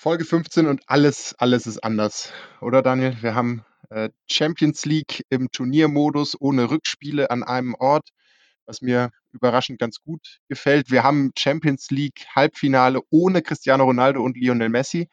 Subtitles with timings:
[0.00, 3.16] Folge 15 und alles, alles ist anders, oder Daniel?
[3.20, 8.10] Wir haben äh, Champions League im Turniermodus ohne Rückspiele an einem Ort,
[8.64, 10.92] was mir überraschend ganz gut gefällt.
[10.92, 15.08] Wir haben Champions League Halbfinale ohne Cristiano Ronaldo und Lionel Messi.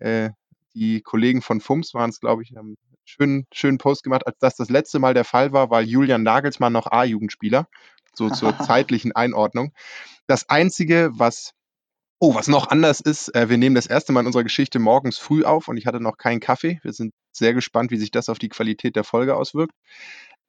[0.00, 0.30] Äh,
[0.74, 4.38] die Kollegen von FUMS waren es, glaube ich, haben einen schönen, schönen Post gemacht, als
[4.40, 7.68] das das letzte Mal der Fall war, war Julian Nagelsmann noch A-Jugendspieler,
[8.12, 9.72] so zur zeitlichen Einordnung.
[10.26, 11.52] Das Einzige, was
[12.18, 15.18] Oh, was noch anders ist, äh, wir nehmen das erste Mal in unserer Geschichte morgens
[15.18, 16.80] früh auf und ich hatte noch keinen Kaffee.
[16.82, 19.74] Wir sind sehr gespannt, wie sich das auf die Qualität der Folge auswirkt.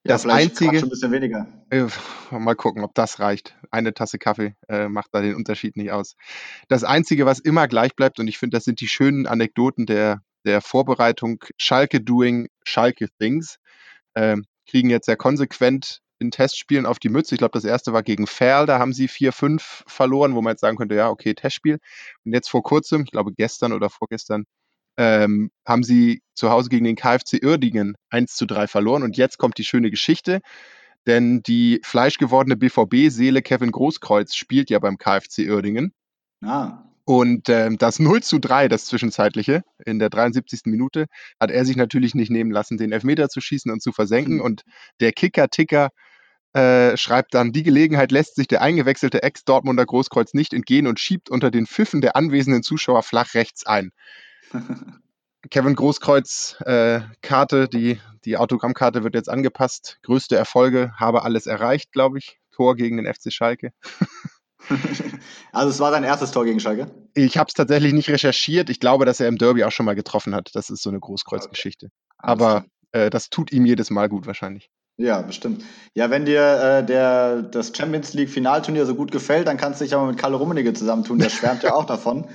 [0.06, 1.48] Ja, Das einzige, ein bisschen weniger.
[1.70, 1.88] äh,
[2.32, 3.58] mal gucken, ob das reicht.
[3.72, 6.16] Eine Tasse Kaffee äh, macht da den Unterschied nicht aus.
[6.70, 10.22] Das Einzige, was immer gleich bleibt, und ich finde, das sind die schönen Anekdoten der,
[10.46, 13.58] der Vorbereitung, Schalke doing Schalke things,
[14.16, 17.36] ähm, kriegen jetzt sehr konsequent in Testspielen auf die Mütze.
[17.36, 20.62] Ich glaube, das erste war gegen Ferl, da haben sie 4-5 verloren, wo man jetzt
[20.62, 21.80] sagen könnte, ja, okay, Testspiel.
[22.26, 24.46] Und jetzt vor kurzem, ich glaube gestern oder vorgestern,
[24.98, 29.04] ähm, haben sie zu Hause gegen den KfC Uerdingen 1 zu 3 verloren.
[29.04, 30.42] Und jetzt kommt die schöne Geschichte,
[31.08, 35.94] denn die fleischgewordene BVB-Seele Kevin Großkreuz spielt ja beim KfC Uerdingen.
[36.42, 40.62] Ah, Und ähm, das 0 zu 3, das zwischenzeitliche, in der 73.
[40.66, 41.06] Minute,
[41.40, 44.42] hat er sich natürlich nicht nehmen lassen, den Elfmeter zu schießen und zu versenken.
[44.42, 44.42] hm.
[44.42, 44.64] Und
[45.00, 45.90] der Kicker-Ticker
[46.58, 51.30] äh, schreibt dann, die Gelegenheit lässt sich der eingewechselte Ex-Dortmunder Großkreuz nicht entgehen und schiebt
[51.30, 53.92] unter den Pfiffen der anwesenden Zuschauer flach rechts ein.
[55.52, 60.00] Kevin Großkreuz äh, Karte, die, die Autogrammkarte wird jetzt angepasst.
[60.02, 62.40] Größte Erfolge, habe alles erreicht, glaube ich.
[62.52, 63.72] Tor gegen den FC Schalke.
[65.54, 66.92] Also es war dein erstes Tor gegen Schalke?
[67.14, 68.70] Ich habe es tatsächlich nicht recherchiert.
[68.70, 70.50] Ich glaube, dass er im Derby auch schon mal getroffen hat.
[70.56, 71.90] Das ist so eine Okay, Großkreuzgeschichte.
[72.18, 74.70] alles Aber äh, das tut ihm jedes Mal gut wahrscheinlich.
[74.98, 75.64] Ja, bestimmt.
[75.94, 79.86] Ja, wenn dir äh, der, das Champions League Finalturnier so gut gefällt, dann kannst du
[79.86, 81.20] dich ja mal mit Kalle Rummenigge zusammentun.
[81.20, 82.26] Der schwärmt ja auch davon.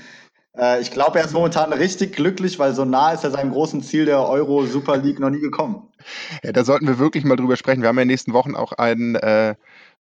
[0.56, 3.82] Äh, ich glaube, er ist momentan richtig glücklich, weil so nah ist er seinem großen
[3.82, 5.88] Ziel der Euro Super League noch nie gekommen.
[6.44, 7.82] Ja, da sollten wir wirklich mal drüber sprechen.
[7.82, 9.54] Wir haben ja in den nächsten Wochen auch einen äh, äh,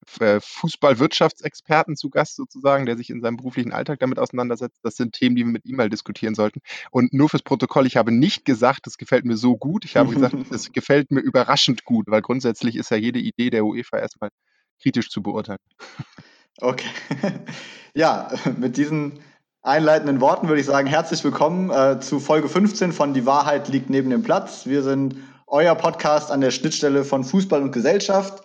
[0.08, 4.80] Fußballwirtschaftsexperten zu Gast sozusagen, der sich in seinem beruflichen Alltag damit auseinandersetzt.
[4.84, 6.62] Das sind Themen, die wir mit ihm mal diskutieren sollten.
[6.92, 9.86] Und nur fürs Protokoll, ich habe nicht gesagt, es gefällt mir so gut.
[9.86, 13.66] Ich habe gesagt, es gefällt mir überraschend gut, weil grundsätzlich ist ja jede Idee der
[13.66, 14.32] UEFA erstmal
[14.82, 15.60] kritisch zu beurteilen.
[16.60, 16.90] Okay.
[17.94, 19.20] Ja, mit diesen
[19.64, 23.90] einleitenden Worten würde ich sagen, herzlich willkommen äh, zu Folge 15 von Die Wahrheit liegt
[23.90, 24.66] neben dem Platz.
[24.66, 28.44] Wir sind euer Podcast an der Schnittstelle von Fußball und Gesellschaft.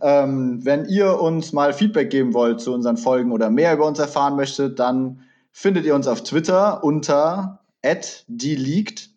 [0.00, 3.98] Ähm, wenn ihr uns mal Feedback geben wollt zu unseren Folgen oder mehr über uns
[3.98, 5.22] erfahren möchtet, dann
[5.52, 7.60] findet ihr uns auf Twitter unter
[8.28, 9.10] @dieleakt,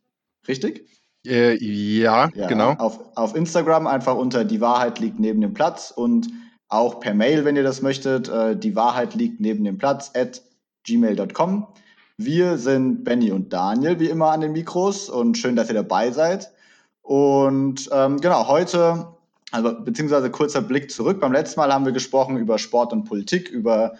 [0.48, 0.88] richtig?
[1.26, 2.74] Äh, ja, Ja, genau.
[2.78, 6.30] auf, auf Instagram einfach unter Die Wahrheit liegt neben dem Platz und
[6.70, 8.30] auch per Mail, wenn ihr das möchtet.
[8.30, 10.42] Äh, die Wahrheit liegt neben dem Platz at
[10.86, 11.68] gmail.com.
[12.18, 16.12] Wir sind Benny und Daniel, wie immer an den Mikros und schön, dass ihr dabei
[16.12, 16.52] seid.
[17.02, 19.08] Und ähm, genau, heute,
[19.52, 21.20] also beziehungsweise kurzer Blick zurück.
[21.20, 23.94] Beim letzten Mal haben wir gesprochen über Sport und Politik, über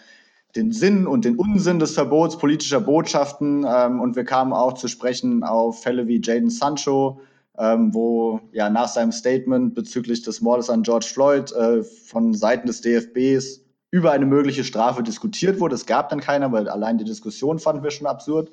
[0.56, 4.88] den Sinn und den Unsinn des Verbots politischer Botschaften ähm, und wir kamen auch zu
[4.88, 7.20] sprechen auf Fälle wie Jaden Sancho,
[7.58, 12.66] ähm, wo ja nach seinem Statement bezüglich des Mordes an George Floyd äh, von Seiten
[12.66, 13.60] des DFBs
[13.90, 15.74] über eine mögliche Strafe diskutiert wurde.
[15.74, 18.50] Es gab dann keiner, weil allein die Diskussion fanden wir schon absurd.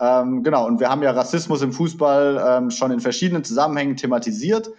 [0.00, 4.70] Ähm, genau, und wir haben ja Rassismus im Fußball ähm, schon in verschiedenen Zusammenhängen thematisiert.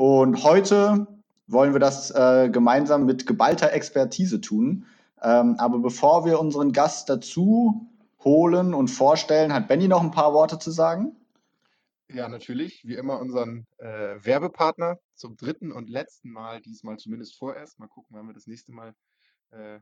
[0.00, 1.06] Und heute
[1.46, 4.86] wollen wir das äh, gemeinsam mit geballter Expertise tun.
[5.20, 7.86] Ähm, aber bevor wir unseren Gast dazu
[8.24, 11.14] holen und vorstellen, hat Benny noch ein paar Worte zu sagen?
[12.08, 12.82] Ja, natürlich.
[12.86, 17.78] Wie immer unseren äh, Werbepartner zum dritten und letzten Mal, diesmal zumindest vorerst.
[17.78, 18.94] Mal gucken, wann wir das nächste Mal
[19.50, 19.80] äh,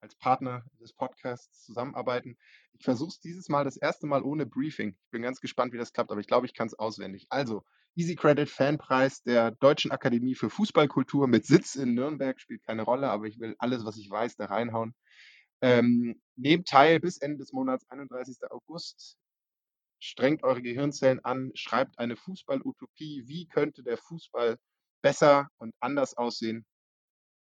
[0.00, 2.38] als Partner des Podcasts zusammenarbeiten.
[2.72, 4.96] Ich versuche es dieses Mal das erste Mal ohne Briefing.
[5.04, 7.26] Ich bin ganz gespannt, wie das klappt, aber ich glaube, ich kann es auswendig.
[7.28, 7.64] Also,
[7.94, 13.10] Easy Credit Fanpreis der Deutschen Akademie für Fußballkultur mit Sitz in Nürnberg spielt keine Rolle,
[13.10, 14.94] aber ich will alles, was ich weiß, da reinhauen.
[15.60, 18.38] Ähm, nehmt teil bis Ende des Monats, 31.
[18.50, 19.18] August,
[20.00, 23.24] strengt eure Gehirnzellen an, schreibt eine Fußball-Utopie.
[23.26, 24.56] Wie könnte der Fußball
[25.02, 26.64] besser und anders aussehen?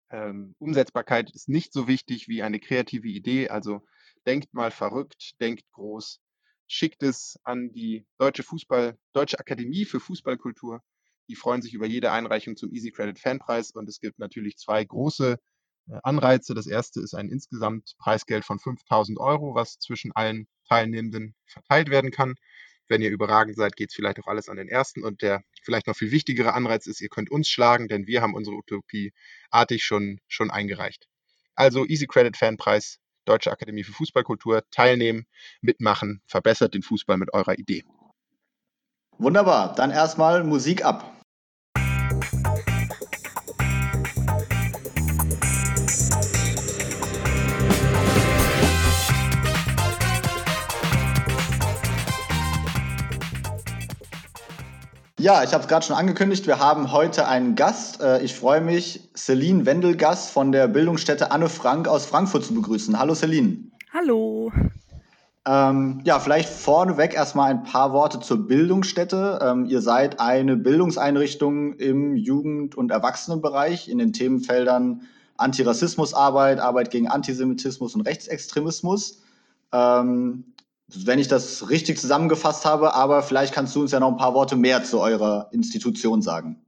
[0.09, 3.49] Ähm, Umsetzbarkeit ist nicht so wichtig wie eine kreative Idee.
[3.49, 3.85] Also
[4.25, 6.21] denkt mal verrückt, denkt groß,
[6.67, 10.81] schickt es an die Deutsche Fußball, Deutsche Akademie für Fußballkultur.
[11.29, 14.83] Die freuen sich über jede Einreichung zum Easy Credit Fanpreis und es gibt natürlich zwei
[14.83, 15.37] große
[15.89, 16.53] äh, Anreize.
[16.53, 22.11] Das erste ist ein insgesamt Preisgeld von 5000 Euro, was zwischen allen Teilnehmenden verteilt werden
[22.11, 22.35] kann.
[22.89, 25.03] Wenn ihr überragend seid, geht es vielleicht auch alles an den ersten.
[25.03, 28.33] Und der vielleicht noch viel wichtigere Anreiz ist, ihr könnt uns schlagen, denn wir haben
[28.33, 29.11] unsere Utopie
[29.49, 31.07] artig schon, schon eingereicht.
[31.55, 35.25] Also Easy Credit Fanpreis Deutsche Akademie für Fußballkultur, teilnehmen,
[35.61, 37.83] mitmachen, verbessert den Fußball mit eurer Idee.
[39.17, 41.16] Wunderbar, dann erstmal Musik ab.
[55.19, 56.45] Ja, ich habe es gerade schon angekündigt.
[56.45, 58.01] Wir haben heute einen Gast.
[58.01, 62.99] Äh, ich freue mich, Celine Wendelgass von der Bildungsstätte Anne Frank aus Frankfurt zu begrüßen.
[62.99, 63.57] Hallo Celine.
[63.91, 64.51] Hallo.
[65.47, 69.39] Ähm, ja, vielleicht vorneweg erstmal ein paar Worte zur Bildungsstätte.
[69.41, 75.01] Ähm, ihr seid eine Bildungseinrichtung im Jugend- und Erwachsenenbereich in den Themenfeldern
[75.37, 79.23] Antirassismusarbeit, Arbeit gegen Antisemitismus und Rechtsextremismus.
[79.73, 80.43] Ähm,
[80.95, 84.33] wenn ich das richtig zusammengefasst habe, aber vielleicht kannst du uns ja noch ein paar
[84.33, 86.65] Worte mehr zu eurer Institution sagen.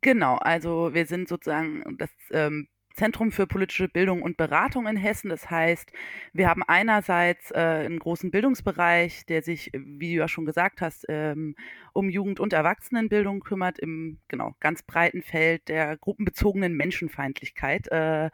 [0.00, 5.30] Genau, also wir sind sozusagen das ähm, Zentrum für politische Bildung und Beratung in Hessen.
[5.30, 5.92] Das heißt,
[6.32, 11.06] wir haben einerseits äh, einen großen Bildungsbereich, der sich, wie du ja schon gesagt hast,
[11.08, 11.54] ähm,
[11.92, 18.30] um Jugend- und Erwachsenenbildung kümmert, im genau ganz breiten Feld der gruppenbezogenen Menschenfeindlichkeit, äh,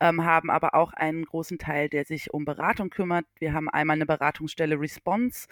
[0.00, 3.26] ähm, haben aber auch einen großen Teil, der sich um Beratung kümmert.
[3.38, 5.48] Wir haben einmal eine Beratungsstelle Response,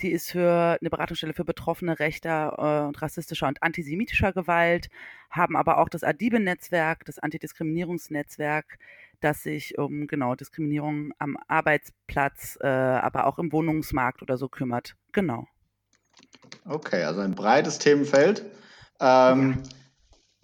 [0.00, 4.88] die ist für eine Beratungsstelle für Betroffene rechter äh, und rassistischer und antisemitischer Gewalt,
[5.30, 8.78] haben aber auch das Adibe-Netzwerk, das Antidiskriminierungsnetzwerk,
[9.20, 14.96] das sich um genau Diskriminierung am Arbeitsplatz, äh, aber auch im Wohnungsmarkt oder so kümmert.
[15.12, 15.46] Genau.
[16.64, 18.44] Okay, also ein breites Themenfeld.
[19.00, 19.70] Ähm, ja.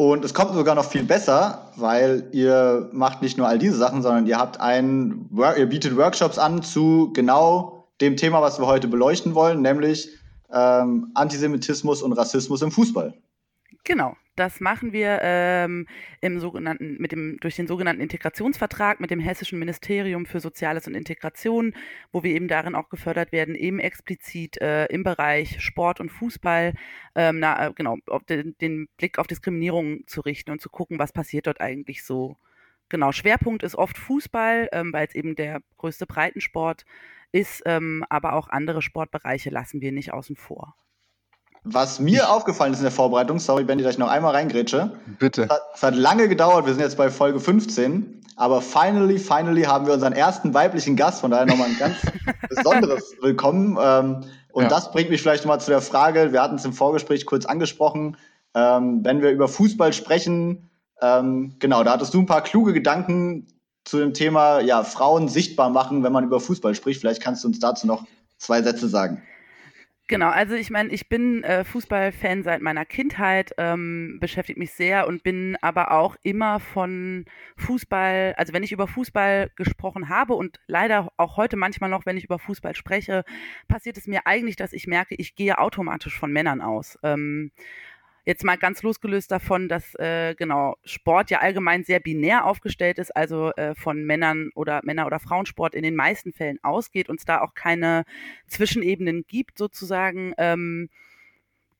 [0.00, 4.00] Und es kommt sogar noch viel besser, weil ihr macht nicht nur all diese Sachen,
[4.00, 8.88] sondern ihr habt einen, ihr bietet Workshops an zu genau dem Thema, was wir heute
[8.88, 10.08] beleuchten wollen, nämlich
[10.50, 13.12] ähm, Antisemitismus und Rassismus im Fußball.
[13.84, 15.86] Genau, das machen wir ähm,
[16.20, 20.94] im sogenannten, mit dem, durch den sogenannten Integrationsvertrag mit dem Hessischen Ministerium für Soziales und
[20.94, 21.74] Integration,
[22.12, 26.74] wo wir eben darin auch gefördert werden, eben explizit äh, im Bereich Sport und Fußball
[27.14, 27.96] ähm, na, äh, genau,
[28.28, 32.36] den, den Blick auf Diskriminierung zu richten und zu gucken, was passiert dort eigentlich so.
[32.88, 36.84] Genau, Schwerpunkt ist oft Fußball, ähm, weil es eben der größte Breitensport
[37.32, 40.74] ist, ähm, aber auch andere Sportbereiche lassen wir nicht außen vor.
[41.64, 44.92] Was mir aufgefallen ist in der Vorbereitung, sorry, Benny, dass ich noch einmal reingrätsche.
[45.18, 45.42] Bitte.
[45.42, 49.62] Es hat, es hat, lange gedauert, wir sind jetzt bei Folge 15, aber finally, finally
[49.62, 51.96] haben wir unseren ersten weiblichen Gast, von daher nochmal ein ganz
[52.48, 53.78] besonderes Willkommen.
[53.80, 54.20] Ähm,
[54.52, 54.68] und ja.
[54.68, 58.16] das bringt mich vielleicht nochmal zu der Frage, wir hatten es im Vorgespräch kurz angesprochen,
[58.54, 60.70] ähm, wenn wir über Fußball sprechen,
[61.02, 63.46] ähm, genau, da hattest du ein paar kluge Gedanken,
[63.84, 67.00] zu dem Thema ja, Frauen sichtbar machen, wenn man über Fußball spricht.
[67.00, 68.04] Vielleicht kannst du uns dazu noch
[68.38, 69.22] zwei Sätze sagen.
[70.10, 75.06] Genau, also ich meine, ich bin äh, Fußballfan seit meiner Kindheit, ähm, beschäftigt mich sehr
[75.06, 77.26] und bin aber auch immer von
[77.56, 82.16] Fußball, also wenn ich über Fußball gesprochen habe und leider auch heute manchmal noch, wenn
[82.16, 83.22] ich über Fußball spreche,
[83.68, 86.98] passiert es mir eigentlich, dass ich merke, ich gehe automatisch von Männern aus.
[87.04, 87.52] Ähm,
[88.24, 93.14] Jetzt mal ganz losgelöst davon, dass äh, genau Sport ja allgemein sehr binär aufgestellt ist,
[93.16, 97.24] also äh, von Männern oder Männer- oder Frauensport in den meisten Fällen ausgeht und es
[97.24, 98.04] da auch keine
[98.46, 100.34] Zwischenebenen gibt sozusagen.
[100.38, 100.90] Ähm,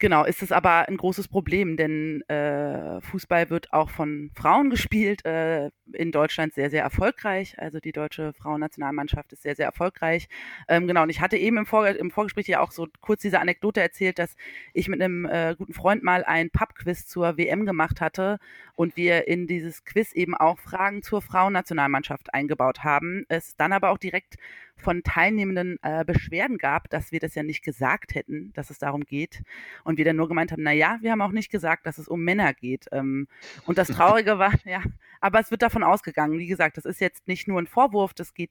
[0.02, 5.26] Genau, ist es aber ein großes Problem, denn äh, Fußball wird auch von Frauen gespielt,
[5.26, 7.58] äh, in Deutschland sehr, sehr erfolgreich.
[7.58, 10.28] Also die deutsche Frauennationalmannschaft ist sehr, sehr erfolgreich.
[10.68, 13.40] Ähm, genau, und ich hatte eben im, Vor im Vorgespräch ja auch so kurz diese
[13.40, 14.36] Anekdote erzählt, dass
[14.72, 18.38] ich mit einem äh, guten Freund mal ein Pubquiz zur WM gemacht hatte
[18.76, 23.26] und wir in dieses Quiz eben auch Fragen zur Frauennationalmannschaft eingebaut haben.
[23.28, 24.36] Es dann aber auch direkt
[24.80, 29.04] von Teilnehmenden äh, Beschwerden gab, dass wir das ja nicht gesagt hätten, dass es darum
[29.04, 29.42] geht.
[29.84, 32.08] Und wir dann nur gemeint haben, na ja, wir haben auch nicht gesagt, dass es
[32.08, 32.86] um Männer geht.
[32.92, 33.28] Ähm,
[33.66, 34.82] und das Traurige war, ja,
[35.20, 36.38] aber es wird davon ausgegangen.
[36.38, 38.50] Wie gesagt, das ist jetzt nicht nur ein Vorwurf, das geht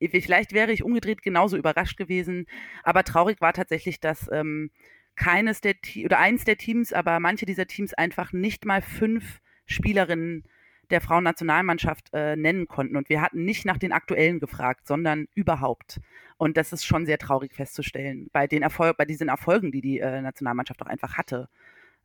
[0.00, 2.46] Vielleicht wäre ich umgedreht genauso überrascht gewesen.
[2.82, 4.70] Aber traurig war tatsächlich, dass ähm,
[5.16, 9.40] keines der Te oder eins der Teams, aber manche dieser Teams einfach nicht mal fünf
[9.66, 10.44] Spielerinnen
[10.90, 12.96] der Frauennationalmannschaft äh, nennen konnten.
[12.96, 16.00] Und wir hatten nicht nach den aktuellen gefragt, sondern überhaupt.
[16.36, 20.00] Und das ist schon sehr traurig festzustellen, bei den Erfolg, bei diesen Erfolgen, die die
[20.00, 21.48] äh, Nationalmannschaft auch einfach hatte.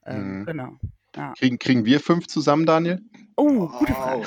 [0.05, 0.45] Ähm, mhm.
[0.45, 0.77] Genau.
[1.15, 1.33] Ja.
[1.37, 3.01] Kriegen, kriegen wir fünf zusammen, Daniel?
[3.35, 4.23] Oh, gute Frage.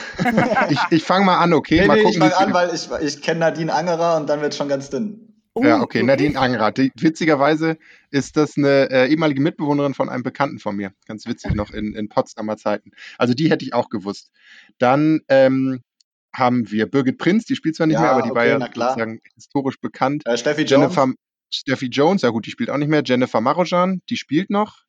[0.71, 1.81] ich ich fange mal an, okay?
[1.81, 4.41] Nee, mal nee, gucken, ich fange an, weil ich, ich kenne Nadine Angerer und dann
[4.41, 5.32] wird es schon ganz dünn.
[5.55, 6.73] Oh, ja, okay, Nadine Angerer.
[6.75, 7.77] witzigerweise
[8.11, 10.93] ist das eine äh, ehemalige Mitbewohnerin von einem Bekannten von mir.
[11.07, 12.93] Ganz witzig noch in, in Potsdamer Zeiten.
[13.19, 14.31] Also die hätte ich auch gewusst.
[14.79, 15.83] Dann ähm,
[16.35, 18.59] haben wir Birgit Prinz, die spielt zwar nicht ja, mehr, aber die okay, war ja
[18.61, 20.27] sozusagen historisch bekannt.
[20.27, 21.17] Äh, Steffi Jennifer, Jones.
[21.51, 23.03] Steffi Jones, ja gut, die spielt auch nicht mehr.
[23.05, 24.85] Jennifer Marojan, die spielt noch.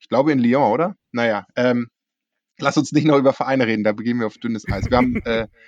[0.00, 0.94] Ich glaube in Lyon, oder?
[1.12, 1.88] Naja, ähm,
[2.58, 4.90] lass uns nicht noch über Vereine reden, da begeben wir auf dünnes Eis.
[4.90, 5.48] Wir haben äh,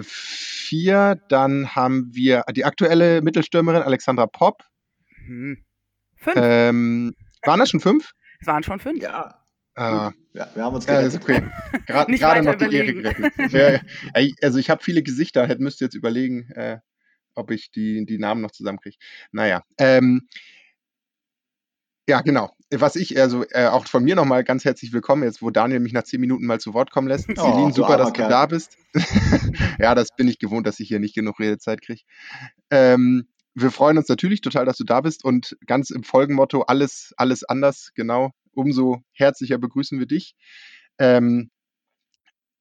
[0.00, 1.20] vier.
[1.28, 4.62] Dann haben wir die aktuelle Mittelstürmerin Alexandra Popp.
[5.26, 5.64] Hm.
[6.16, 6.36] Fünf.
[6.36, 8.12] Ähm, waren das schon fünf?
[8.40, 9.02] Es waren schon fünf.
[9.02, 9.40] Ja.
[9.76, 11.42] Ah, ja, wir haben uns ja, ist okay.
[12.06, 13.52] Nicht Gerade weiter noch die Ehre gerettet.
[13.52, 13.80] Ja,
[14.42, 16.78] Also ich habe viele Gesichter, hätte müsste jetzt überlegen, äh,
[17.34, 18.96] ob ich die, die Namen noch zusammenkriege.
[19.32, 19.62] Naja.
[19.78, 20.28] Ähm,
[22.08, 22.50] ja, genau.
[22.70, 25.92] Was ich, also äh, auch von mir nochmal ganz herzlich willkommen, jetzt wo Daniel mich
[25.92, 27.28] nach zehn Minuten mal zu Wort kommen lässt.
[27.30, 28.76] Oh, Celine, super, dass du da bist.
[29.78, 32.02] ja, das bin ich gewohnt, dass ich hier nicht genug Redezeit kriege.
[32.70, 37.12] Ähm, wir freuen uns natürlich total, dass du da bist und ganz im Folgenmotto alles,
[37.16, 38.32] alles anders, genau.
[38.52, 40.34] Umso herzlicher begrüßen wir dich.
[40.98, 41.50] Ähm,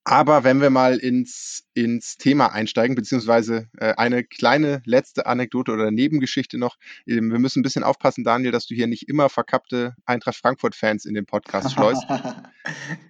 [0.05, 5.91] aber wenn wir mal ins, ins Thema einsteigen, beziehungsweise äh, eine kleine letzte Anekdote oder
[5.91, 6.75] Nebengeschichte noch.
[7.07, 11.05] Ähm, wir müssen ein bisschen aufpassen, Daniel, dass du hier nicht immer verkappte Eintracht Frankfurt-Fans
[11.05, 12.03] in den Podcast schleust.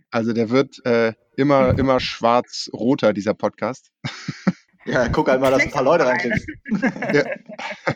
[0.09, 3.91] Also der wird äh, immer, immer schwarz-roter, dieser Podcast.
[4.85, 6.47] ja, guck halt mal, dass ein paar Leute reinkriegst.
[7.12, 7.23] Ja.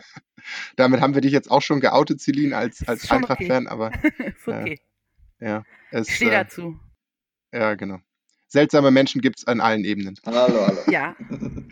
[0.76, 4.80] Damit haben wir dich jetzt auch schon geoutet, Celine, als, als Eintracht-Fan, aber ist okay.
[5.38, 5.62] ja,
[5.92, 6.76] es, Ich stehe äh, dazu.
[7.52, 8.00] ja, genau.
[8.48, 10.14] Seltsame Menschen gibt es an allen Ebenen.
[10.26, 10.78] Hallo, hallo.
[10.90, 11.14] Ja.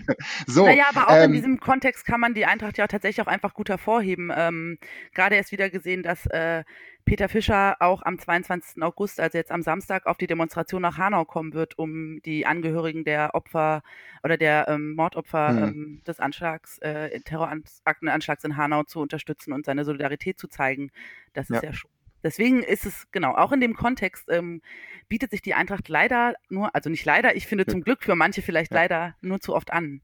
[0.46, 3.30] So, naja, aber auch ähm, in diesem Kontext kann man die Eintracht ja tatsächlich auch
[3.30, 4.30] einfach gut hervorheben.
[4.32, 4.78] Ähm,
[5.12, 6.62] Gerade erst wieder gesehen, dass äh,
[7.04, 8.82] Peter Fischer auch am 22.
[8.84, 13.02] August, also jetzt am Samstag, auf die Demonstration nach Hanau kommen wird, um die Angehörigen
[13.02, 13.82] der Opfer
[14.22, 15.62] oder der ähm, Mordopfer Mhm.
[15.64, 20.90] ähm, des Anschlags, äh, Terroraktenanschlags in Hanau zu unterstützen und seine Solidarität zu zeigen.
[21.32, 21.70] Das ist Ja.
[21.70, 21.90] ja schon.
[22.26, 24.60] Deswegen ist es, genau, auch in dem Kontext ähm,
[25.08, 27.70] bietet sich die Eintracht leider nur, also nicht leider, ich finde Ja.
[27.72, 28.78] zum Glück für manche vielleicht Ja.
[28.80, 30.02] leider nur zu oft an.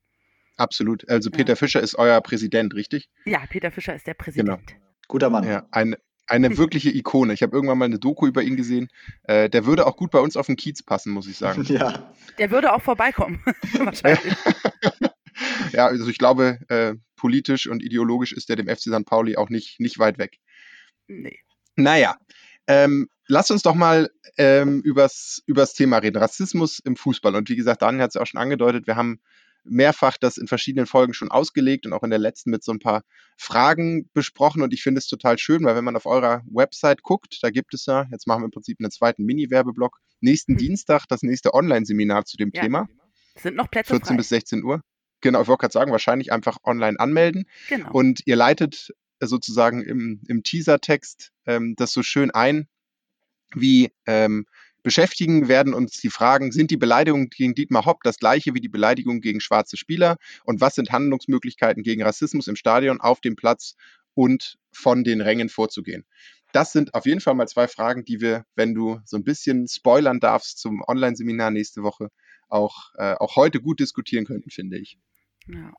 [0.56, 1.08] absolut.
[1.08, 1.36] Also Ja.
[1.36, 3.08] Peter Fischer ist euer Präsident, richtig?
[3.24, 4.76] Ja, Peter Fischer ist der Präsident.
[5.08, 5.42] Guter Mann.
[5.44, 5.96] Ja, ein,
[6.28, 7.32] eine wirkliche Ikone.
[7.32, 8.88] Ich habe irgendwann mal eine Doku über ihn gesehen.
[9.24, 11.64] Äh, der würde auch gut bei uns auf den Kiez passen, muss ich sagen.
[11.68, 12.12] Ja.
[12.38, 13.42] Der würde auch vorbeikommen,
[13.78, 14.34] wahrscheinlich.
[15.72, 19.04] ja, also ich glaube, äh, politisch und ideologisch ist der dem FC St.
[19.06, 20.38] Pauli auch nicht, nicht weit weg.
[21.08, 21.38] Nee.
[21.82, 22.16] Naja,
[22.66, 26.16] ähm, lasst uns doch mal ähm, übers, übers Thema reden.
[26.18, 27.34] Rassismus im Fußball.
[27.34, 29.20] Und wie gesagt, Daniel hat es ja auch schon angedeutet, wir haben
[29.64, 32.80] mehrfach das in verschiedenen Folgen schon ausgelegt und auch in der letzten mit so ein
[32.80, 33.02] paar
[33.36, 34.60] Fragen besprochen.
[34.62, 37.72] Und ich finde es total schön, weil wenn man auf eurer Website guckt, da gibt
[37.74, 40.58] es ja, jetzt machen wir im Prinzip einen zweiten Mini-Werbeblock, nächsten Hm.
[40.58, 42.62] Dienstag das nächste Online-Seminar zu dem Ja.
[42.62, 42.88] Thema,
[43.34, 44.16] Es sind noch Plätze 14 frei.
[44.16, 44.80] bis 16 Uhr.
[45.20, 47.44] Genau, ich wollte gerade sagen, wahrscheinlich einfach online anmelden.
[47.68, 47.92] genau.
[47.92, 48.92] Und ihr leitet
[49.26, 52.68] sozusagen im, im Teasertext ähm, das so schön ein,
[53.54, 54.46] wie ähm,
[54.82, 58.68] beschäftigen werden uns die Fragen, sind die Beleidigungen gegen Dietmar Hopp das gleiche wie die
[58.68, 60.16] Beleidigungen gegen schwarze Spieler?
[60.44, 63.76] Und was sind Handlungsmöglichkeiten gegen Rassismus im Stadion, auf dem Platz
[64.14, 66.04] und von den Rängen vorzugehen?
[66.52, 69.68] Das sind auf jeden Fall mal zwei Fragen, die wir, wenn du so ein bisschen
[69.68, 72.08] spoilern darfst zum Online-Seminar nächste Woche,
[72.48, 74.98] auch, äh, auch heute gut diskutieren könnten, finde ich.
[75.46, 75.72] Ja.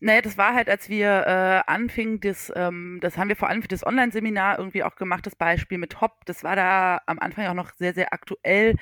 [0.00, 3.62] Naja, das war halt, als wir äh, anfingen, das, ähm, das haben wir vor allem
[3.62, 6.24] für das Online-Seminar irgendwie auch gemacht, das Beispiel mit Hopp.
[6.26, 8.76] Das war da am Anfang auch noch sehr, sehr aktuell.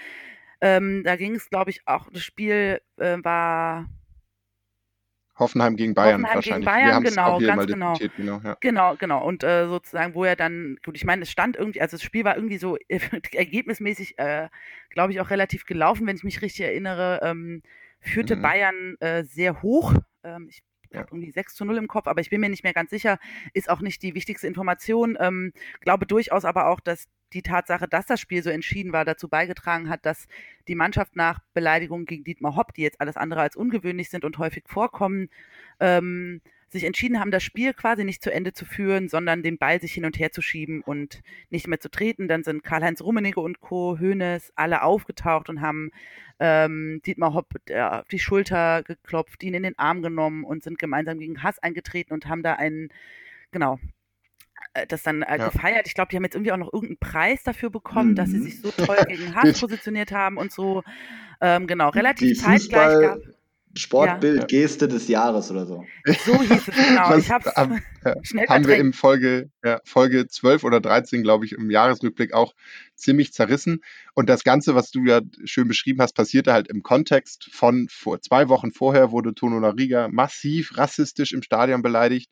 [0.61, 3.87] Ähm, da ging es, glaube ich, auch, das Spiel äh, war
[5.39, 6.67] Hoffenheim gegen Bayern Hoffenheim gegen wahrscheinlich.
[6.67, 7.99] Bayern, wir genau, auch hier ganz mal genau.
[8.17, 8.41] genau.
[8.45, 8.57] Ja.
[8.61, 9.25] Genau, genau.
[9.27, 12.25] Und äh, sozusagen, wo er dann, gut, ich meine, es stand irgendwie, also das Spiel
[12.25, 12.77] war irgendwie so
[13.33, 14.49] ergebnismäßig, äh,
[14.91, 17.63] glaube ich, auch relativ gelaufen, wenn ich mich richtig erinnere, ähm,
[18.01, 18.43] führte Mhm.
[18.43, 19.95] Bayern äh, sehr hoch.
[20.23, 20.63] Ähm, ich
[20.99, 23.19] Habe irgendwie 6 zu 0 im Kopf, aber ich bin mir nicht mehr ganz sicher,
[23.53, 25.17] ist auch nicht die wichtigste Information.
[25.21, 29.29] Ähm, glaube durchaus aber auch, dass die Tatsache, dass das Spiel so entschieden war, dazu
[29.29, 30.27] beigetragen hat, dass
[30.69, 34.39] die Mannschaft nach Beleidigungen gegen Dietmar Hopp, die jetzt alles andere als ungewöhnlich sind und
[34.39, 35.29] häufig vorkommen,
[35.81, 36.41] ähm,
[36.71, 39.93] sich entschieden haben, das Spiel quasi nicht zu Ende zu führen, sondern den Ball sich
[39.95, 42.29] hin und her zu schieben und nicht mehr zu treten.
[42.29, 45.91] Dann sind Karl-Heinz Rummenigge und Co., Hoeneß, alle aufgetaucht und haben
[46.41, 50.79] ähm, Dietmar Hopp der, auf die Schulter geklopft, ihn in den Arm genommen und sind
[50.79, 52.89] gemeinsam gegen Hass eingetreten und haben da einen,
[53.53, 53.79] genau,
[54.75, 55.51] äh, das dann äh, Ja.
[55.51, 55.87] gefeiert.
[55.87, 58.43] Ich glaube, die haben jetzt irgendwie auch noch irgendeinen Preis dafür bekommen, dass sie Mhm.
[58.43, 60.83] sich so toll gegen Hass positioniert haben und so.
[61.41, 63.19] Ähm, genau, relativ Die zeitgleich gab.
[63.75, 65.85] Fußball-Sportbild-Geste des Jahres oder so.
[66.25, 67.11] So hieß es, genau.
[67.11, 70.81] Was ich habe es haben- ja, schnell haben wir im Folge, ja, Folge 12 oder
[70.81, 72.55] 13, glaube ich, im Jahresrückblick auch
[72.95, 73.81] ziemlich zerrissen.
[74.15, 78.21] Und das Ganze, was du ja schön beschrieben hast, passierte halt im Kontext von vor
[78.21, 82.31] zwei Wochen vorher wurde Tono Riga massiv rassistisch im Stadion beleidigt.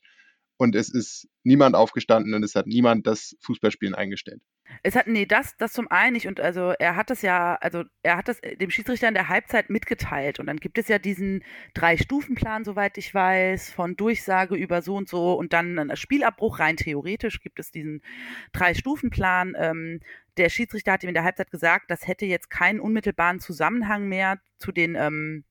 [0.58, 4.40] Und es ist niemand aufgestanden und es hat niemand das Fußballspielen eingestellt.
[4.82, 6.26] Es hat, nee, das, das zum einen nicht.
[6.26, 9.70] Und also er hat das ja, also er hat das dem Schiedsrichter in der Halbzeit
[9.70, 10.40] mitgeteilt.
[10.40, 15.08] Und dann gibt es ja diesen Drei-Stufen-Plan, soweit ich weiß, von Durchsage über so und
[15.08, 16.58] so und dann ein Spielabbruch.
[16.58, 18.02] Rein theoretisch gibt es diesen
[18.52, 19.54] Drei-Stufen-Plan.
[19.58, 20.00] Ähm,
[20.36, 24.38] der Schiedsrichter hat ihm in der Halbzeit gesagt, das hätte jetzt keinen unmittelbaren Zusammenhang mehr
[24.58, 25.44] zu den ähm,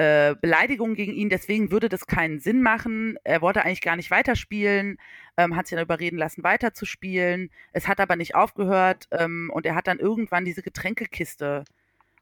[0.00, 3.18] äh, Beleidigungen gegen ihn, deswegen würde das keinen Sinn machen.
[3.22, 4.96] Er wollte eigentlich gar nicht weiterspielen,
[5.36, 7.50] ähm, hat sich dann überreden lassen, weiterzuspielen.
[7.74, 11.64] Es hat aber nicht aufgehört ähm, und er hat dann irgendwann diese Getränkekiste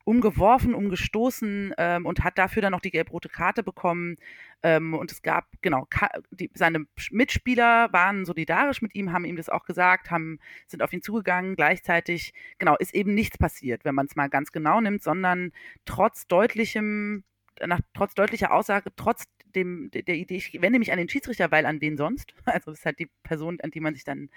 [0.02, 4.16] umgeworfen, umgestoßen ähm, und hat dafür dann noch die gelb-rote Karte bekommen.
[4.64, 5.86] Ähm, und es gab, genau,
[6.32, 10.92] die, seine Mitspieler waren solidarisch mit ihm, haben ihm das auch gesagt, haben, sind auf
[10.92, 11.54] ihn zugegangen.
[11.54, 15.52] Gleichzeitig, genau, ist eben nichts passiert, wenn man es mal ganz genau nimmt, sondern
[15.84, 17.22] trotz deutlichem,
[17.66, 19.24] nach, trotz deutlicher Aussage, trotz
[19.54, 22.34] dem, der, Idee, ich wende mich an den Schiedsrichter, weil an wen sonst?
[22.44, 24.30] Also das ist halt die Person, an die man sich dann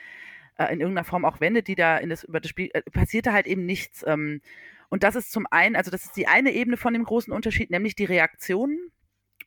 [0.58, 3.34] äh, in irgendeiner Form auch wendet, die da in das, über das Spiel, äh, passierte
[3.34, 4.04] halt eben nichts.
[4.08, 4.42] Ähm,
[4.90, 7.72] und das ist zum einen, also das ist die eine Ebene von dem großen Unterschied,
[7.72, 8.92] nämlich die Reaktionen.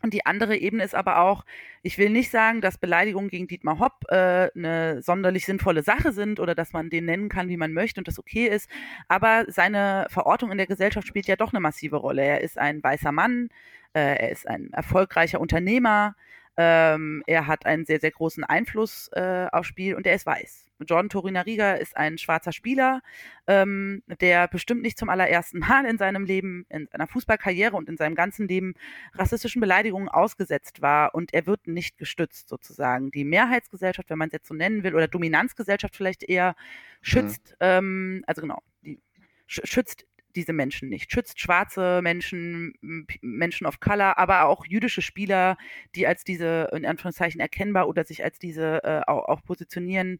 [0.04, 1.46] Und die andere Ebene ist aber auch,
[1.80, 6.40] ich will nicht sagen, dass Beleidigungen gegen Dietmar Hopp äh, eine sonderlich sinnvolle Sache sind
[6.40, 8.68] oder dass man den nennen kann, wie man möchte und das okay ist.
[9.08, 12.20] Aber seine Verortung in der Gesellschaft spielt ja doch eine massive Rolle.
[12.20, 13.48] Er ist ein weißer Mann,
[13.94, 16.16] äh, er ist ein erfolgreicher Unternehmer,
[16.58, 20.63] ähm, er hat einen sehr, sehr großen Einfluss äh, aufs Spiel und er ist weiß.
[20.80, 23.00] Jordan Torinariga ist ein schwarzer Spieler,
[23.46, 27.96] ähm, der bestimmt nicht zum allerersten Mal in seinem Leben, in seiner Fußballkarriere und in
[27.96, 28.74] seinem ganzen Leben
[29.14, 33.10] rassistischen Beleidigungen ausgesetzt war und er wird nicht gestützt sozusagen.
[33.10, 36.56] Die Mehrheitsgesellschaft, wenn man es jetzt so nennen will, oder Dominanzgesellschaft vielleicht eher,
[37.02, 37.56] schützt, mhm.
[37.60, 39.00] ähm, also genau, die
[39.46, 41.12] schützt diese Menschen nicht.
[41.12, 42.74] Schützt schwarze Menschen,
[43.20, 45.56] Menschen of Color, aber auch jüdische Spieler,
[45.94, 50.18] die als diese, in Anführungszeichen, erkennbar oder sich als diese äh, auch, auch, positionieren,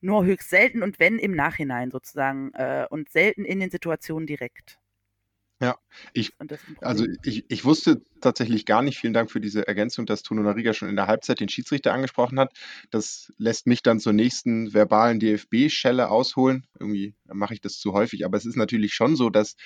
[0.00, 4.78] nur höchst selten und wenn im Nachhinein sozusagen äh, und selten in den Situationen direkt.
[5.62, 5.76] Ja,
[6.14, 6.32] ich,
[6.80, 10.72] also ich, ich wusste tatsächlich gar nicht, vielen Dank für diese Ergänzung, dass Tuno Nariga
[10.72, 12.54] schon in der Halbzeit den Schiedsrichter angesprochen hat.
[12.90, 16.66] Das lässt mich dann zur nächsten verbalen DFB-Schelle ausholen.
[16.78, 19.56] Irgendwie mache ich das zu häufig, aber es ist natürlich schon so, dass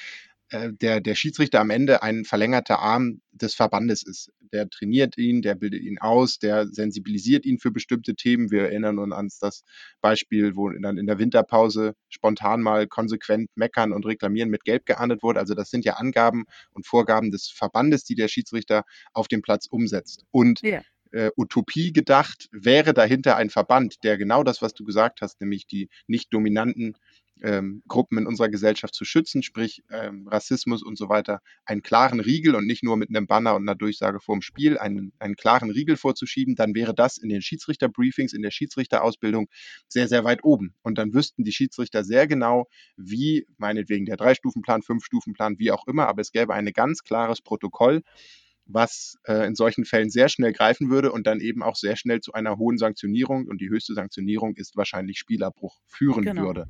[0.50, 4.30] äh, der, der Schiedsrichter am Ende ein verlängerter Arm des Verbandes ist.
[4.52, 8.50] Der trainiert ihn, der bildet ihn aus, der sensibilisiert ihn für bestimmte Themen.
[8.50, 9.64] Wir erinnern uns an das
[10.00, 15.22] Beispiel, wo dann in der Winterpause spontan mal konsequent meckern und reklamieren mit Gelb geahndet
[15.22, 15.40] wurde.
[15.40, 19.66] Also das sind ja Angaben und Vorgaben des Verbandes, die der Schiedsrichter auf dem Platz
[19.66, 20.24] umsetzt.
[20.30, 20.82] Und ja.
[21.10, 25.66] äh, Utopie gedacht wäre dahinter ein Verband, der genau das, was du gesagt hast, nämlich
[25.66, 26.96] die nicht dominanten
[27.42, 32.20] ähm, Gruppen in unserer Gesellschaft zu schützen, sprich ähm, Rassismus und so weiter, einen klaren
[32.20, 35.70] Riegel und nicht nur mit einem Banner und einer Durchsage vorm Spiel einen, einen klaren
[35.70, 39.48] Riegel vorzuschieben, dann wäre das in den Schiedsrichterbriefings, in der Schiedsrichterausbildung
[39.88, 40.74] sehr, sehr weit oben.
[40.82, 46.06] Und dann wüssten die Schiedsrichter sehr genau, wie, meinetwegen der Drei-Stufen-Plan, Fünf-Stufen-Plan, wie auch immer,
[46.06, 48.02] aber es gäbe ein ganz klares Protokoll,
[48.66, 52.20] was äh, in solchen Fällen sehr schnell greifen würde und dann eben auch sehr schnell
[52.20, 56.42] zu einer hohen Sanktionierung und die höchste Sanktionierung ist wahrscheinlich Spielabbruch führen genau.
[56.42, 56.66] würde.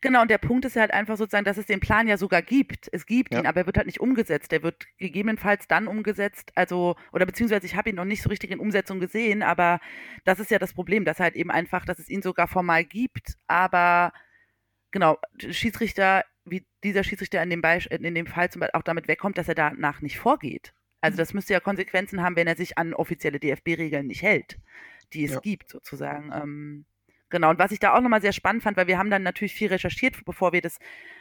[0.00, 2.42] Genau, und der Punkt ist ja halt einfach sozusagen, dass es den Plan ja sogar
[2.42, 2.88] gibt.
[2.92, 3.40] Es gibt ja.
[3.40, 4.52] ihn, aber er wird halt nicht umgesetzt.
[4.52, 8.50] Der wird gegebenenfalls dann umgesetzt, also, oder beziehungsweise ich habe ihn noch nicht so richtig
[8.50, 9.80] in Umsetzung gesehen, aber
[10.24, 13.34] das ist ja das Problem, dass halt eben einfach, dass es ihn sogar formal gibt,
[13.46, 14.12] aber
[14.90, 19.08] genau, Schiedsrichter, wie dieser Schiedsrichter in dem, Beisp in dem Fall zum Beispiel auch damit
[19.08, 20.72] wegkommt, dass er danach nicht vorgeht.
[21.00, 21.18] Also mhm.
[21.18, 24.58] das müsste ja Konsequenzen haben, wenn er sich an offizielle DFB-Regeln nicht hält,
[25.12, 25.40] die es ja.
[25.40, 26.32] gibt, sozusagen.
[26.32, 26.86] Ähm,
[27.28, 29.54] Genau, und was ich da auch nochmal sehr spannend fand, weil wir haben dann natürlich
[29.54, 30.78] viel recherchiert, bevor wir das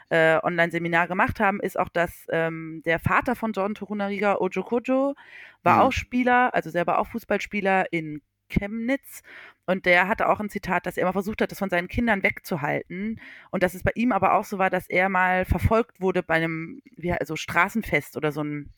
[0.10, 5.16] äh, Online-Seminar gemacht haben, ist auch, dass ähm, der Vater von John Torunariga, Ojo Kojo,
[5.64, 5.82] war mhm.
[5.82, 9.24] auch Spieler, also selber auch Fußballspieler in Chemnitz.
[9.66, 12.22] Und der hatte auch ein Zitat, dass er immer versucht hat, das von seinen Kindern
[12.22, 13.20] wegzuhalten.
[13.50, 16.36] Und dass es bei ihm aber auch so war, dass er mal verfolgt wurde bei
[16.36, 18.74] einem, wie, also Straßenfest oder so ein,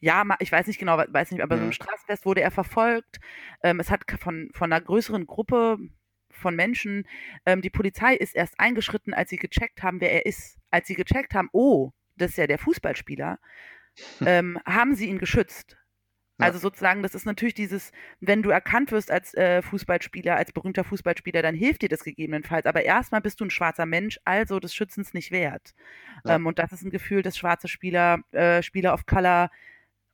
[0.00, 1.60] ja, ich weiß nicht genau, weiß nicht, aber mhm.
[1.60, 3.20] so ein Straßenfest wurde er verfolgt.
[3.62, 5.78] Ähm, es hat von, von einer größeren Gruppe,
[6.36, 7.06] von Menschen.
[7.46, 10.58] Ähm, die Polizei ist erst eingeschritten, als sie gecheckt haben, wer er ist.
[10.70, 13.38] Als sie gecheckt haben, oh, das ist ja der Fußballspieler,
[14.24, 15.76] ähm, haben sie ihn geschützt.
[16.38, 16.46] Ja.
[16.46, 20.82] Also sozusagen, das ist natürlich dieses, wenn du erkannt wirst als äh, Fußballspieler, als berühmter
[20.82, 22.66] Fußballspieler, dann hilft dir das gegebenenfalls.
[22.66, 25.74] Aber erstmal bist du ein schwarzer Mensch, also des Schützens nicht wert.
[26.24, 26.36] Ja.
[26.36, 29.48] Ähm, und das ist ein Gefühl, das schwarze Spieler, äh, Spieler of Color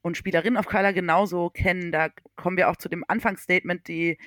[0.03, 1.91] und Spielerinnen of Color genauso kennen.
[1.91, 4.19] Da kommen wir auch zu dem Anfangsstatement, die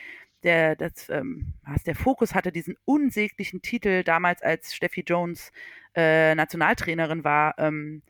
[0.43, 5.51] der, das, ähm, was, der Fokus hatte diesen unsäglichen Titel damals, als Steffi Jones
[5.95, 7.55] äh, Nationaltrainerin war.
[7.57, 8.01] Ähm,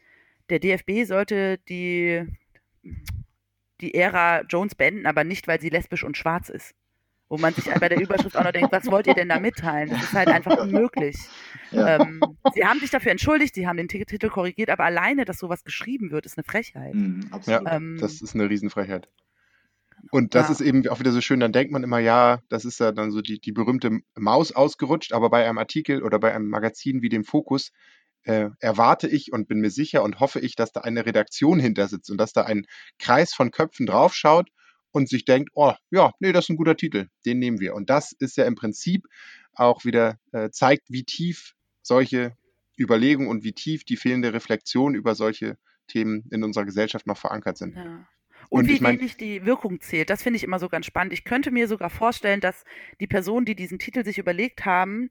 [0.50, 2.26] der DFB sollte die,
[3.82, 6.74] die Ära Jones beenden, aber nicht, weil sie lesbisch und schwarz ist.
[7.30, 9.90] Wo man sich bei der Überschrift auch noch denkt, was wollt ihr denn da mitteilen?
[9.90, 11.16] Das ist halt einfach unmöglich.
[11.72, 12.00] Ja.
[12.00, 12.22] Ähm,
[12.54, 16.12] sie haben sich dafür entschuldigt, sie haben den Titel korrigiert, aber alleine, dass sowas geschrieben
[16.12, 16.94] wird, ist eine Frechheit.
[16.94, 19.10] Mhm, ja, ähm, das ist eine Riesenfreiheit.
[20.12, 20.54] Und das ja.
[20.54, 23.12] ist eben auch wieder so schön, dann denkt man immer, ja, das ist ja dann
[23.12, 27.10] so die, die berühmte Maus ausgerutscht, aber bei einem Artikel oder bei einem Magazin wie
[27.10, 27.72] dem Fokus
[28.24, 31.88] äh, erwarte ich und bin mir sicher und hoffe ich, dass da eine Redaktion hinter
[31.88, 32.66] sitzt und dass da ein
[33.00, 34.50] Kreis von Köpfen draufschaut
[34.92, 37.74] und sich denkt, oh ja, nee, das ist ein guter Titel, den nehmen wir.
[37.74, 39.08] Und das ist ja im Prinzip
[39.54, 42.36] auch wieder äh, zeigt, wie tief solche
[42.80, 47.58] Überlegungen und wie tief die fehlende Reflexion über solche Themen in unserer Gesellschaft noch verankert
[47.58, 47.76] sind.
[47.76, 48.08] Ja.
[48.50, 50.86] Und, und, wie ich mein, wenig die Wirkung zählt, das finde ich immer so ganz
[50.86, 51.14] spannend.
[51.14, 52.64] Ich könnte mir sogar vorstellen, dass
[53.00, 55.10] die Personen, die diesen Titel sich überlegt haben,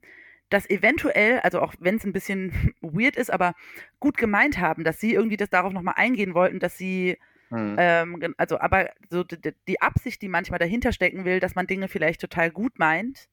[0.49, 3.55] das eventuell, also auch wenn es ein bisschen weird ist, aber
[3.99, 7.17] gut gemeint haben, dass sie irgendwie das darauf nochmal eingehen wollten, dass sie
[7.49, 7.75] hm.
[7.77, 11.87] ähm, also aber so die, die Absicht, die manchmal dahinter stecken will, dass man Dinge
[11.87, 13.27] vielleicht total gut meint,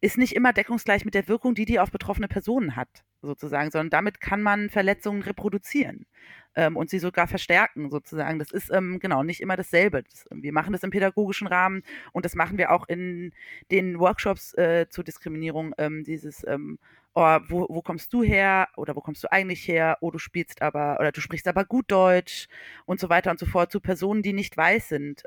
[0.00, 3.90] ist nicht immer deckungsgleich mit der Wirkung, die die auf betroffene Personen hat, sozusagen, sondern
[3.90, 6.06] damit kann man Verletzungen reproduzieren
[6.54, 8.38] ähm, und sie sogar verstärken, sozusagen.
[8.38, 10.04] Das ist ähm, genau nicht immer dasselbe.
[10.04, 11.82] Das, wir machen das im pädagogischen Rahmen
[12.12, 13.32] und das machen wir auch in
[13.72, 16.78] den Workshops äh, zur Diskriminierung, ähm, dieses ähm,
[17.14, 19.98] oh, wo, wo, kommst du her oder wo kommst du eigentlich her?
[20.00, 22.46] Oh, du spielst aber oder du sprichst aber gut Deutsch
[22.86, 25.24] und so weiter und so fort zu Personen, die nicht weiß sind.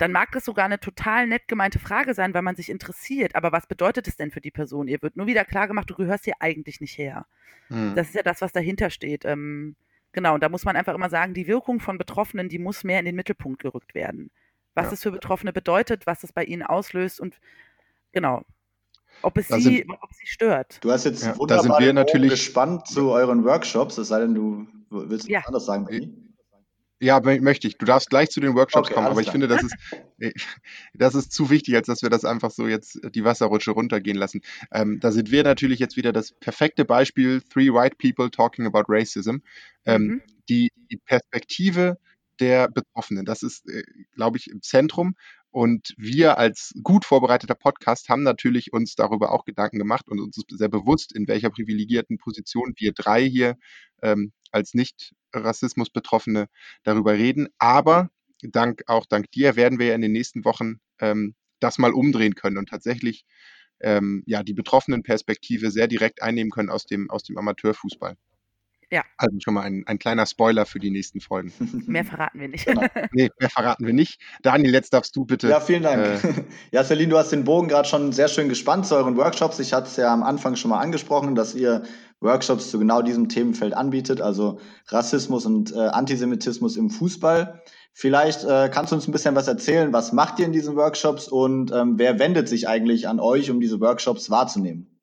[0.00, 3.34] Dann mag das sogar eine total nett gemeinte Frage sein, weil man sich interessiert.
[3.34, 4.88] Aber was bedeutet es denn für die Person?
[4.88, 7.26] Ihr wird nur wieder klar gemacht, du gehörst hier eigentlich nicht her.
[7.68, 7.94] Hm.
[7.94, 9.26] Das ist ja das, was dahinter steht.
[9.26, 9.76] Ähm,
[10.12, 12.98] genau, und da muss man einfach immer sagen, die Wirkung von Betroffenen, die muss mehr
[12.98, 14.30] in den Mittelpunkt gerückt werden.
[14.74, 14.92] Was ja.
[14.94, 17.38] es für Betroffene bedeutet, was es bei ihnen auslöst und
[18.12, 18.46] genau,
[19.20, 20.82] ob es sie, sind, ob sie stört.
[20.82, 24.20] Du hast jetzt ja, wunderbar da sind wir natürlich gespannt zu euren Workshops, es sei
[24.20, 25.40] denn, du willst ja.
[25.40, 26.29] was anderes sagen, Benni.
[27.02, 27.78] Ja, möchte ich.
[27.78, 29.32] Du darfst gleich zu den Workshops okay, kommen, aber ich klar.
[29.32, 29.74] finde, das ist,
[30.94, 34.42] das ist zu wichtig, als dass wir das einfach so jetzt die Wasserrutsche runtergehen lassen.
[34.70, 38.84] Ähm, da sind wir natürlich jetzt wieder das perfekte Beispiel, Three White People Talking About
[38.88, 39.36] Racism.
[39.86, 40.22] Ähm, mhm.
[40.50, 41.96] die, die Perspektive
[42.38, 43.82] der Betroffenen, das ist, äh,
[44.14, 45.14] glaube ich, im Zentrum.
[45.50, 50.36] Und wir als gut vorbereiteter Podcast haben natürlich uns darüber auch Gedanken gemacht und uns
[50.36, 53.56] ist sehr bewusst, in welcher privilegierten Position wir drei hier
[54.02, 56.46] ähm, als nicht Rassismus Betroffene
[56.84, 57.48] darüber reden.
[57.58, 58.10] Aber
[58.42, 62.36] dank, auch dank dir werden wir ja in den nächsten Wochen ähm, das mal umdrehen
[62.36, 63.24] können und tatsächlich
[63.80, 68.16] ähm, ja, die betroffenen Perspektive sehr direkt einnehmen können aus dem, aus dem Amateurfußball.
[68.90, 69.04] Ja.
[69.16, 71.52] Also schon mal ein, ein kleiner Spoiler für die nächsten Folgen.
[71.86, 72.66] Mehr verraten wir nicht.
[72.66, 72.82] Genau.
[73.12, 74.20] Nee, mehr verraten wir nicht.
[74.42, 75.48] Daniel, jetzt darfst du bitte.
[75.48, 76.22] Ja, vielen Dank.
[76.22, 79.58] Äh, ja, Celine, du hast den Bogen gerade schon sehr schön gespannt zu euren Workshops.
[79.58, 81.82] Ich hatte es ja am Anfang schon mal angesprochen, dass ihr
[82.20, 87.62] Workshops zu genau diesem Themenfeld anbietet, also Rassismus und äh, Antisemitismus im Fußball.
[87.92, 89.92] Vielleicht äh, kannst du uns ein bisschen was erzählen.
[89.92, 93.60] Was macht ihr in diesen Workshops und ähm, wer wendet sich eigentlich an euch, um
[93.60, 94.99] diese Workshops wahrzunehmen?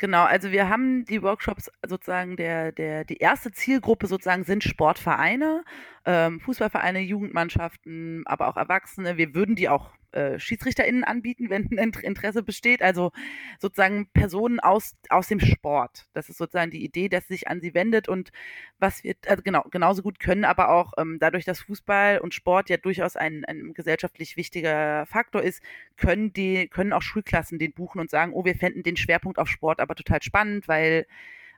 [0.00, 5.64] Genau, also wir haben die Workshops sozusagen, der, der, die erste Zielgruppe sozusagen sind Sportvereine,
[6.04, 9.16] ähm, Fußballvereine, Jugendmannschaften, aber auch Erwachsene.
[9.16, 12.82] Wir würden die auch äh, SchiedsrichterInnen anbieten, wenn ein Interesse besteht.
[12.82, 13.12] Also
[13.58, 16.06] sozusagen Personen aus, aus dem Sport.
[16.12, 18.30] Das ist sozusagen die Idee, dass sich an sie wendet und
[18.78, 22.70] was wir also genau, genauso gut können, aber auch ähm, dadurch, dass Fußball und Sport
[22.70, 25.62] ja durchaus ein, ein gesellschaftlich wichtiger Faktor ist,
[25.96, 29.48] können die, können auch Schulklassen den buchen und sagen, oh, wir fänden den Schwerpunkt auf
[29.48, 31.06] Sport aber total spannend, weil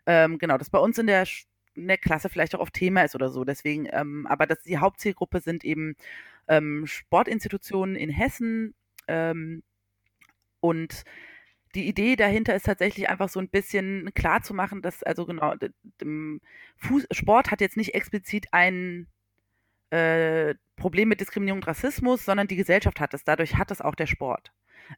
[0.06, 1.26] ähm, genau, das bei uns in der
[1.74, 3.44] in der Klasse vielleicht auch auf Thema ist oder so.
[3.44, 5.96] Deswegen, ähm, aber dass die Hauptzielgruppe sind eben
[6.48, 8.74] ähm, Sportinstitutionen in Hessen.
[9.08, 9.62] Ähm,
[10.60, 11.04] und
[11.74, 15.54] die Idee dahinter ist tatsächlich einfach so ein bisschen klar zu machen, dass also genau,
[16.76, 19.06] Fuß Sport hat jetzt nicht explizit ein
[19.90, 23.24] äh, Problem mit Diskriminierung und Rassismus, sondern die Gesellschaft hat es.
[23.24, 24.52] Dadurch hat es auch der Sport.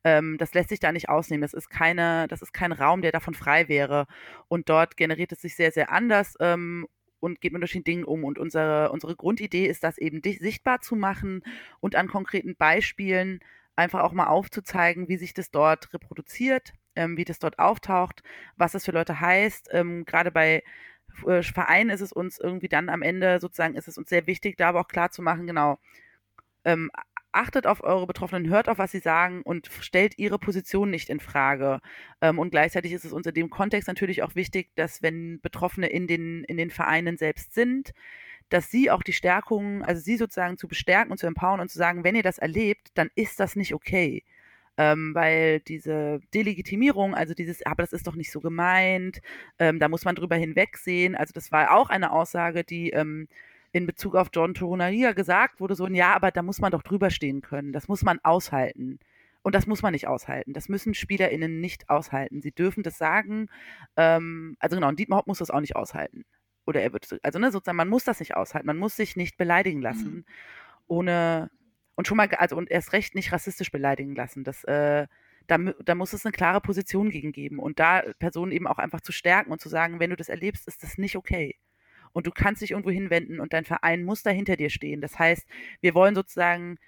[0.04, 1.42] Ähm, das lässt sich da nicht ausnehmen.
[1.42, 4.06] Das ist keine, das ist kein Raum, der davon frei wäre.
[4.48, 6.34] Und dort generiert es sich sehr, sehr anders.
[6.40, 6.86] Ähm,
[7.20, 8.24] und geht mit unterschiedlichen Dingen um.
[8.24, 11.42] Und unsere, unsere Grundidee ist, das eben sichtbar zu machen
[11.80, 13.40] und an konkreten Beispielen
[13.76, 18.22] einfach auch mal aufzuzeigen, wie sich das dort reproduziert, ähm, wie das dort auftaucht,
[18.56, 19.68] was das für Leute heißt.
[19.72, 20.62] Ähm, Gerade bei
[21.26, 24.56] äh, Vereinen ist es uns irgendwie dann am Ende sozusagen, ist es uns sehr wichtig,
[24.56, 25.78] da aber auch klar zu machen, genau,
[26.64, 26.90] ähm,
[27.32, 31.20] achtet auf eure Betroffenen, hört auf, was sie sagen und stellt ihre Position nicht in
[31.20, 31.80] Frage.
[32.20, 36.06] Ähm, und gleichzeitig ist es unter dem Kontext natürlich auch wichtig, dass wenn Betroffene in
[36.06, 37.92] den, in den Vereinen selbst sind,
[38.48, 41.78] dass sie auch die Stärkung, also sie sozusagen zu bestärken und zu empowern und zu
[41.78, 44.24] sagen, wenn ihr das erlebt, dann ist das nicht okay.
[44.78, 49.20] Ähm, weil diese Delegitimierung, also dieses, aber das ist doch nicht so gemeint,
[49.58, 51.14] ähm, da muss man drüber hinwegsehen.
[51.14, 53.28] Also das war auch eine Aussage, die ähm,
[53.72, 56.82] in Bezug auf John Torunariga gesagt wurde, so ein Ja, aber da muss man doch
[56.82, 57.72] drüber stehen können.
[57.72, 58.98] Das muss man aushalten.
[59.42, 60.52] Und das muss man nicht aushalten.
[60.52, 62.42] Das müssen SpielerInnen nicht aushalten.
[62.42, 63.48] Sie dürfen das sagen.
[63.96, 66.24] Ähm, also genau, und Dietmar Hopp muss das auch nicht aushalten.
[66.64, 68.66] Oder er wird, also ne, sozusagen, man muss das nicht aushalten.
[68.66, 70.24] Man muss sich nicht beleidigen lassen, mhm.
[70.86, 71.50] ohne,
[71.96, 74.44] und schon mal, also und erst recht nicht rassistisch beleidigen lassen.
[74.44, 75.08] Das, äh,
[75.48, 79.00] da, da muss es eine klare Position gegen geben und da Personen eben auch einfach
[79.00, 81.56] zu stärken und zu sagen, wenn du das erlebst, ist das nicht okay.
[82.12, 85.00] Und du kannst dich irgendwo hinwenden und dein Verein muss da hinter dir stehen.
[85.00, 85.46] Das heißt,
[85.80, 86.78] wir wollen sozusagen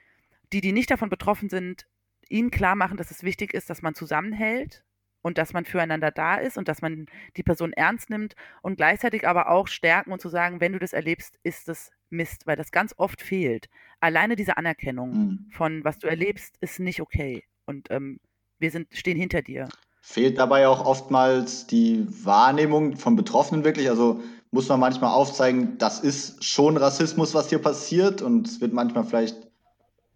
[0.52, 1.86] die, die nicht davon betroffen sind,
[2.28, 4.84] ihnen klar machen, dass es wichtig ist, dass man zusammenhält
[5.22, 7.06] und dass man füreinander da ist und dass man
[7.36, 10.92] die Person ernst nimmt und gleichzeitig aber auch stärken und zu sagen, wenn du das
[10.92, 13.68] erlebst, ist es Mist, weil das ganz oft fehlt.
[14.00, 15.46] Alleine diese Anerkennung mhm.
[15.50, 17.44] von was du erlebst, ist nicht okay.
[17.66, 18.20] Und ähm,
[18.58, 19.68] wir sind, stehen hinter dir.
[20.02, 23.88] Fehlt dabei auch oftmals die Wahrnehmung von Betroffenen wirklich?
[23.88, 24.20] Also
[24.54, 28.22] muss man manchmal aufzeigen, das ist schon Rassismus, was hier passiert.
[28.22, 29.36] Und es wird manchmal vielleicht,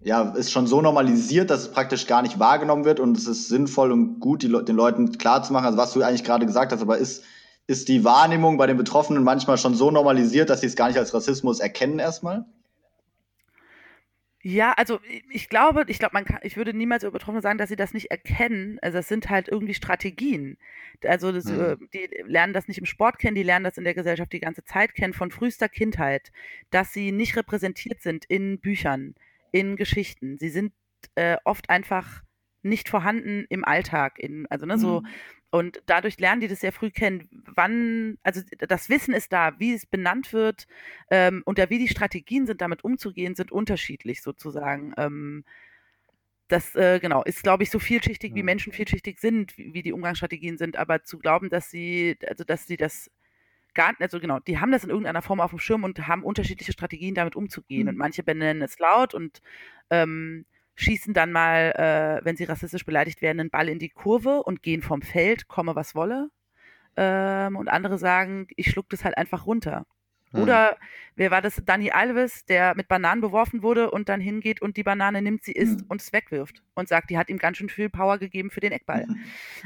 [0.00, 3.00] ja, ist schon so normalisiert, dass es praktisch gar nicht wahrgenommen wird.
[3.00, 6.46] Und es ist sinnvoll und gut, die, den Leuten klarzumachen, also was du eigentlich gerade
[6.46, 7.24] gesagt hast, aber ist,
[7.66, 10.98] ist die Wahrnehmung bei den Betroffenen manchmal schon so normalisiert, dass sie es gar nicht
[10.98, 12.46] als Rassismus erkennen erstmal?
[14.50, 17.68] Ja, also ich glaube, ich glaube, man kann, ich würde niemals über Betroffene sagen, dass
[17.68, 18.78] sie das nicht erkennen.
[18.80, 20.56] Also es sind halt irgendwie Strategien.
[21.04, 21.60] Also das, mhm.
[21.60, 24.40] Äh, die lernen das nicht im Sport kennen, die lernen das in der Gesellschaft die
[24.40, 26.32] ganze Zeit kennen, von frühester Kindheit,
[26.70, 29.16] dass sie nicht repräsentiert sind in Büchern,
[29.52, 30.38] in Geschichten.
[30.38, 30.72] Sie sind
[31.14, 32.22] äh, oft einfach
[32.62, 34.18] nicht vorhanden im Alltag.
[34.18, 35.08] In, also ne, so, mhm.
[35.50, 37.26] Und dadurch lernen die das sehr früh kennen,
[37.58, 40.66] wann, also das Wissen ist da, wie es benannt wird
[41.10, 44.94] ähm, und ja, wie die Strategien sind, damit umzugehen, sind unterschiedlich sozusagen.
[44.96, 45.44] Ähm,
[46.46, 49.92] das, äh, genau, ist, glaube ich, so vielschichtig, wie Menschen vielschichtig sind, wie, wie, die
[49.92, 53.10] Umgangsstrategien sind, aber zu glauben, dass sie, also dass sie das
[53.74, 56.22] gar nicht, also genau, die haben das in irgendeiner Form auf dem Schirm und haben
[56.22, 57.82] unterschiedliche Strategien, damit umzugehen.
[57.82, 57.88] Mhm.
[57.88, 59.42] Und manche benennen es laut und
[59.90, 64.44] ähm, schießen dann mal, äh, wenn sie rassistisch beleidigt werden, einen Ball in die Kurve
[64.44, 66.30] und gehen vom Feld, komme was wolle.
[67.00, 69.86] Ähm, und andere sagen, ich schluck das halt einfach runter.
[70.32, 70.42] Hm.
[70.42, 70.76] Oder
[71.14, 71.62] wer war das?
[71.64, 75.52] Danny Alves, der mit Bananen beworfen wurde und dann hingeht und die Banane nimmt, sie
[75.52, 75.86] isst hm.
[75.88, 78.72] und es wegwirft und sagt, die hat ihm ganz schön viel Power gegeben für den
[78.72, 79.06] Eckball.
[79.06, 79.20] Hm.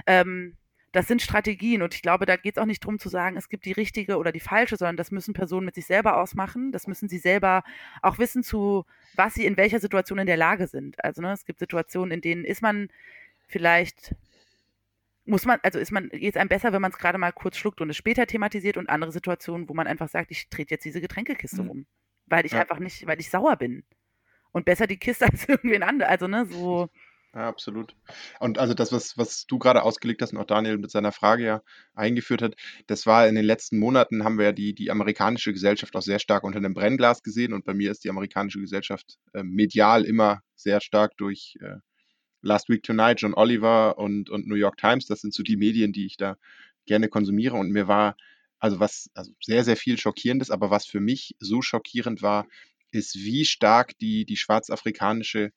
[0.07, 0.57] Ähm,
[0.93, 3.49] das sind Strategien und ich glaube, da geht es auch nicht darum zu sagen, es
[3.49, 6.71] gibt die richtige oder die falsche, sondern das müssen Personen mit sich selber ausmachen.
[6.71, 7.65] Das müssen sie selber
[8.03, 11.03] auch wissen, zu was sie in welcher Situation in der Lage sind.
[11.03, 12.89] Also ne, es gibt Situationen, in denen ist man
[13.49, 14.15] vielleicht
[15.25, 17.57] muss man, also ist man, geht es einem besser, wenn man es gerade mal kurz
[17.57, 20.85] schluckt und es später thematisiert und andere Situationen, wo man einfach sagt, ich trete jetzt
[20.85, 21.71] diese Getränkekiste mhm.
[21.71, 21.87] um,
[22.27, 22.61] weil ich ja.
[22.61, 23.85] einfach nicht, weil ich sauer bin.
[24.51, 26.11] Und besser die Kiste als irgendwen anderen.
[26.11, 26.91] Also, ne, so.
[27.35, 27.97] Ja, absolut.
[28.41, 31.45] Und also das, was, was du gerade ausgelegt hast und auch Daniel mit seiner Frage
[31.45, 31.63] ja
[31.95, 32.57] eingeführt hat,
[32.89, 36.19] das war in den letzten Monaten, haben wir ja die, die amerikanische Gesellschaft auch sehr
[36.19, 40.43] stark unter einem Brennglas gesehen und bei mir ist die amerikanische Gesellschaft äh, medial immer
[40.57, 41.77] sehr stark durch äh,
[42.43, 45.93] Last Week Tonight, John Oliver und, und New York Times, das sind so die Medien,
[45.93, 46.37] die ich da
[46.87, 48.17] gerne konsumiere und mir war
[48.59, 52.47] also was, also sehr, sehr viel Schockierendes, aber was für mich so schockierend war,
[52.93, 55.51] ist, wie stark die, die schwarzafrikanische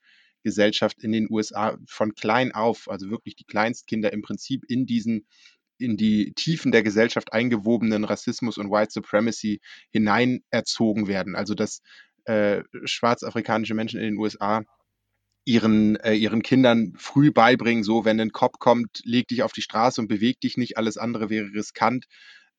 [0.43, 5.27] Gesellschaft in den USA von klein auf, also wirklich die Kleinstkinder im Prinzip in diesen
[5.77, 9.59] in die Tiefen der Gesellschaft eingewobenen Rassismus und White Supremacy
[9.91, 11.35] hinein erzogen werden.
[11.35, 11.81] Also dass
[12.23, 14.63] äh, schwarzafrikanische Menschen in den USA
[15.45, 19.61] ihren, äh, ihren Kindern früh beibringen, so wenn ein Cop kommt, leg dich auf die
[19.61, 22.05] Straße und beweg dich nicht, alles andere wäre riskant.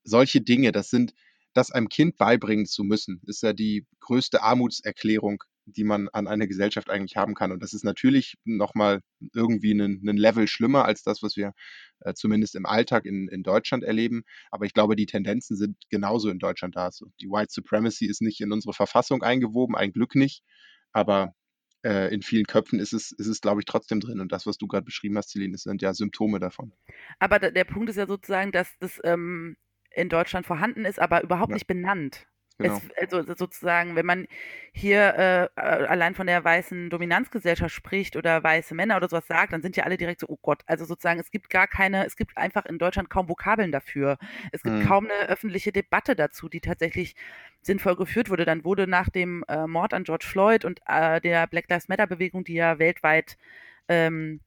[0.03, 1.13] Solche Dinge, das sind,
[1.53, 6.47] das einem Kind beibringen zu müssen, ist ja die größte Armutserklärung, die man an eine
[6.47, 7.51] Gesellschaft eigentlich haben kann.
[7.51, 9.01] Und das ist natürlich nochmal
[9.33, 11.51] irgendwie ein, ein Level schlimmer als das, was wir
[11.99, 14.23] äh, zumindest im Alltag in, in Deutschland erleben.
[14.49, 16.85] Aber ich glaube, die Tendenzen sind genauso in Deutschland da.
[16.85, 20.41] Also die White Supremacy ist nicht in unsere Verfassung eingewoben, ein Glück nicht.
[20.93, 21.33] Aber
[21.83, 24.19] äh, in vielen Köpfen ist es, ist es, glaube ich, trotzdem drin.
[24.19, 26.73] Und das, was du gerade beschrieben hast, Celine, sind ja Symptome davon.
[27.19, 29.57] Aber der Punkt ist ja sozusagen, dass das ähm,
[29.91, 31.55] in Deutschland vorhanden ist, aber überhaupt ja.
[31.55, 32.27] nicht benannt.
[32.59, 32.81] Genau.
[32.95, 34.27] Es, also sozusagen, wenn man
[34.71, 39.53] hier äh, äh, allein von der weißen Dominanzgesellschaft spricht oder weiße Männer oder sowas sagt,
[39.53, 42.15] dann sind ja alle direkt so, oh Gott, also sozusagen, es gibt gar keine, es
[42.15, 44.17] gibt einfach in Deutschland kaum Vokabeln dafür.
[44.51, 44.87] Es gibt hm.
[44.87, 47.15] kaum eine öffentliche Debatte dazu, die tatsächlich
[47.61, 48.45] sinnvoll geführt wurde.
[48.45, 52.07] Dann wurde nach dem äh, Mord an George Floyd und äh, der Black Lives Matter
[52.07, 53.37] Bewegung, die ja weltweit
[53.87, 54.39] ähm,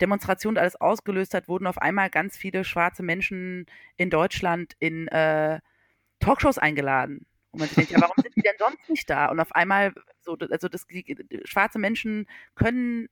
[0.00, 5.60] Demonstrationen alles ausgelöst hat, wurden auf einmal ganz viele schwarze Menschen in Deutschland in äh,
[6.18, 7.24] Talkshows eingeladen.
[7.52, 9.26] Und man sich denkt, ja, warum sind die denn sonst nicht da?
[9.26, 13.08] Und auf einmal, so, also das, die, schwarze Menschen können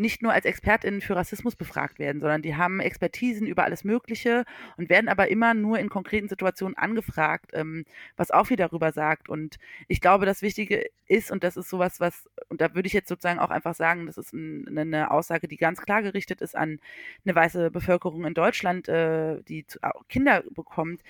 [0.00, 4.44] nicht nur als ExpertInnen für Rassismus befragt werden, sondern die haben Expertisen über alles Mögliche
[4.78, 7.84] und werden aber immer nur in konkreten Situationen angefragt, ähm,
[8.16, 9.28] was auch wieder darüber sagt.
[9.28, 12.94] Und ich glaube, das Wichtige ist, und das ist sowas, was, und da würde ich
[12.94, 16.56] jetzt sozusagen auch einfach sagen, das ist ein, eine Aussage, die ganz klar gerichtet ist
[16.56, 16.80] an
[17.24, 19.66] eine weiße Bevölkerung in Deutschland, äh, die
[20.08, 21.02] Kinder bekommt,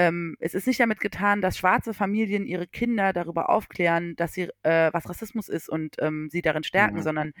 [0.00, 4.48] ähm, es ist nicht damit getan, dass schwarze Familien ihre Kinder darüber aufklären, dass sie,
[4.62, 7.02] äh, was Rassismus ist und ähm, sie darin stärken, mhm.
[7.02, 7.32] sondern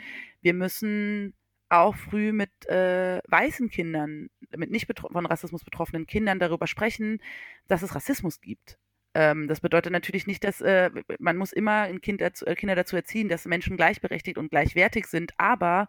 [0.42, 1.32] wir müssen
[1.70, 7.22] auch früh mit äh, weißen Kindern, mit nicht von Rassismus betroffenen Kindern darüber sprechen,
[7.66, 8.76] dass es Rassismus gibt.
[9.14, 12.74] Ähm, das bedeutet natürlich nicht, dass äh, man muss immer ein kind dazu, äh, Kinder
[12.74, 15.88] dazu erziehen, dass Menschen gleichberechtigt und gleichwertig sind, aber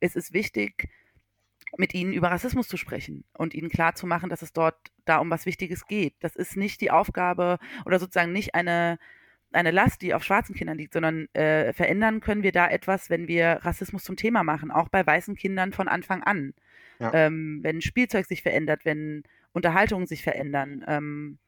[0.00, 0.88] es ist wichtig,
[1.76, 5.46] mit ihnen über Rassismus zu sprechen und ihnen klarzumachen, dass es dort da um was
[5.46, 6.14] Wichtiges geht.
[6.20, 8.98] Das ist nicht die Aufgabe oder sozusagen nicht eine,
[9.52, 13.28] eine Last, die auf schwarzen Kindern liegt, sondern äh, verändern können wir da etwas, wenn
[13.28, 16.54] wir Rassismus zum Thema machen, auch bei weißen Kindern von Anfang an.
[16.98, 17.12] Ja.
[17.12, 20.84] Ähm, wenn Spielzeug sich verändert, wenn Unterhaltungen sich verändern.
[20.86, 21.38] Ähm,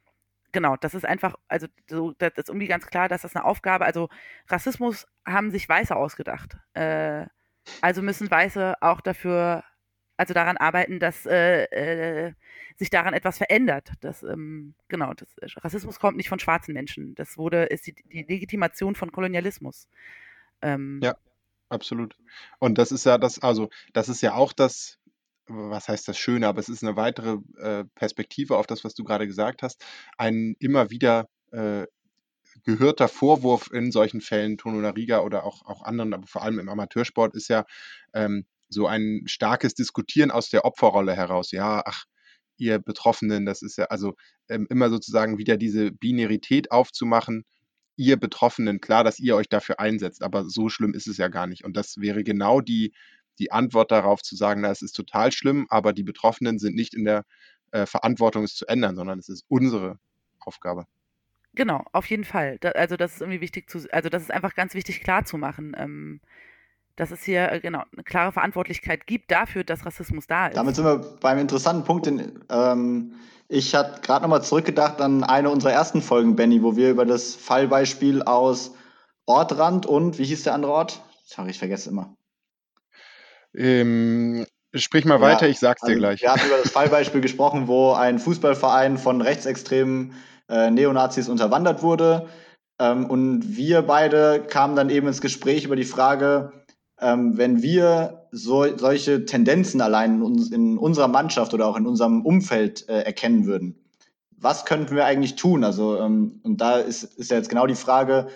[0.52, 3.84] genau, das ist einfach, also so, das ist irgendwie ganz klar, dass das eine Aufgabe,
[3.84, 4.08] also
[4.48, 6.58] Rassismus haben sich Weiße ausgedacht.
[6.74, 7.26] Äh,
[7.80, 9.64] also müssen Weiße auch dafür,
[10.18, 12.33] also daran arbeiten, dass äh, äh,
[12.76, 13.92] sich daran etwas verändert.
[14.00, 15.28] Das, ähm, genau, das,
[15.64, 17.14] Rassismus kommt nicht von schwarzen Menschen.
[17.14, 19.88] Das wurde, ist die, die Legitimation von Kolonialismus.
[20.61, 21.16] Ähm, ja,
[21.68, 22.16] absolut.
[22.59, 24.98] Und das ist ja das, also das ist ja auch das,
[25.46, 29.04] was heißt das Schöne, aber es ist eine weitere äh, Perspektive auf das, was du
[29.04, 29.85] gerade gesagt hast.
[30.18, 31.87] Ein immer wieder äh,
[32.64, 36.68] gehörter Vorwurf in solchen Fällen, Tono Riga oder auch, auch anderen, aber vor allem im
[36.68, 37.64] Amateursport, ist ja
[38.12, 41.50] ähm, so ein starkes Diskutieren aus der Opferrolle heraus.
[41.50, 42.04] Ja, ach,
[42.59, 44.14] ihr Betroffenen, das ist ja also
[44.48, 47.44] ähm, immer sozusagen wieder diese Binarität aufzumachen.
[47.96, 51.46] Ihr Betroffenen, klar, dass ihr euch dafür einsetzt, aber so schlimm ist es ja gar
[51.46, 51.64] nicht.
[51.64, 52.92] Und das wäre genau die,
[53.38, 56.94] die Antwort darauf zu sagen, na, es ist total schlimm, aber die Betroffenen sind nicht
[56.94, 57.24] in der
[57.70, 59.98] äh, Verantwortung, es zu ändern, sondern es ist unsere
[60.40, 60.87] Aufgabe.
[61.54, 62.59] Genau, auf jeden Fall.
[62.61, 65.38] Da, also das ist irgendwie wichtig zu, also das ist einfach ganz wichtig klar zu
[65.38, 66.20] machen, ähm,
[66.98, 70.56] dass es hier äh, genau eine klare Verantwortlichkeit gibt dafür, dass Rassismus da ist.
[70.56, 72.06] Damit sind wir beim interessanten Punkt.
[72.06, 73.12] Den, ähm,
[73.46, 77.37] ich hatte gerade nochmal zurückgedacht an eine unserer ersten Folgen, Benny, wo wir über das
[77.37, 78.74] Fallbeispiel aus
[79.26, 81.00] Ortrand und wie hieß der andere Ort?
[81.24, 82.16] Sorry, ich vergesse immer.
[83.54, 86.22] Ähm, sprich mal ja, weiter, ich sag's dir also gleich.
[86.22, 90.14] Wir hatten über das Fallbeispiel gesprochen, wo ein Fußballverein von rechtsextremen
[90.48, 92.28] äh, Neonazis unterwandert wurde.
[92.80, 96.52] Ähm, und wir beide kamen dann eben ins Gespräch über die Frage,
[97.00, 101.87] ähm, wenn wir so, solche Tendenzen allein in, uns, in, unserer Mannschaft oder auch in
[101.87, 103.76] unserem Umfeld äh, erkennen würden,
[104.37, 105.64] was könnten wir eigentlich tun?
[105.64, 108.28] Also, ähm, und da ist, ist ja jetzt genau die Frage,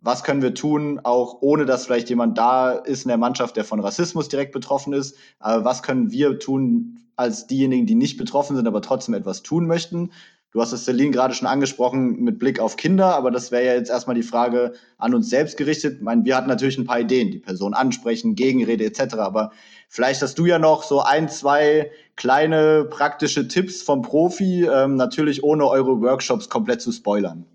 [0.00, 3.64] was können wir tun, auch ohne dass vielleicht jemand da ist in der Mannschaft, der
[3.64, 5.16] von Rassismus direkt betroffen ist.
[5.38, 9.66] Aber was können wir tun als diejenigen, die nicht betroffen sind, aber trotzdem etwas tun
[9.66, 10.10] möchten?
[10.52, 13.74] Du hast es Celine gerade schon angesprochen mit Blick auf Kinder, aber das wäre ja
[13.74, 15.98] jetzt erstmal die Frage an uns selbst gerichtet.
[15.98, 19.14] Ich meine, wir hatten natürlich ein paar Ideen, die Person ansprechen, Gegenrede etc.
[19.14, 19.52] Aber
[19.88, 25.44] vielleicht hast du ja noch so ein, zwei kleine praktische Tipps vom Profi, ähm, natürlich
[25.44, 27.46] ohne eure Workshops komplett zu spoilern.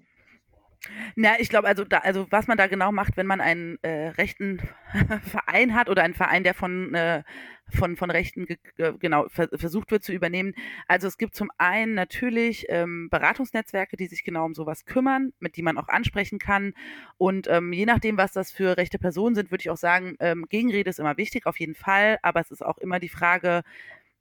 [1.16, 4.10] Na, ich glaube, also, da, also was man da genau macht, wenn man einen äh,
[4.10, 4.62] rechten
[5.24, 7.24] Verein hat oder einen Verein, der von, äh,
[7.70, 8.46] von, von Rechten
[8.78, 10.54] äh, genau ver versucht wird zu übernehmen.
[10.88, 15.58] Also es gibt zum einen natürlich ähm, Beratungsnetzwerke, die sich genau um sowas kümmern, mit
[15.58, 16.74] die man auch ansprechen kann.
[17.18, 20.46] Und ähm, je nachdem, was das für rechte Personen sind, würde ich auch sagen, ähm,
[20.50, 22.20] Gegenrede ist immer wichtig, auf jeden Fall.
[22.22, 23.64] Aber es ist auch immer die Frage,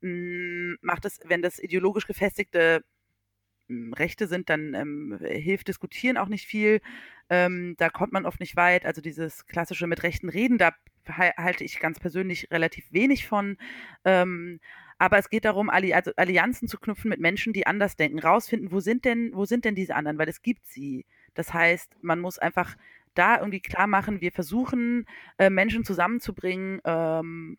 [0.01, 2.85] hm, macht es, wenn das ideologisch gefestigte
[3.95, 6.81] Rechte sind, dann ähm, hilft Diskutieren auch nicht viel.
[7.31, 8.87] Ähm, da kommt man oft nicht weit.
[8.87, 10.73] Also dieses klassische mit Rechten reden, da
[11.07, 13.57] halte ich ganz persönlich relativ wenig von.
[14.05, 14.61] Ähm,
[14.99, 18.73] aber es geht darum, Alli also Allianzen zu knüpfen mit Menschen, die anders denken, rausfinden,
[18.73, 21.05] wo sind denn, wo sind denn diese anderen, weil es gibt sie.
[21.35, 22.77] Das heißt, man muss einfach
[23.15, 25.07] da irgendwie klar machen, wir versuchen,
[25.39, 27.59] äh, Menschen zusammenzubringen, ähm,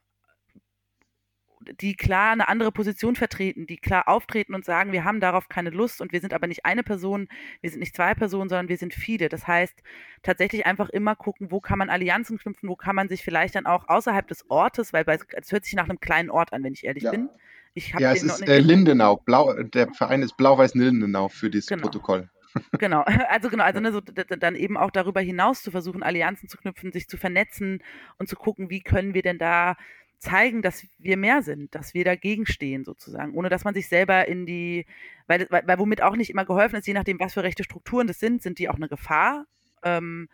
[1.81, 5.69] die klar eine andere Position vertreten, die klar auftreten und sagen, wir haben darauf keine
[5.69, 7.27] Lust und wir sind aber nicht eine Person,
[7.61, 9.29] wir sind nicht zwei Personen, sondern wir sind viele.
[9.29, 9.81] Das heißt,
[10.23, 13.65] tatsächlich einfach immer gucken, wo kann man Allianzen knüpfen, wo kann man sich vielleicht dann
[13.65, 16.85] auch außerhalb des Ortes, weil es hört sich nach einem kleinen Ort an, wenn ich
[16.85, 17.11] ehrlich ja.
[17.11, 17.29] bin.
[17.73, 19.17] Ich ja, es ist äh, Lindenau.
[19.17, 21.83] Blau, der Verein ist Blau-Weiß-Lindenau für dieses genau.
[21.83, 22.29] Protokoll.
[22.79, 26.57] Genau, also genau, also ne, so, dann eben auch darüber hinaus zu versuchen, Allianzen zu
[26.57, 27.83] knüpfen, sich zu vernetzen
[28.17, 29.75] und zu gucken, wie können wir denn da
[30.19, 34.27] zeigen, dass wir mehr sind, dass wir dagegen stehen sozusagen, ohne dass man sich selber
[34.27, 34.85] in die,
[35.27, 38.07] weil, weil, weil womit auch nicht immer geholfen ist, je nachdem, was für rechte Strukturen
[38.07, 39.45] das sind, sind die auch eine Gefahr.
[39.83, 40.29] Ähm,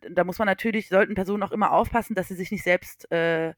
[0.00, 3.54] da muss man natürlich, sollten Personen auch immer aufpassen, dass sie sich nicht selbst äh,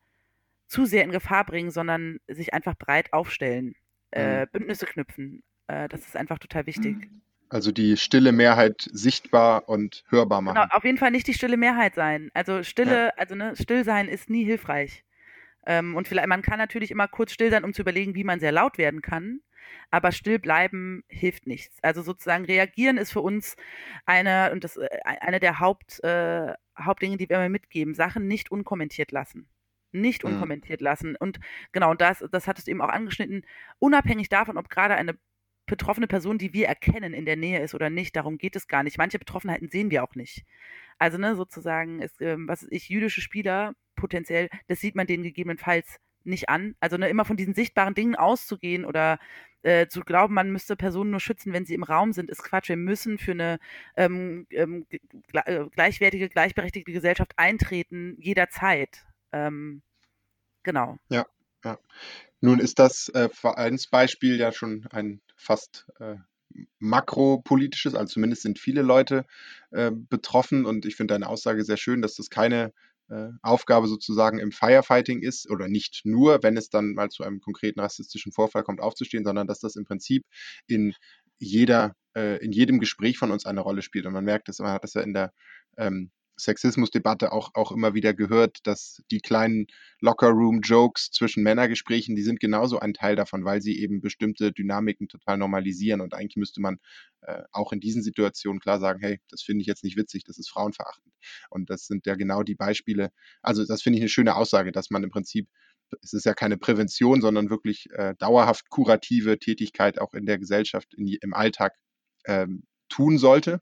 [0.67, 3.75] zu sehr in Gefahr bringen, sondern sich einfach breit aufstellen,
[4.11, 4.49] äh, mhm.
[4.53, 5.43] Bündnisse knüpfen.
[5.67, 7.09] Äh, das ist einfach total wichtig.
[7.49, 10.69] Also die stille Mehrheit sichtbar und hörbar genau, machen.
[10.69, 12.31] Genau, auf jeden Fall nicht die stille Mehrheit sein.
[12.35, 13.13] Also Stille, ja.
[13.17, 15.05] also ne, still sein ist nie hilfreich.
[15.67, 18.41] Ähm, und vielleicht, man kann natürlich immer kurz still sein, um zu überlegen, wie man
[18.41, 19.41] sehr laut werden kann.
[19.91, 21.79] Aber still bleiben hilft nichts.
[21.83, 23.57] Also sozusagen reagieren ist für uns
[24.07, 27.95] eine, und das, äh, eine der Haupt, äh, Hauptdinge, die wir immer mitgeben.
[27.95, 29.49] Sachen nicht unkommentiert lassen.
[29.93, 30.33] nicht Mhm.
[30.33, 31.15] unkommentiert lassen.
[31.17, 31.39] Und
[31.73, 33.47] genau das, das hattest du eben auch angeschnitten,
[33.79, 35.17] unabhängig davon, ob gerade eine
[35.67, 38.83] betroffene Person, die wir erkennen, in der Nähe ist oder nicht, darum geht es gar
[38.83, 38.99] nicht.
[38.99, 40.45] Manche Betroffenheiten sehen wir auch nicht.
[40.99, 43.75] Also, ne, sozusagen, ist, ähm, was weiß ich, jüdische Spieler
[44.05, 46.75] potenziell, das sieht man denen gegebenenfalls nicht an.
[46.79, 49.19] Also ne, immer von diesen sichtbaren Dingen auszugehen oder
[49.63, 52.69] äh, zu glauben, man müsste Personen nur schützen, wenn sie im Raum sind, ist Quatsch.
[52.69, 53.59] Wir müssen für eine
[53.97, 54.87] ähm, ähm,
[55.33, 59.07] äh, gleichwertige, gleichberechtigte Gesellschaft eintreten, jederzeit.
[59.33, 59.81] Ähm,
[60.65, 60.99] genau.
[61.09, 61.25] Ja,
[61.65, 61.79] ja.
[62.43, 66.17] Nun ist das äh, Vereinsbeispiel ja schon ein fast äh,
[66.79, 69.25] makropolitisches, also zumindest sind viele Leute
[69.71, 72.75] äh, betroffen und ich finde deine Aussage sehr schön, dass das keine
[73.43, 77.81] Aufgabe sozusagen im Firefighting ist oder nicht nur, wenn es dann mal zu einem konkreten
[77.81, 80.25] rassistischen Vorfall kommt, aufzustehen, sondern dass das im Prinzip
[80.67, 80.95] in
[81.39, 84.07] jeder, äh, in jedem Gespräch von uns eine Rolle spielt.
[84.07, 85.33] Und man merkt es, man hat das ja in der
[85.77, 89.67] ähm, Sexismusdebatte auch, auch immer wieder gehört, dass die kleinen
[90.01, 95.39] Locker-Room-Jokes zwischen Männergesprächen, die sind genauso ein Teil davon, weil sie eben bestimmte Dynamiken total
[95.39, 96.01] normalisieren.
[96.01, 96.79] Und eigentlich müsste man
[97.21, 100.39] äh, auch in diesen Situationen klar sagen, hey, das finde ich jetzt nicht witzig, das
[100.39, 101.15] ist frauenverachtend.
[101.51, 103.11] Und das sind ja genau die Beispiele.
[103.43, 105.49] Also das finde ich eine schöne Aussage, dass man im Prinzip,
[106.03, 110.93] es ist ja keine Prävention, sondern wirklich äh, dauerhaft kurative Tätigkeit auch in der Gesellschaft,
[110.95, 111.75] in, im Alltag
[112.27, 113.61] ähm, tun sollte.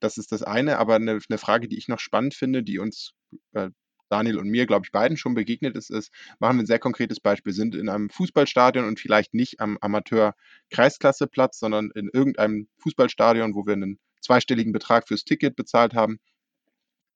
[0.00, 3.12] Das ist das eine, aber eine, eine Frage, die ich noch spannend finde, die uns
[3.52, 3.70] äh,
[4.08, 7.20] Daniel und mir, glaube ich, beiden schon begegnet ist, ist, machen wir ein sehr konkretes
[7.20, 13.66] Beispiel, sind in einem Fußballstadion und vielleicht nicht am Amateur-Kreisklasseplatz, sondern in irgendeinem Fußballstadion, wo
[13.66, 16.18] wir einen zweistelligen Betrag fürs Ticket bezahlt haben.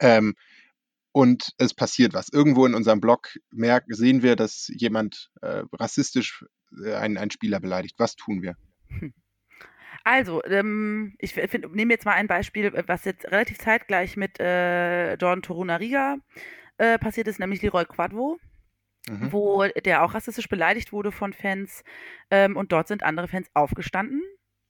[0.01, 0.35] Ähm,
[1.12, 2.28] und es passiert was.
[2.28, 6.45] Irgendwo in unserem Blog merk, sehen wir, dass jemand äh, rassistisch
[6.85, 7.97] äh, einen, einen Spieler beleidigt.
[7.99, 8.57] Was tun wir?
[8.89, 9.12] Hm.
[10.05, 15.43] Also, ähm, ich nehme jetzt mal ein Beispiel, was jetzt relativ zeitgleich mit äh, Jordan
[15.43, 16.17] Torunariga
[16.79, 18.39] äh, passiert ist, nämlich Leroy Quadvo,
[19.09, 19.33] mhm.
[19.33, 21.85] wo der auch rassistisch beleidigt wurde von Fans.
[22.31, 24.23] Ähm, und dort sind andere Fans aufgestanden,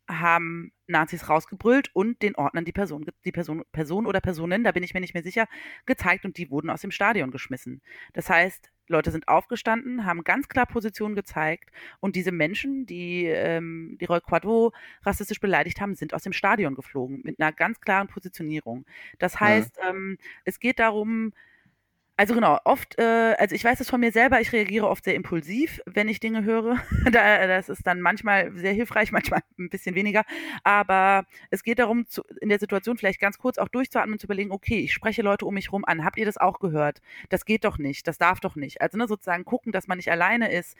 [0.08, 4.82] haben Nazis rausgebrüllt und den Ordnern die Person, die Person, Person oder Personen, da bin
[4.82, 5.46] ich mir nicht mehr sicher,
[5.86, 7.80] gezeigt und die wurden aus dem Stadion geschmissen.
[8.12, 11.70] Das heißt, Leute sind aufgestanden, haben ganz klar Positionen gezeigt
[12.00, 14.72] und diese Menschen, die ähm, die Roy Quadro
[15.02, 18.84] rassistisch beleidigt haben, sind aus dem Stadion geflogen mit einer ganz klaren Positionierung.
[19.18, 19.90] Das heißt, ja.
[19.90, 21.32] ähm, es geht darum,
[22.20, 25.14] also genau, oft, äh, also ich weiß das von mir selber, ich reagiere oft sehr
[25.14, 26.76] impulsiv, wenn ich Dinge höre.
[27.10, 30.24] da, das ist dann manchmal sehr hilfreich, manchmal ein bisschen weniger.
[30.62, 34.26] Aber es geht darum, zu, in der Situation vielleicht ganz kurz auch durchzuatmen und zu
[34.26, 36.04] überlegen, okay, ich spreche Leute um mich rum an.
[36.04, 37.00] Habt ihr das auch gehört?
[37.30, 38.82] Das geht doch nicht, das darf doch nicht.
[38.82, 40.76] Also ne, sozusagen gucken, dass man nicht alleine ist.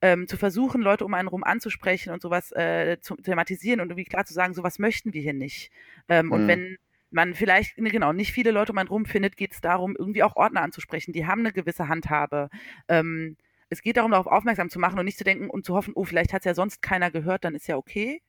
[0.00, 4.04] Ähm, zu versuchen, Leute um einen rum anzusprechen und sowas äh, zu thematisieren und irgendwie
[4.08, 5.70] klar zu sagen, sowas möchten wir hier nicht.
[6.08, 6.32] Ähm, mhm.
[6.32, 6.78] Und wenn
[7.10, 10.22] man vielleicht, ne, genau, nicht viele Leute um einen rum findet, geht es darum, irgendwie
[10.22, 11.12] auch Ordner anzusprechen.
[11.12, 12.50] Die haben eine gewisse Handhabe.
[12.88, 13.36] Ähm,
[13.70, 16.04] es geht darum, darauf aufmerksam zu machen und nicht zu denken und zu hoffen, oh,
[16.04, 18.22] vielleicht hat es ja sonst keiner gehört, dann ist ja okay.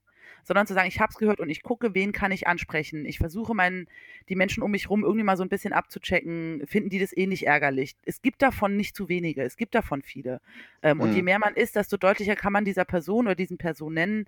[0.44, 3.06] Sondern zu sagen, ich habe es gehört und ich gucke, wen kann ich ansprechen.
[3.06, 3.88] Ich versuche meinen,
[4.30, 7.28] die Menschen um mich rum irgendwie mal so ein bisschen abzuchecken, finden die das eh
[7.28, 7.96] nicht ärgerlich.
[8.06, 10.40] Es gibt davon nicht zu wenige, es gibt davon viele.
[10.82, 11.04] Ähm, mhm.
[11.04, 14.28] Und je mehr man ist, desto deutlicher kann man dieser Person oder diesen Personen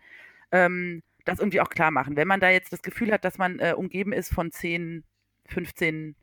[0.51, 2.15] ähm, das irgendwie auch klar machen.
[2.15, 5.03] Wenn man da jetzt das Gefühl hat, dass man äh, umgeben ist von 10,
[5.47, 6.15] 15,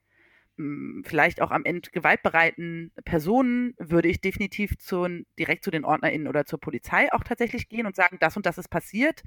[0.56, 6.28] mh, vielleicht auch am Ende gewaltbereiten Personen, würde ich definitiv zu, direkt zu den OrdnerInnen
[6.28, 9.22] oder zur Polizei auch tatsächlich gehen und sagen, das und das ist passiert.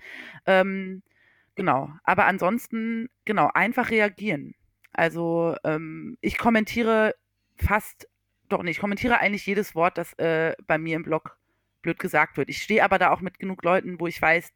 [0.45, 1.03] Ähm,
[1.55, 1.89] genau.
[2.03, 4.55] Aber ansonsten, genau, einfach reagieren.
[4.93, 7.15] Also ähm, ich kommentiere
[7.57, 8.07] fast,
[8.49, 11.38] doch nicht, ich kommentiere eigentlich jedes Wort, das äh, bei mir im Blog
[11.82, 12.49] blöd gesagt wird.
[12.49, 14.51] Ich stehe aber da auch mit genug Leuten, wo ich weiß,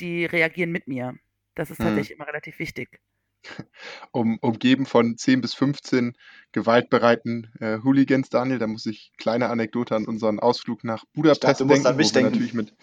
[0.00, 1.14] die reagieren mit mir.
[1.54, 1.84] Das ist mhm.
[1.84, 2.16] tatsächlich hm.
[2.16, 3.00] immer relativ wichtig.
[4.12, 6.14] Um, umgeben von 10 bis 15
[6.52, 11.66] gewaltbereiten äh, Hooligans, Daniel, da muss ich kleine Anekdote an unseren Ausflug nach Budapest dachte,
[11.66, 11.86] denken.
[11.86, 12.32] An mich denken.
[12.32, 12.74] Natürlich mit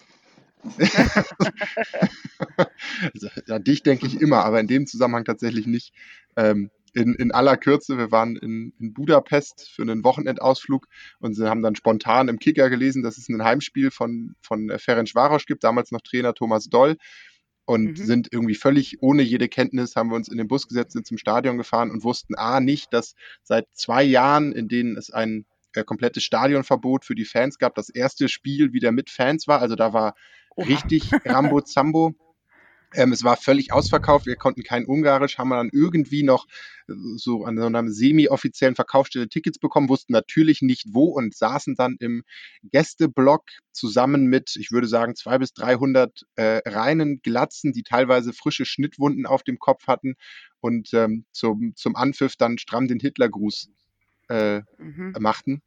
[3.14, 5.94] also, ja, dich denke ich immer, aber in dem Zusammenhang tatsächlich nicht.
[6.36, 10.86] Ähm, in, in aller Kürze, wir waren in, in Budapest für einen Wochenendausflug
[11.20, 15.46] und sie haben dann spontan im Kicker gelesen, dass es ein Heimspiel von, von Ferencvaros
[15.46, 16.96] gibt, damals noch Trainer Thomas Doll
[17.66, 17.96] und mhm.
[17.96, 21.18] sind irgendwie völlig ohne jede Kenntnis, haben wir uns in den Bus gesetzt, sind zum
[21.18, 25.84] Stadion gefahren und wussten A nicht, dass seit zwei Jahren, in denen es ein äh,
[25.84, 29.60] komplettes Stadionverbot für die Fans gab, das erste Spiel wieder mit Fans war.
[29.60, 30.14] Also da war
[30.56, 30.66] Oha.
[30.66, 32.14] richtig Rambo Zambo.
[32.94, 36.46] Ähm, es war völlig ausverkauft, wir konnten kein Ungarisch, haben wir dann irgendwie noch
[36.88, 41.74] äh, so an so einer semi-offiziellen Verkaufsstelle Tickets bekommen, wussten natürlich nicht wo und saßen
[41.74, 42.24] dann im
[42.62, 48.64] Gästeblock zusammen mit, ich würde sagen, zwei bis 300 äh, reinen Glatzen, die teilweise frische
[48.64, 50.14] Schnittwunden auf dem Kopf hatten
[50.60, 53.68] und ähm, zum, zum Anpfiff dann stramm den Hitlergruß
[54.30, 55.14] äh, mhm.
[55.18, 55.62] machten.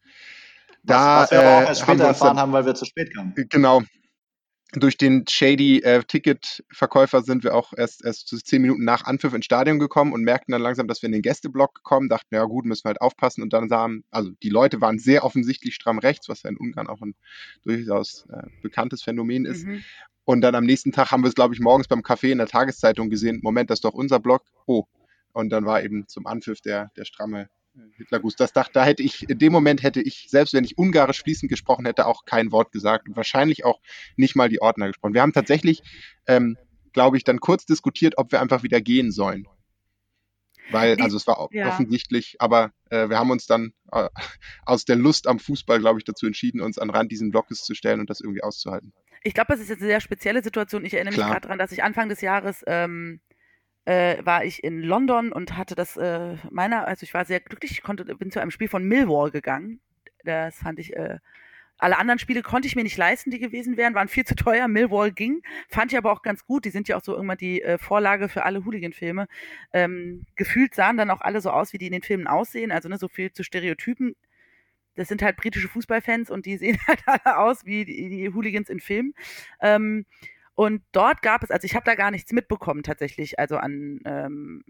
[0.83, 3.33] Da, was, was wir aber auch erst später erfahren haben, weil wir zu spät kamen.
[3.35, 3.83] Genau,
[4.73, 9.45] durch den shady äh, Ticketverkäufer sind wir auch erst, erst zehn Minuten nach Anpfiff ins
[9.45, 12.65] Stadion gekommen und merkten dann langsam, dass wir in den Gästeblock kommen, dachten, ja gut,
[12.65, 16.29] müssen wir halt aufpassen und dann sahen, also die Leute waren sehr offensichtlich stramm rechts,
[16.29, 17.15] was ja in Ungarn auch ein
[17.63, 19.65] durchaus äh, bekanntes Phänomen ist.
[19.65, 19.83] Mhm.
[20.23, 22.47] Und dann am nächsten Tag haben wir es, glaube ich, morgens beim Café in der
[22.47, 24.43] Tageszeitung gesehen, Moment, das ist doch unser Block.
[24.65, 24.85] Oh.
[25.33, 27.49] Und dann war eben zum Anpfiff der, der stramme
[27.97, 28.35] Hitlergruß.
[28.35, 31.49] Das dachte, da hätte ich, in dem Moment hätte ich, selbst wenn ich ungarisch fließend
[31.49, 33.79] gesprochen hätte, auch kein Wort gesagt und wahrscheinlich auch
[34.15, 35.13] nicht mal die Ordner gesprochen.
[35.13, 35.81] Wir haben tatsächlich,
[36.27, 36.57] ähm,
[36.93, 39.47] glaube ich, dann kurz diskutiert, ob wir einfach wieder gehen sollen.
[40.69, 41.67] Weil, also es war ja.
[41.67, 44.09] offensichtlich, aber äh, wir haben uns dann äh,
[44.65, 47.73] aus der Lust am Fußball, glaube ich, dazu entschieden, uns an Rand diesen Blockes zu
[47.73, 48.93] stellen und das irgendwie auszuhalten.
[49.23, 50.85] Ich glaube, das ist jetzt eine sehr spezielle Situation.
[50.85, 51.27] Ich erinnere Klar.
[51.27, 53.21] mich gerade daran, dass ich Anfang des Jahres ähm,
[53.85, 57.71] äh, war ich in London und hatte das äh, meiner, also ich war sehr glücklich,
[57.71, 59.81] ich konnte, bin zu einem Spiel von Millwall gegangen.
[60.23, 61.17] Das fand ich, äh,
[61.81, 64.67] alle anderen Spiele konnte ich mir nicht leisten, die gewesen wären, waren viel zu teuer.
[64.67, 66.63] Millwall ging, fand ich aber auch ganz gut.
[66.65, 69.27] Die sind ja auch so irgendwann die äh, Vorlage für alle Hooligan-Filme.
[69.73, 72.87] Ähm, gefühlt sahen dann auch alle so aus, wie die in den Filmen aussehen, also
[72.87, 74.15] ne, so viel zu Stereotypen.
[74.95, 78.69] Das sind halt britische Fußballfans und die sehen halt alle aus wie die, die Hooligans
[78.69, 79.15] in Filmen.
[79.59, 80.05] Ähm,
[80.55, 84.63] und dort gab es, also ich habe da gar nichts mitbekommen tatsächlich, also an ähm,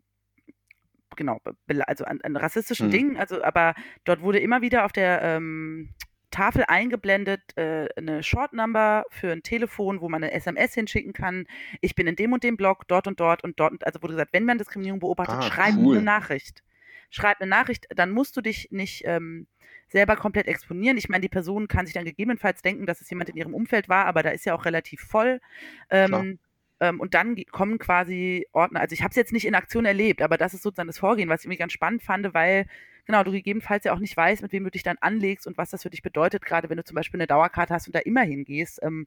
[1.16, 1.40] genau,
[1.88, 2.92] also an, an rassistischen mhm.
[2.92, 5.94] Dingen, also aber dort wurde immer wieder auf der ähm,
[6.32, 11.46] Tafel eingeblendet äh, eine Short Number für ein Telefon, wo man eine SMS hinschicken kann.
[11.82, 13.86] Ich bin in dem und dem Blog, dort und dort und dort.
[13.86, 15.98] Also wurde gesagt, wenn man Diskriminierung beobachtet, ah, schreib cool.
[15.98, 16.64] eine Nachricht.
[17.12, 19.48] Schreib eine Nachricht, dann musst du dich nicht ähm,
[19.90, 20.98] selber komplett exponieren.
[20.98, 23.90] Ich meine, die Person kann sich dann gegebenenfalls denken, dass es jemand in ihrem Umfeld
[23.90, 25.42] war, aber da ist ja auch relativ voll.
[25.90, 26.40] Ähm,
[26.80, 28.80] ähm, und dann kommen quasi Ordner.
[28.80, 31.30] Also ich habe es jetzt nicht in Aktion erlebt, aber das ist sozusagen das Vorgehen,
[31.30, 32.66] was ich irgendwie ganz spannend fand, weil
[33.06, 35.70] genau du gegebenenfalls ja auch nicht weißt, mit wem du dich dann anlegst und was
[35.70, 38.24] das für dich bedeutet, gerade wenn du zum Beispiel eine Dauerkarte hast und da immer
[38.24, 38.80] hingehst.
[38.82, 39.06] Ähm,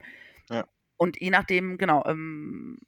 [0.50, 0.66] ja.
[0.97, 2.78] Und je nachdem, genau, ähm,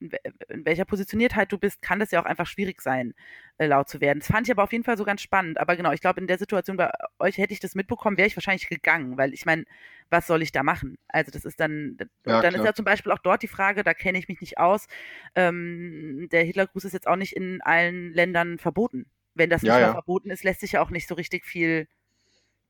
[0.00, 0.10] in,
[0.48, 3.14] in, welcher Positioniertheit du bist, kann das ja auch einfach schwierig sein,
[3.58, 4.20] äh, laut zu werden.
[4.20, 5.58] Das fand ich aber auf jeden Fall so ganz spannend.
[5.58, 8.36] Aber genau, ich glaube, in der Situation bei euch hätte ich das mitbekommen, wäre ich
[8.36, 9.64] wahrscheinlich gegangen, weil ich meine,
[10.10, 10.96] was soll ich da machen?
[11.08, 12.06] Also das ist dann, ja,
[12.40, 12.54] dann klar.
[12.54, 14.86] ist ja zum Beispiel auch dort die Frage, da kenne ich mich nicht aus,
[15.34, 19.06] ähm, der Hitlergruß ist jetzt auch nicht in allen Ländern verboten.
[19.34, 19.92] Wenn das nicht ja, ja.
[19.92, 21.88] verboten ist, lässt sich ja auch nicht so richtig viel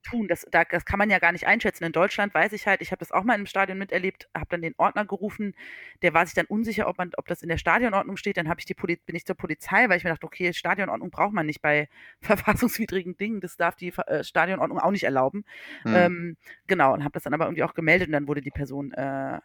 [0.03, 0.29] tun.
[0.29, 1.85] Das, da, das kann man ja gar nicht einschätzen.
[1.85, 4.63] In Deutschland weiß ich halt, ich habe das auch mal im Stadion miterlebt, habe dann
[4.63, 5.55] den Ordner gerufen,
[6.03, 8.37] der war sich dann unsicher, ob, man, ob das in der Stadionordnung steht.
[8.37, 11.33] Dann ich die Poli bin ich zur Polizei, weil ich mir dachte, okay, Stadionordnung braucht
[11.33, 11.89] man nicht bei
[12.21, 13.41] verfassungswidrigen Dingen.
[13.41, 15.45] Das darf die äh, Stadionordnung auch nicht erlauben.
[15.85, 15.95] Mhm.
[15.95, 16.37] Ähm,
[16.67, 19.39] genau, und habe das dann aber irgendwie auch gemeldet und dann wurde die Person äh,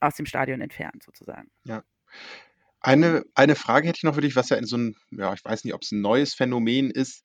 [0.00, 1.50] aus dem Stadion entfernt, sozusagen.
[1.64, 1.82] Ja.
[2.80, 5.42] Eine, eine Frage hätte ich noch für dich, was ja in so ein, ja, ich
[5.42, 7.24] weiß nicht, ob es ein neues Phänomen ist,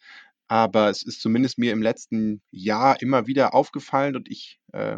[0.49, 4.97] aber es ist zumindest mir im letzten Jahr immer wieder aufgefallen und ich, äh,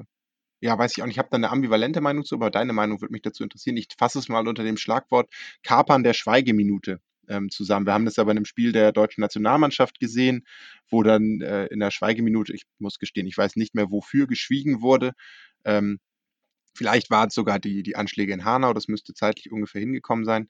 [0.62, 3.02] ja, weiß ich auch nicht, ich habe da eine ambivalente Meinung zu, aber deine Meinung
[3.02, 3.76] würde mich dazu interessieren.
[3.78, 5.30] Ich fasse es mal unter dem Schlagwort
[5.62, 7.86] Kapern der Schweigeminute ähm, zusammen.
[7.86, 10.46] Wir haben das ja bei einem Spiel der deutschen Nationalmannschaft gesehen,
[10.90, 14.82] wo dann äh, in der Schweigeminute, ich muss gestehen, ich weiß nicht mehr, wofür geschwiegen
[14.82, 15.12] wurde.
[15.66, 16.00] Ähm,
[16.74, 20.48] vielleicht waren es sogar die, die Anschläge in Hanau, das müsste zeitlich ungefähr hingekommen sein.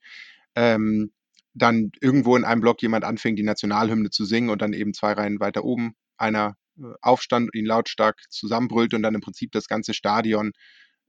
[0.56, 1.12] Ähm,
[1.54, 5.14] dann irgendwo in einem Block jemand anfing, die Nationalhymne zu singen und dann eben zwei
[5.14, 9.68] Reihen weiter oben einer äh, aufstand und ihn lautstark zusammenbrüllte und dann im Prinzip das
[9.68, 10.52] ganze Stadion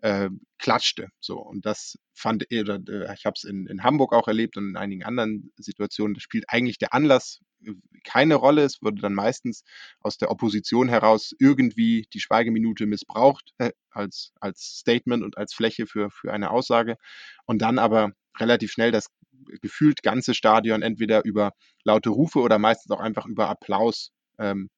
[0.03, 1.09] äh, klatschte.
[1.21, 4.77] So und das fand ich, ich habe es in, in Hamburg auch erlebt und in
[4.77, 6.15] einigen anderen Situationen.
[6.15, 7.73] Da spielt eigentlich der Anlass äh,
[8.05, 8.65] keine Rolle.
[8.65, 9.63] Es wurde dann meistens
[10.01, 15.87] aus der Opposition heraus irgendwie die Schweigeminute missbraucht äh, als als Statement und als Fläche
[15.87, 16.97] für für eine Aussage
[17.47, 19.07] und dann aber relativ schnell das
[19.61, 21.53] gefühlt ganze Stadion entweder über
[21.85, 24.71] laute Rufe oder meistens auch einfach über Applaus ähm,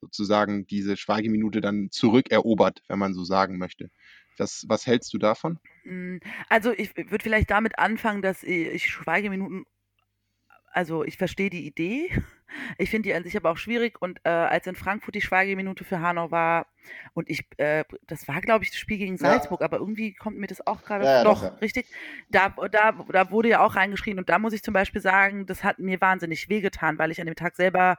[0.00, 3.90] sozusagen diese Schweigeminute dann zurückerobert, wenn man so sagen möchte.
[4.36, 5.58] Das, was hältst du davon?
[5.82, 9.64] Hm, also ich würde vielleicht damit anfangen, dass ich Schweigeminuten
[10.76, 12.10] also ich verstehe die Idee.
[12.78, 14.00] Ich finde die an sich aber auch schwierig.
[14.00, 16.68] Und äh, als in Frankfurt die Schweigeminute für Hanau war,
[17.12, 19.64] und ich, äh, das war, glaube ich, das Spiel gegen Salzburg, ja.
[19.64, 21.86] aber irgendwie kommt mir das auch gerade ja, ja, doch, doch richtig.
[22.30, 24.16] Da, da, da wurde ja auch reingeschrien.
[24.16, 27.26] Und da muss ich zum Beispiel sagen, das hat mir wahnsinnig wehgetan, weil ich an
[27.26, 27.98] dem Tag selber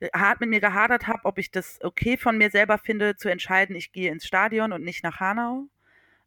[0.00, 3.28] äh, hart mit mir gehadert habe, ob ich das okay von mir selber finde, zu
[3.28, 5.68] entscheiden, ich gehe ins Stadion und nicht nach Hanau.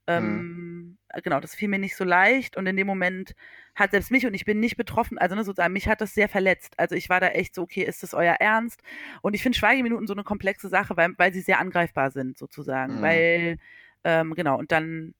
[0.08, 0.14] Mhm.
[0.14, 0.97] Ähm, mhm.
[1.24, 3.34] Genau, das fiel mir nicht so leicht und in dem Moment
[3.76, 6.28] hat selbst mich und ich bin nicht betroffen, also ne, sozusagen, mich hat das sehr
[6.28, 6.74] verletzt.
[6.78, 8.82] Also ich war da echt so, okay, ist das euer Ernst?
[9.22, 12.97] Und ich finde Schweigeminuten so eine komplexe Sache, weil, weil sie sehr angreifbar sind, sozusagen.
[12.97, 13.01] Mhm.
[13.01, 13.58] Weil,
[14.03, 15.14] ähm, genau, und dann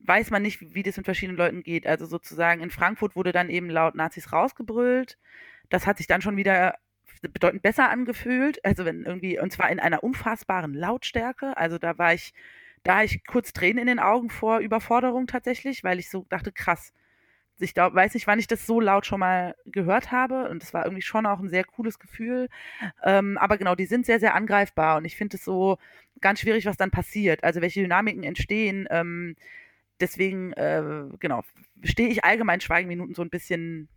[0.00, 1.86] weiß man nicht, wie das mit verschiedenen Leuten geht.
[1.86, 5.18] Also sozusagen in Frankfurt wurde dann eben laut Nazis rausgebrüllt.
[5.70, 6.74] Das hat sich dann schon wieder
[7.22, 8.64] bedeutend besser angefühlt.
[8.64, 11.56] Also wenn irgendwie, und zwar in einer unfassbaren Lautstärke.
[11.56, 12.34] Also da war ich,
[12.82, 16.92] da ich kurz Tränen in den Augen vor Überforderung tatsächlich, weil ich so dachte, krass.
[17.58, 20.48] Ich glaub, weiß nicht, wann ich das so laut schon mal gehört habe.
[20.50, 22.48] Und das war irgendwie schon auch ein sehr cooles Gefühl.
[23.02, 24.98] Ähm, aber genau, die sind sehr, sehr angreifbar.
[24.98, 25.78] Und ich finde es so
[26.20, 27.44] ganz schwierig, was dann passiert.
[27.44, 28.86] Also welche Dynamiken entstehen.
[28.90, 29.36] Ähm,
[30.00, 31.42] deswegen, äh, genau,
[31.82, 33.88] stehe ich allgemein Schweigeminuten so ein bisschen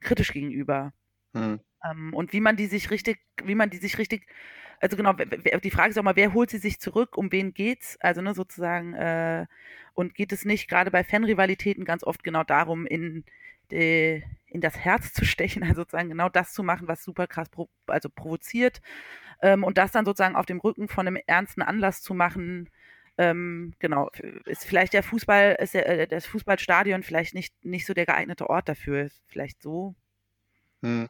[0.00, 0.92] kritisch gegenüber.
[1.34, 1.60] Hm.
[1.84, 4.26] Ähm, und wie man die sich richtig, wie man die sich richtig,
[4.80, 7.96] also genau, die Frage ist auch mal, wer holt sie sich zurück, um wen geht's?
[8.00, 9.46] Also ne, sozusagen, äh,
[9.94, 13.24] und geht es nicht gerade bei Fanrivalitäten ganz oft genau darum, in,
[13.70, 17.48] de, in das Herz zu stechen, also sozusagen genau das zu machen, was super krass
[17.48, 18.80] pro, also provoziert
[19.42, 22.70] ähm, und das dann sozusagen auf dem Rücken von einem ernsten Anlass zu machen,
[23.18, 24.10] ähm, genau,
[24.44, 28.50] ist vielleicht der Fußball, ist der, äh, das Fußballstadion vielleicht nicht, nicht so der geeignete
[28.50, 29.08] Ort dafür.
[29.28, 29.94] Vielleicht so.
[30.82, 31.08] Hm.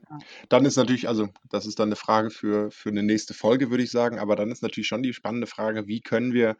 [0.49, 3.83] Dann ist natürlich, also das ist dann eine Frage für, für eine nächste Folge, würde
[3.83, 6.57] ich sagen, aber dann ist natürlich schon die spannende Frage, wie können wir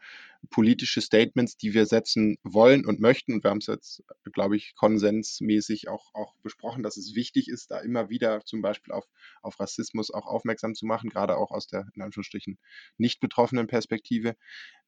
[0.49, 4.03] politische Statements, die wir setzen wollen und möchten, und wir haben es jetzt,
[4.33, 8.93] glaube ich, konsensmäßig auch, auch besprochen, dass es wichtig ist, da immer wieder zum Beispiel
[8.93, 9.05] auf,
[9.41, 12.59] auf Rassismus auch aufmerksam zu machen, gerade auch aus der, in Anführungsstrichen,
[12.97, 14.35] nicht betroffenen Perspektive.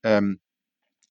[0.04, 0.40] Ähm,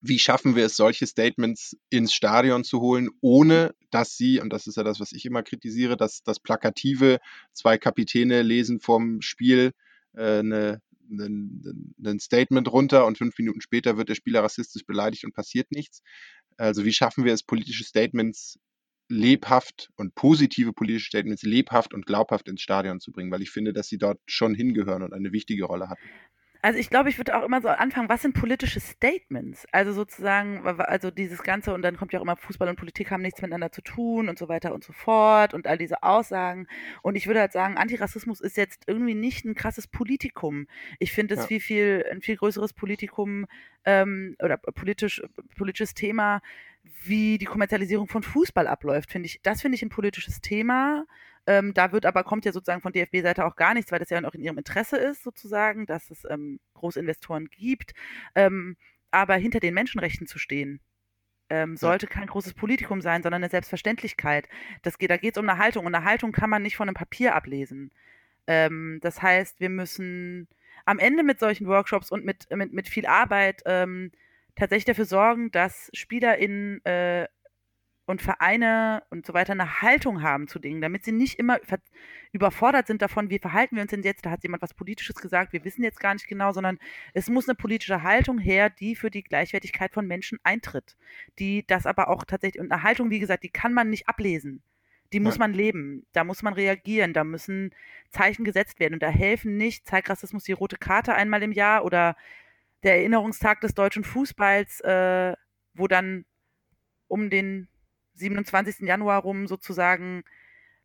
[0.00, 4.66] wie schaffen wir es, solche Statements ins Stadion zu holen, ohne dass sie, und das
[4.66, 7.18] ist ja das, was ich immer kritisiere, dass das Plakative,
[7.52, 9.72] zwei Kapitäne lesen vom Spiel
[10.14, 10.80] äh, eine,
[11.10, 15.72] ein, ein Statement runter und fünf Minuten später wird der Spieler rassistisch beleidigt und passiert
[15.72, 16.02] nichts.
[16.56, 18.58] Also wie schaffen wir es, politische Statements
[19.08, 23.72] lebhaft und positive politische Statements lebhaft und glaubhaft ins Stadion zu bringen, weil ich finde,
[23.72, 26.02] dass sie dort schon hingehören und eine wichtige Rolle hatten.
[26.60, 29.66] Also ich glaube, ich würde auch immer so anfangen, was sind politische Statements?
[29.70, 33.22] Also sozusagen, also dieses Ganze, und dann kommt ja auch immer, Fußball und Politik haben
[33.22, 36.66] nichts miteinander zu tun und so weiter und so fort und all diese Aussagen.
[37.02, 40.66] Und ich würde halt sagen, Antirassismus ist jetzt irgendwie nicht ein krasses Politikum.
[40.98, 41.46] Ich finde es ja.
[41.46, 43.46] viel, viel, ein viel größeres Politikum
[43.84, 45.22] ähm, oder politisch,
[45.56, 46.42] politisches Thema,
[47.04, 51.04] wie die Kommerzialisierung von Fußball abläuft, finde ich, das finde ich ein politisches Thema.
[51.48, 54.22] Ähm, da wird aber, kommt ja sozusagen von DFB-Seite auch gar nichts, weil das ja
[54.22, 57.94] auch in ihrem Interesse ist, sozusagen, dass es ähm, Großinvestoren gibt.
[58.34, 58.76] Ähm,
[59.10, 60.80] aber hinter den Menschenrechten zu stehen,
[61.48, 64.46] ähm, sollte kein großes Politikum sein, sondern eine Selbstverständlichkeit.
[64.82, 66.86] Das geht, da geht es um eine Haltung und eine Haltung kann man nicht von
[66.86, 67.92] einem Papier ablesen.
[68.46, 70.48] Ähm, das heißt, wir müssen
[70.84, 74.12] am Ende mit solchen Workshops und mit, mit, mit viel Arbeit ähm,
[74.54, 77.26] tatsächlich dafür sorgen, dass SpielerInnen äh,
[78.08, 81.60] und Vereine und so weiter eine Haltung haben zu Dingen, damit sie nicht immer
[82.32, 85.52] überfordert sind davon, wie verhalten wir uns denn jetzt, da hat jemand was Politisches gesagt,
[85.52, 86.78] wir wissen jetzt gar nicht genau, sondern
[87.12, 90.96] es muss eine politische Haltung her, die für die Gleichwertigkeit von Menschen eintritt.
[91.38, 94.62] Die das aber auch tatsächlich, und eine Haltung, wie gesagt, die kann man nicht ablesen.
[95.12, 97.74] Die muss man leben, da muss man reagieren, da müssen
[98.10, 101.84] Zeichen gesetzt werden und da helfen nicht, zeig Rassismus die rote Karte einmal im Jahr
[101.84, 102.16] oder
[102.84, 105.34] der Erinnerungstag des deutschen Fußballs, äh,
[105.74, 106.24] wo dann
[107.06, 107.68] um den
[108.18, 108.86] 27.
[108.86, 110.22] Januar rum sozusagen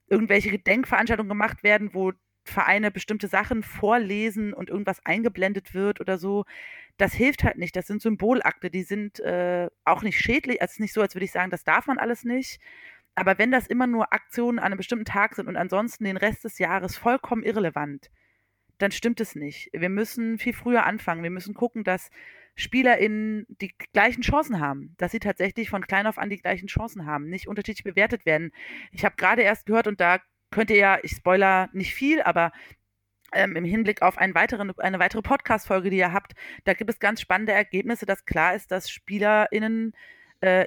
[0.07, 2.13] irgendwelche Gedenkveranstaltungen gemacht werden, wo
[2.45, 6.45] Vereine bestimmte Sachen vorlesen und irgendwas eingeblendet wird oder so.
[6.97, 7.75] Das hilft halt nicht.
[7.75, 10.61] Das sind Symbolakte, die sind äh, auch nicht schädlich.
[10.61, 12.59] Also es ist nicht so, als würde ich sagen, das darf man alles nicht.
[13.15, 16.43] Aber wenn das immer nur Aktionen an einem bestimmten Tag sind und ansonsten den Rest
[16.43, 18.09] des Jahres vollkommen irrelevant,
[18.77, 19.69] dann stimmt es nicht.
[19.73, 21.23] Wir müssen viel früher anfangen.
[21.23, 22.09] Wir müssen gucken, dass
[22.55, 27.05] SpielerInnen die gleichen Chancen haben, dass sie tatsächlich von klein auf an die gleichen Chancen
[27.05, 28.51] haben, nicht unterschiedlich bewertet werden.
[28.91, 30.19] Ich habe gerade erst gehört und da
[30.51, 32.51] könnt ihr ja, ich spoiler nicht viel, aber
[33.33, 36.33] ähm, im Hinblick auf einen weiteren, eine weitere Podcast-Folge, die ihr habt,
[36.65, 39.93] da gibt es ganz spannende Ergebnisse, dass klar ist, dass SpielerInnen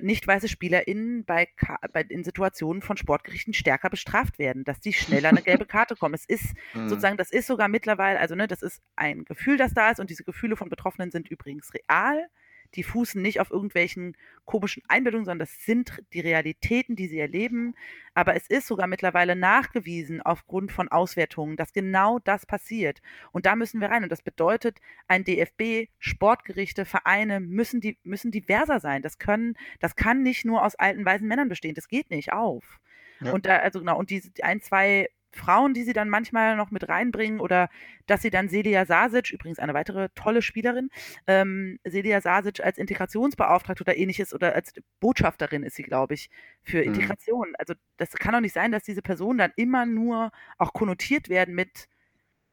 [0.02, 1.48] nicht weiße SpielerInnen bei,
[1.92, 6.14] bei, in Situationen von Sportgerichten stärker bestraft werden, dass die schneller eine gelbe Karte kommen.
[6.14, 6.88] Es ist mhm.
[6.88, 10.08] sozusagen, das ist sogar mittlerweile, also ne, das ist ein Gefühl, das da ist und
[10.08, 12.28] diese Gefühle von Betroffenen sind übrigens real
[12.74, 17.74] die fußen nicht auf irgendwelchen komischen Einbildungen, sondern das sind die Realitäten, die sie erleben.
[18.14, 23.02] Aber es ist sogar mittlerweile nachgewiesen aufgrund von Auswertungen, dass genau das passiert.
[23.32, 24.02] Und da müssen wir rein.
[24.02, 29.02] Und das bedeutet, ein DFB, Sportgerichte, Vereine müssen, die, müssen diverser sein.
[29.02, 31.74] Das können, das kann nicht nur aus alten weißen Männern bestehen.
[31.74, 32.80] Das geht nicht auf.
[33.20, 33.32] Ja.
[33.32, 36.88] Und da, also genau, und diese ein, zwei Frauen, die sie dann manchmal noch mit
[36.88, 37.68] reinbringen oder
[38.06, 40.90] dass sie dann Celia Sasic, übrigens eine weitere tolle Spielerin,
[41.26, 46.30] ähm, Celia Sasic als Integrationsbeauftragte oder ähnliches oder als Botschafterin ist sie, glaube ich,
[46.62, 46.94] für mhm.
[46.94, 47.54] Integration.
[47.58, 51.54] Also das kann doch nicht sein, dass diese Personen dann immer nur auch konnotiert werden
[51.54, 51.88] mit,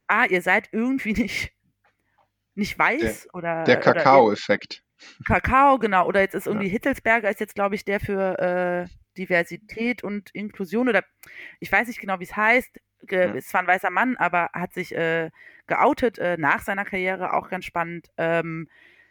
[0.06, 1.52] ah, ihr seid irgendwie nicht,
[2.54, 3.64] nicht weiß der, oder.
[3.64, 4.83] Der Kakao-Effekt.
[5.26, 6.06] Kakao, genau.
[6.06, 6.72] Oder jetzt ist irgendwie ja.
[6.72, 11.02] Hittelsberger ist jetzt, glaube ich, der für äh, Diversität und Inklusion oder
[11.60, 12.80] ich weiß nicht genau, wie es heißt.
[13.10, 13.32] ja.
[13.32, 15.30] ist zwar ein weißer Mann, aber hat sich äh,
[15.66, 18.08] geoutet äh, nach seiner Karriere, auch ganz spannend.
[18.16, 18.68] Ähm,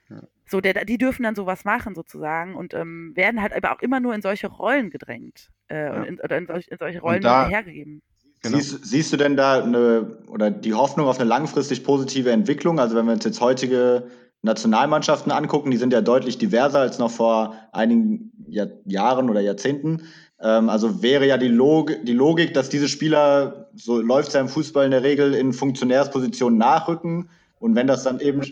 [0.10, 0.22] ja.
[0.46, 4.00] So, der, die dürfen dann sowas machen sozusagen und ähm, werden halt aber auch immer
[4.00, 6.04] nur in solche Rollen gedrängt äh, ja.
[6.04, 8.02] in, oder in, solch, in solche Rollen da, hergegeben.
[8.42, 8.58] Genau.
[8.58, 12.78] Siehst, siehst, du denn da eine oder die Hoffnung auf eine langfristig positive Entwicklung?
[12.78, 14.08] Also wenn wir uns jetzt heutige
[14.44, 20.04] Nationalmannschaften angucken, die sind ja deutlich diverser als noch vor einigen Jahr, Jahren oder Jahrzehnten.
[20.40, 24.42] Ähm, also wäre ja die, Log die Logik, dass diese Spieler, so läuft es ja
[24.42, 27.30] im Fußball in der Regel, in Funktionärspositionen nachrücken.
[27.60, 28.44] Und wenn das dann eben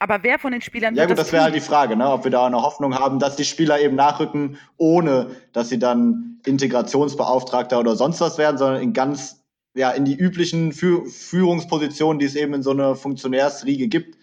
[0.00, 2.08] aber wer von den Spielern Ja gut, das, das wäre halt die Frage, ne?
[2.08, 6.38] ob wir da eine Hoffnung haben, dass die Spieler eben nachrücken, ohne dass sie dann
[6.44, 9.42] Integrationsbeauftragter oder sonst was werden, sondern in ganz,
[9.74, 14.16] ja, in die üblichen Fü Führungspositionen, die es eben in so einer Funktionärsriege gibt.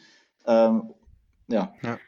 [0.48, 0.94] Ähm,
[1.48, 1.74] ja.
[1.82, 2.00] ja.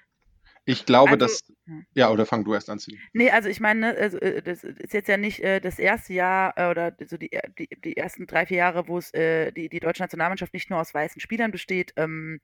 [0.69, 1.53] Ich glaube, also, dass.
[1.93, 2.91] Ja, oder fang du erst an zu.
[3.13, 6.53] Nee, also ich meine, also, äh, das ist jetzt ja nicht äh, das erste Jahr
[6.57, 9.79] äh, oder so die, die, die, ersten drei, vier Jahre, wo es äh, die, die
[9.79, 11.93] deutsche Nationalmannschaft nicht nur aus weißen Spielern besteht.
[11.95, 12.41] Ähm,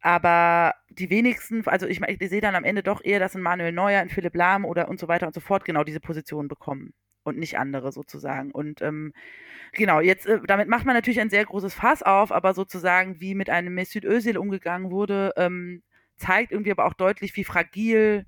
[0.00, 3.72] aber die wenigsten, also ich, ich sehe dann am Ende doch eher, dass ein Manuel
[3.72, 6.92] Neuer, ein Philipp Lahm oder und so weiter und so fort genau diese Position bekommen
[7.30, 8.50] und nicht andere sozusagen.
[8.50, 9.12] Und ähm,
[9.72, 13.34] genau, jetzt, äh, damit macht man natürlich ein sehr großes Fass auf, aber sozusagen, wie
[13.34, 15.82] mit einem Mesut Özil umgegangen wurde, ähm,
[16.16, 18.26] zeigt irgendwie aber auch deutlich, wie fragil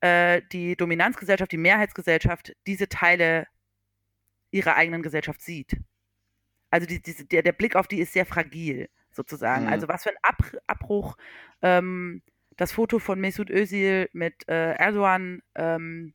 [0.00, 3.46] äh, die Dominanzgesellschaft, die Mehrheitsgesellschaft diese Teile
[4.50, 5.76] ihrer eigenen Gesellschaft sieht.
[6.70, 9.64] Also die, diese, der, der Blick auf die ist sehr fragil sozusagen.
[9.64, 9.72] Mhm.
[9.72, 11.16] Also was für ein Ab Abbruch
[11.62, 12.22] ähm,
[12.56, 16.12] das Foto von Mesut Özil mit äh, Erdogan, ähm,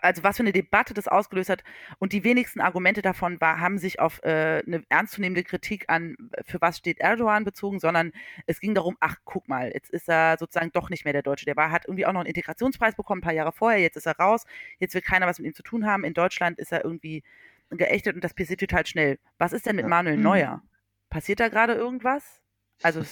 [0.00, 1.64] also was für eine Debatte das ausgelöst hat.
[1.98, 6.60] Und die wenigsten Argumente davon war, haben sich auf äh, eine ernstzunehmende Kritik an, für
[6.60, 8.12] was steht Erdogan bezogen, sondern
[8.46, 11.44] es ging darum, ach, guck mal, jetzt ist er sozusagen doch nicht mehr der Deutsche.
[11.44, 14.06] Der war, hat irgendwie auch noch einen Integrationspreis bekommen, ein paar Jahre vorher, jetzt ist
[14.06, 14.44] er raus,
[14.78, 16.04] jetzt will keiner was mit ihm zu tun haben.
[16.04, 17.22] In Deutschland ist er irgendwie
[17.70, 19.18] geächtet und das passiert total schnell.
[19.38, 20.22] Was ist denn mit Manuel mhm.
[20.22, 20.62] Neuer?
[21.10, 22.40] Passiert da gerade irgendwas?
[22.82, 23.04] Also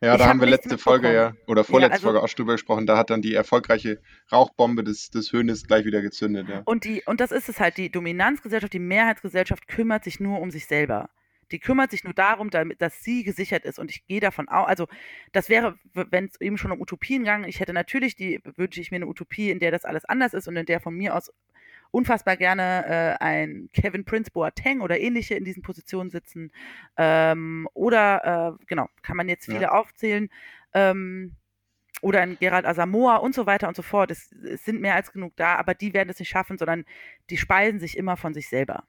[0.00, 2.52] ja, da haben wir letzte Folge ja, oder vorletzte ja, also, Folge auch schon drüber
[2.52, 2.86] gesprochen.
[2.86, 6.48] Da hat dann die erfolgreiche Rauchbombe des, des Höhnes gleich wieder gezündet.
[6.48, 6.62] Ja.
[6.64, 10.50] Und, die, und das ist es halt, die Dominanzgesellschaft, die Mehrheitsgesellschaft kümmert sich nur um
[10.50, 11.10] sich selber.
[11.50, 13.78] Die kümmert sich nur darum, damit, dass sie gesichert ist.
[13.78, 14.86] Und ich gehe davon aus, also
[15.32, 18.90] das wäre, wenn es eben schon um Utopien ging, ich hätte natürlich die, wünsche ich
[18.90, 21.30] mir eine Utopie, in der das alles anders ist und in der von mir aus
[21.94, 26.50] unfassbar gerne äh, ein Kevin Prince Boateng oder ähnliche in diesen Positionen sitzen.
[26.96, 29.72] Ähm, oder, äh, genau, kann man jetzt viele ja.
[29.72, 30.28] aufzählen.
[30.74, 31.36] Ähm,
[32.02, 34.10] oder ein Gerald Asamoah und so weiter und so fort.
[34.10, 36.84] Es, es, sind mehr als genug da, aber die werden es nicht schaffen, sondern
[37.30, 38.84] die speisen sich immer von sich selber.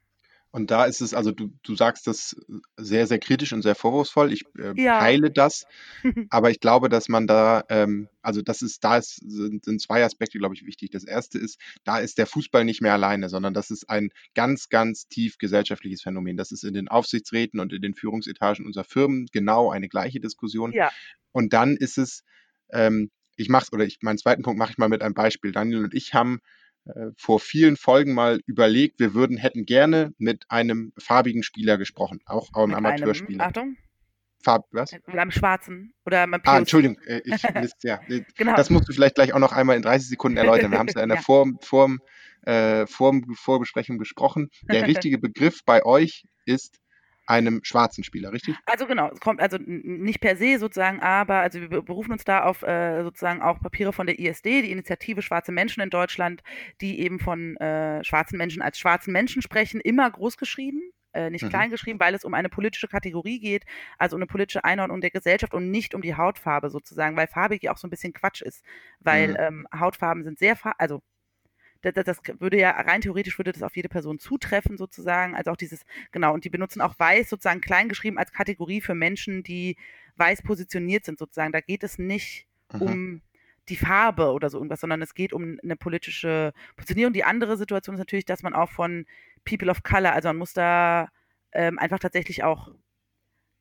[0.56, 2.34] Und da ist es, also du, du sagst das
[2.78, 4.32] sehr, sehr kritisch und sehr vorwurfsvoll.
[4.32, 5.00] Ich äh, ja.
[5.00, 5.66] teile das,
[6.30, 10.06] aber ich glaube, dass man da, ähm, also das ist, da ist, sind, sind zwei
[10.06, 10.92] Aspekte, glaube ich, wichtig.
[10.92, 14.70] Das erste ist, da ist der Fußball nicht mehr alleine, sondern das ist ein ganz,
[14.70, 16.38] ganz tief gesellschaftliches Phänomen.
[16.38, 20.72] Das ist in den Aufsichtsräten und in den Führungsetagen unserer Firmen genau eine gleiche Diskussion.
[20.72, 20.90] Ja.
[21.34, 22.24] Und dann ist es,
[22.72, 25.52] ähm, ich mache oder ich, meinen zweiten Punkt mache ich mal mit einem Beispiel.
[25.52, 26.40] Daniel und ich haben
[27.18, 32.54] vor vielen Folgen mal überlegt, wir würden, hätten gerne mit einem farbigen Spieler gesprochen, auch
[32.54, 33.44] einem Amateurspieler.
[33.44, 33.78] Einem, Achtung.
[34.44, 34.92] Farb, was?
[34.92, 38.00] Mit einem schwarzen oder einem Ah, Entschuldigung, äh, ich, Mist, ja.
[38.38, 38.56] genau.
[38.56, 40.72] Das musst du vielleicht gleich auch noch einmal in 30 Sekunden erläutern.
[40.72, 41.24] Wir haben es ja in der ja.
[41.24, 42.00] Form, Form,
[42.44, 44.50] äh, Form, Vorbesprechung besprochen.
[44.72, 46.80] Der richtige Begriff bei euch ist
[47.28, 48.56] einem schwarzen Spieler, richtig?
[48.66, 52.44] Also genau, es kommt also nicht per se sozusagen, aber also wir berufen uns da
[52.44, 56.44] auf äh, sozusagen auch Papiere von der ISD, die Initiative Schwarze Menschen in Deutschland,
[56.82, 60.82] die eben von äh, schwarzen Menschen als schwarzen Menschen sprechen, immer groß geschrieben.
[61.14, 61.50] Äh, nicht mhm.
[61.50, 63.64] klein geschrieben, weil es um eine politische Kategorie geht,
[63.98, 67.58] also um eine politische Einordnung der Gesellschaft und nicht um die Hautfarbe sozusagen, weil Farbe
[67.62, 68.66] ja auch so ein bisschen Quatsch ist,
[69.00, 69.38] weil mhm.
[69.40, 71.02] ähm, Hautfarben sind sehr, also
[71.92, 75.36] das, das, würde ja rein theoretisch würde das auf jede Person zutreffen sozusagen.
[75.36, 79.44] Also auch dieses, genau, und die benutzen auch weiß sozusagen kleingeschrieben als Kategorie für Menschen,
[79.44, 79.78] die
[80.16, 81.52] weiß positioniert sind sozusagen.
[81.52, 82.82] Da geht es nicht mhm.
[82.82, 83.22] um
[83.70, 87.14] die Farbe oder so irgendwas, sondern es geht um eine politische Positionierung.
[87.14, 89.06] Die andere Situation ist natürlich, dass man auch von
[89.44, 91.10] People of Color, also man muss da
[91.52, 92.72] ähm, einfach tatsächlich auch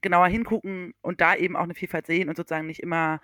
[0.03, 3.21] genauer hingucken und da eben auch eine Vielfalt sehen und sozusagen nicht immer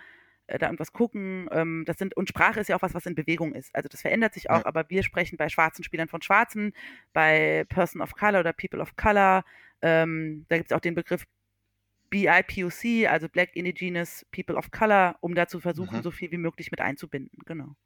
[0.59, 1.49] da irgendwas gucken.
[1.53, 3.75] Ähm, das sind, und Sprache ist ja auch was, was in Bewegung ist.
[3.75, 4.67] Also das verändert sich auch, ja.
[4.67, 6.73] aber wir sprechen bei schwarzen Spielern von Schwarzen,
[7.13, 9.45] bei Person of Color oder People of Color.
[9.83, 11.25] Ähm, da gibt es auch den Begriff
[12.11, 16.03] BIPOC, also Black Indigenous People of Color, um da zu versuchen, mhm.
[16.03, 17.39] so viel wie möglich mit einzubinden.
[17.47, 17.77] Genau.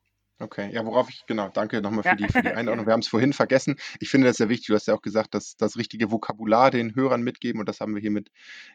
[0.40, 2.14] Okay, ja, worauf ich, genau, danke nochmal für, ja.
[2.16, 2.86] die, für die Einordnung.
[2.86, 3.76] Wir haben es vorhin vergessen.
[4.00, 4.66] Ich finde das sehr wichtig.
[4.66, 7.94] Du hast ja auch gesagt, dass das richtige Vokabular den Hörern mitgeben und das haben
[7.94, 8.30] wir hiermit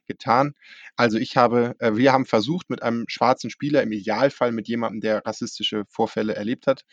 [0.07, 0.53] getan.
[0.95, 5.01] Also ich habe, äh, wir haben versucht, mit einem schwarzen Spieler, im Idealfall mit jemandem,
[5.01, 6.85] der rassistische Vorfälle erlebt hat,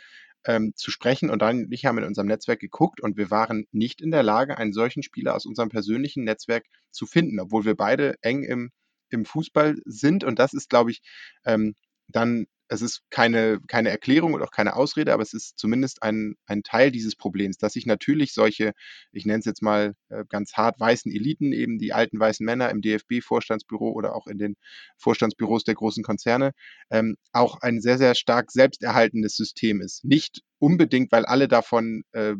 [0.46, 1.30] ähm, zu sprechen.
[1.30, 4.58] Und dann ich haben in unserem Netzwerk geguckt und wir waren nicht in der Lage,
[4.58, 8.72] einen solchen Spieler aus unserem persönlichen Netzwerk zu finden, obwohl wir beide eng im,
[9.10, 10.24] im Fußball sind.
[10.24, 11.02] Und das ist, glaube ich,
[11.44, 11.76] ähm,
[12.08, 16.34] dann es ist keine, keine Erklärung und auch keine Ausrede, aber es ist zumindest ein,
[16.46, 18.72] ein Teil dieses Problems, dass sich natürlich solche,
[19.12, 22.70] ich nenne es jetzt mal äh, ganz hart, weißen Eliten, eben die alten weißen Männer
[22.70, 24.56] im DFB-Vorstandsbüro oder auch in den
[24.96, 26.52] Vorstandsbüros der großen Konzerne,
[26.90, 30.04] ähm, auch ein sehr, sehr stark selbsterhaltendes System ist.
[30.04, 32.34] Nicht unbedingt, weil alle davon äh,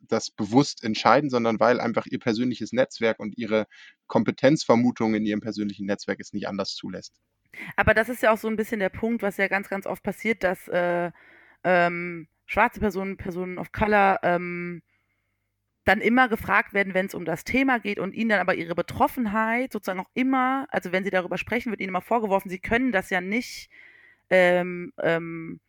[0.00, 3.66] das bewusst entscheiden, sondern weil einfach ihr persönliches Netzwerk und ihre
[4.06, 7.20] Kompetenzvermutung in ihrem persönlichen Netzwerk es nicht anders zulässt.
[7.76, 10.02] Aber das ist ja auch so ein bisschen der Punkt, was ja ganz, ganz oft
[10.02, 11.10] passiert, dass äh,
[11.64, 14.82] ähm, schwarze Personen, Personen of Color ähm,
[15.84, 18.74] dann immer gefragt werden, wenn es um das Thema geht und ihnen dann aber ihre
[18.74, 22.92] Betroffenheit sozusagen auch immer, also wenn sie darüber sprechen, wird ihnen immer vorgeworfen, sie können
[22.92, 23.68] das ja nicht
[24.30, 25.60] ähm, ähm,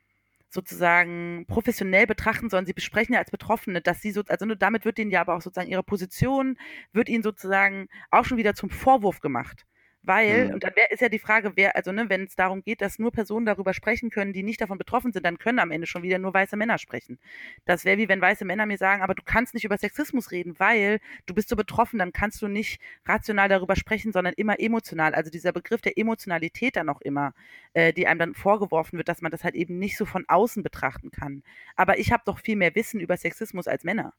[0.50, 5.00] sozusagen professionell betrachten, sondern sie besprechen ja als Betroffene, dass sie so, also damit wird
[5.00, 6.58] ihnen ja aber auch sozusagen ihre Position,
[6.92, 9.66] wird ihnen sozusagen auch schon wieder zum Vorwurf gemacht.
[10.06, 10.54] Weil, mhm.
[10.56, 13.12] und dann ist ja die Frage, wer, also ne, wenn es darum geht, dass nur
[13.12, 16.20] Personen darüber sprechen können, die nicht davon betroffen sind, dann können am Ende schon wieder
[16.20, 17.20] nur weiße Männer sprechen.
[17.66, 20.60] Das wäre wie wenn weiße Männer mir sagen, aber du kannst nicht über Sexismus reden,
[20.60, 25.16] weil du bist so betroffen, dann kannst du nicht rational darüber sprechen, sondern immer emotional.
[25.16, 27.34] Also dieser Begriff der Emotionalität dann auch immer,
[27.74, 30.64] äh, die einem dann vorgeworfen wird, dass man das halt eben nicht so von außen
[30.64, 31.44] betrachten kann.
[31.78, 34.14] Aber ich habe doch viel mehr Wissen über Sexismus als Männer.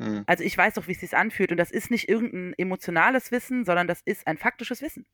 [0.00, 0.24] Mhm.
[0.26, 1.52] Also ich weiß doch, wie es sich anfühlt.
[1.52, 5.06] Und das ist nicht irgendein emotionales Wissen, sondern das ist ein faktisches Wissen.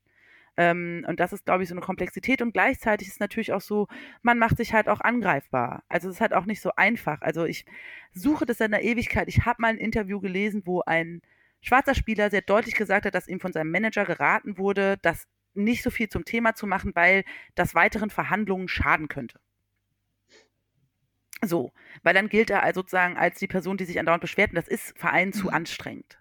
[0.57, 2.41] Ähm, und das ist, glaube ich, so eine Komplexität.
[2.41, 3.89] Und gleichzeitig ist es natürlich auch so,
[4.23, 5.83] man macht sich halt auch angreifbar.
[5.89, 7.21] Also es ist halt auch nicht so einfach.
[7.21, 7.67] Also ich
[8.13, 9.29] suche das in der Ewigkeit.
[9.29, 11.21] Ich habe mal ein Interview gelesen, wo ein
[11.61, 15.83] schwarzer Spieler sehr deutlich gesagt hat, dass ihm von seinem Manager geraten wurde, das nicht
[15.83, 17.25] so viel zum Thema zu machen, weil
[17.55, 19.41] das weiteren Verhandlungen schaden könnte.
[21.43, 21.73] So,
[22.03, 24.69] weil dann gilt er also sozusagen als die Person, die sich andauernd beschwert, und das
[24.69, 25.55] ist Verein zu mhm.
[25.55, 26.19] anstrengend,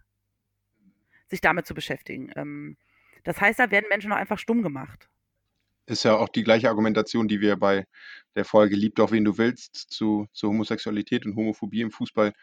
[1.27, 2.31] sich damit zu beschäftigen.
[2.35, 2.77] Ähm,
[3.23, 5.09] das heißt, da werden Menschen auch einfach stumm gemacht.
[5.87, 7.85] Ist ja auch die gleiche Argumentation, die wir bei
[8.35, 12.33] der Folge Lieb doch, wen du willst, zu, zu Homosexualität und Homophobie im Fußball,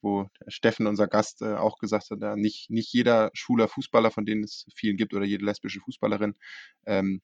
[0.00, 4.24] wo Steffen, unser Gast, äh, auch gesagt hat, ja, nicht, nicht jeder schwuler Fußballer, von
[4.24, 6.34] denen es vielen gibt, oder jede lesbische Fußballerin,
[6.86, 7.22] ähm,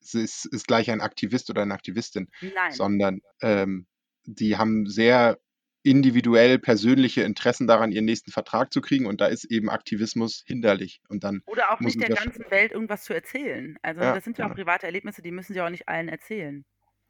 [0.00, 2.72] ist, ist gleich ein Aktivist oder eine Aktivistin, Nein.
[2.72, 3.86] sondern ähm,
[4.26, 5.38] die haben sehr
[5.82, 11.00] individuell persönliche Interessen daran, ihren nächsten Vertrag zu kriegen und da ist eben Aktivismus hinderlich.
[11.08, 13.78] Und dann Oder auch nicht der ganzen Welt irgendwas zu erzählen.
[13.82, 16.08] Also ja, das sind ja, ja auch private Erlebnisse, die müssen sie auch nicht allen
[16.08, 16.64] erzählen.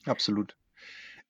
[0.04, 0.56] Absolut.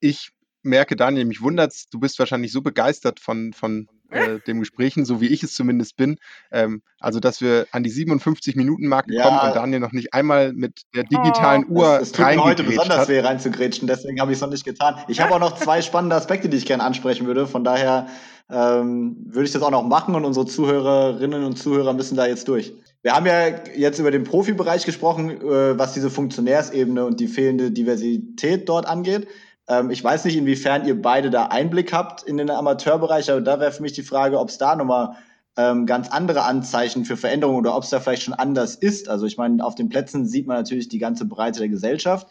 [0.01, 0.31] Ich
[0.61, 5.21] merke, Daniel, mich wundert du bist wahrscheinlich so begeistert von, von äh, dem Gesprächen, so
[5.21, 6.17] wie ich es zumindest bin.
[6.51, 9.23] Ähm, also, dass wir an die 57 Minuten Marke ja.
[9.23, 12.63] kommen und Daniel noch nicht einmal mit der digitalen oh, Uhr Es tut mir heute
[12.63, 13.09] besonders hat.
[13.09, 14.95] weh reinzugrätschen, deswegen habe ich es noch nicht getan.
[15.07, 17.47] Ich habe auch noch zwei spannende Aspekte, die ich gerne ansprechen würde.
[17.47, 18.07] Von daher
[18.49, 22.47] ähm, würde ich das auch noch machen und unsere Zuhörerinnen und Zuhörer müssen da jetzt
[22.47, 22.73] durch.
[23.03, 27.71] Wir haben ja jetzt über den Profibereich gesprochen, äh, was diese Funktionärsebene und die fehlende
[27.71, 29.27] Diversität dort angeht.
[29.67, 33.59] Ähm, ich weiß nicht, inwiefern ihr beide da Einblick habt in den Amateurbereich, aber da
[33.59, 35.17] wäre für mich die Frage, ob es da nochmal
[35.57, 39.09] ähm, ganz andere Anzeichen für Veränderungen oder ob es da vielleicht schon anders ist.
[39.09, 42.27] Also ich meine, auf den Plätzen sieht man natürlich die ganze Breite der Gesellschaft.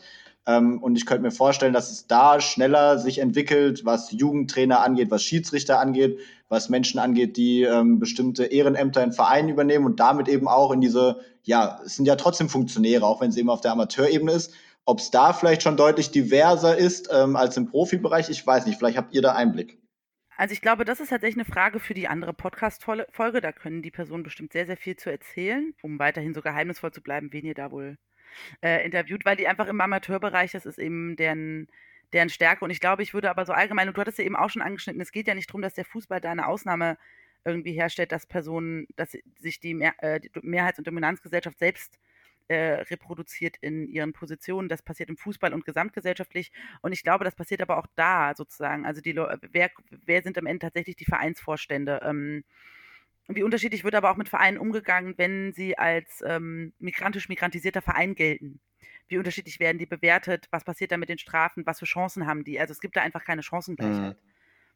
[0.46, 5.10] Ähm, und ich könnte mir vorstellen, dass es da schneller sich entwickelt, was Jugendtrainer angeht,
[5.10, 10.28] was Schiedsrichter angeht, was Menschen angeht, die ähm, bestimmte Ehrenämter in Vereinen übernehmen und damit
[10.28, 13.60] eben auch in diese, ja, es sind ja trotzdem Funktionäre, auch wenn es eben auf
[13.60, 14.52] der Amateurebene ist,
[14.86, 18.78] ob es da vielleicht schon deutlich diverser ist ähm, als im Profibereich, ich weiß nicht.
[18.78, 19.78] Vielleicht habt ihr da Einblick.
[20.36, 23.40] Also ich glaube, das ist tatsächlich eine Frage für die andere Podcast-Folge.
[23.40, 27.02] Da können die Personen bestimmt sehr, sehr viel zu erzählen, um weiterhin so geheimnisvoll zu
[27.02, 27.96] bleiben, wen ihr da wohl
[28.62, 31.68] äh, interviewt, weil die einfach im Amateurbereich, das ist eben deren,
[32.12, 32.64] deren Stärke.
[32.64, 34.62] Und ich glaube, ich würde aber so allgemein, und du hattest ja eben auch schon
[34.62, 36.98] angeschnitten, es geht ja nicht darum, dass der Fußball da eine Ausnahme
[37.44, 41.98] irgendwie herstellt, dass Personen, dass sich die, Mehr, äh, die Mehrheits- und Dominanzgesellschaft selbst
[42.48, 44.68] äh, reproduziert in ihren Positionen.
[44.68, 46.52] Das passiert im Fußball und gesamtgesellschaftlich.
[46.82, 48.86] Und ich glaube, das passiert aber auch da sozusagen.
[48.86, 52.00] Also die wer, wer sind am Ende tatsächlich die Vereinsvorstände?
[52.04, 52.44] Ähm,
[53.28, 58.60] wie unterschiedlich wird aber auch mit Vereinen umgegangen, wenn sie als ähm, migrantisch-migrantisierter Verein gelten?
[59.08, 60.46] Wie unterschiedlich werden die bewertet?
[60.50, 61.66] Was passiert da mit den Strafen?
[61.66, 62.60] Was für Chancen haben die?
[62.60, 64.16] Also es gibt da einfach keine Chancengleichheit.
[64.16, 64.30] Mhm.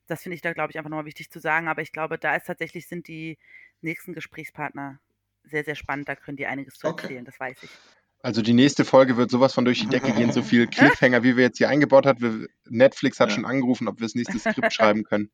[0.06, 1.68] Das finde ich da, glaube ich, einfach nochmal wichtig zu sagen.
[1.68, 3.38] Aber ich glaube, da ist tatsächlich, sind die
[3.80, 4.98] nächsten Gesprächspartner
[5.50, 6.08] sehr, sehr spannend.
[6.08, 7.02] Da können die einiges zu okay.
[7.02, 7.70] erzählen, das weiß ich.
[8.22, 11.36] Also die nächste Folge wird sowas von durch die Decke gehen, so viel Cliffhanger, wie
[11.36, 12.48] wir jetzt hier eingebaut haben.
[12.68, 13.36] Netflix hat ja.
[13.36, 15.30] schon angerufen, ob wir das nächste Skript schreiben können.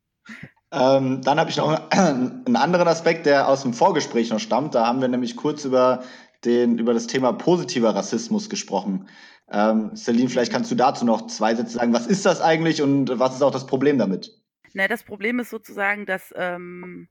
[0.72, 4.74] Ähm, dann habe ich noch einen anderen Aspekt, der aus dem Vorgespräch noch stammt.
[4.74, 6.04] Da haben wir nämlich kurz über,
[6.44, 9.08] den, über das Thema positiver Rassismus gesprochen.
[9.50, 11.92] Ähm, Celine, vielleicht kannst du dazu noch zwei Sätze sagen.
[11.92, 14.32] Was ist das eigentlich und was ist auch das Problem damit?
[14.74, 17.08] Na, das Problem ist sozusagen, dass ähm,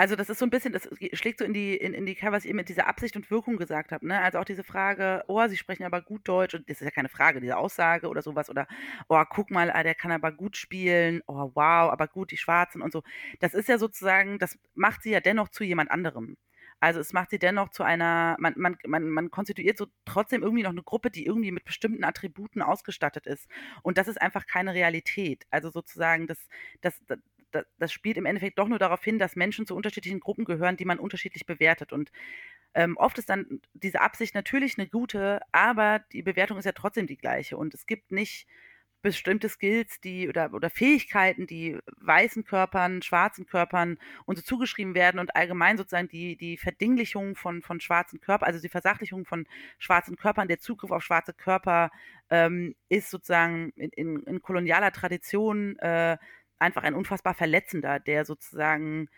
[0.00, 2.34] also das ist so ein bisschen, das schlägt so in die, in, in die Kerbe,
[2.34, 4.06] was eben mit dieser Absicht und Wirkung gesagt habe.
[4.06, 4.18] Ne?
[4.18, 7.10] Also auch diese Frage, oh, sie sprechen aber gut Deutsch, und das ist ja keine
[7.10, 8.66] Frage, diese Aussage oder sowas, oder
[9.08, 12.80] oh, guck mal, ah, der kann aber gut spielen, oh, wow, aber gut, die Schwarzen
[12.80, 13.02] und so.
[13.40, 16.38] Das ist ja sozusagen, das macht sie ja dennoch zu jemand anderem.
[16.80, 20.62] Also es macht sie dennoch zu einer, man, man, man, man konstituiert so trotzdem irgendwie
[20.62, 23.50] noch eine Gruppe, die irgendwie mit bestimmten Attributen ausgestattet ist.
[23.82, 25.44] Und das ist einfach keine Realität.
[25.50, 26.38] Also sozusagen, das,
[26.80, 26.98] das,
[27.78, 30.84] das, spielt im Endeffekt doch nur darauf hin, dass Menschen zu unterschiedlichen Gruppen gehören, die
[30.84, 31.92] man unterschiedlich bewertet.
[31.92, 32.10] Und
[32.74, 37.06] ähm, oft ist dann diese Absicht natürlich eine gute, aber die Bewertung ist ja trotzdem
[37.06, 37.56] die gleiche.
[37.56, 38.46] Und es gibt nicht
[39.02, 45.18] bestimmte Skills, die oder, oder Fähigkeiten, die weißen Körpern, schwarzen Körpern und so zugeschrieben werden
[45.18, 49.46] und allgemein sozusagen die, die Verdinglichung von, von schwarzen Körpern, also die Versachlichung von
[49.78, 51.90] schwarzen Körpern, der Zugriff auf schwarze Körper
[52.28, 56.18] ähm, ist sozusagen in, in, in kolonialer Tradition äh,
[56.60, 59.08] einfach ein unfassbar verletzender, der sozusagen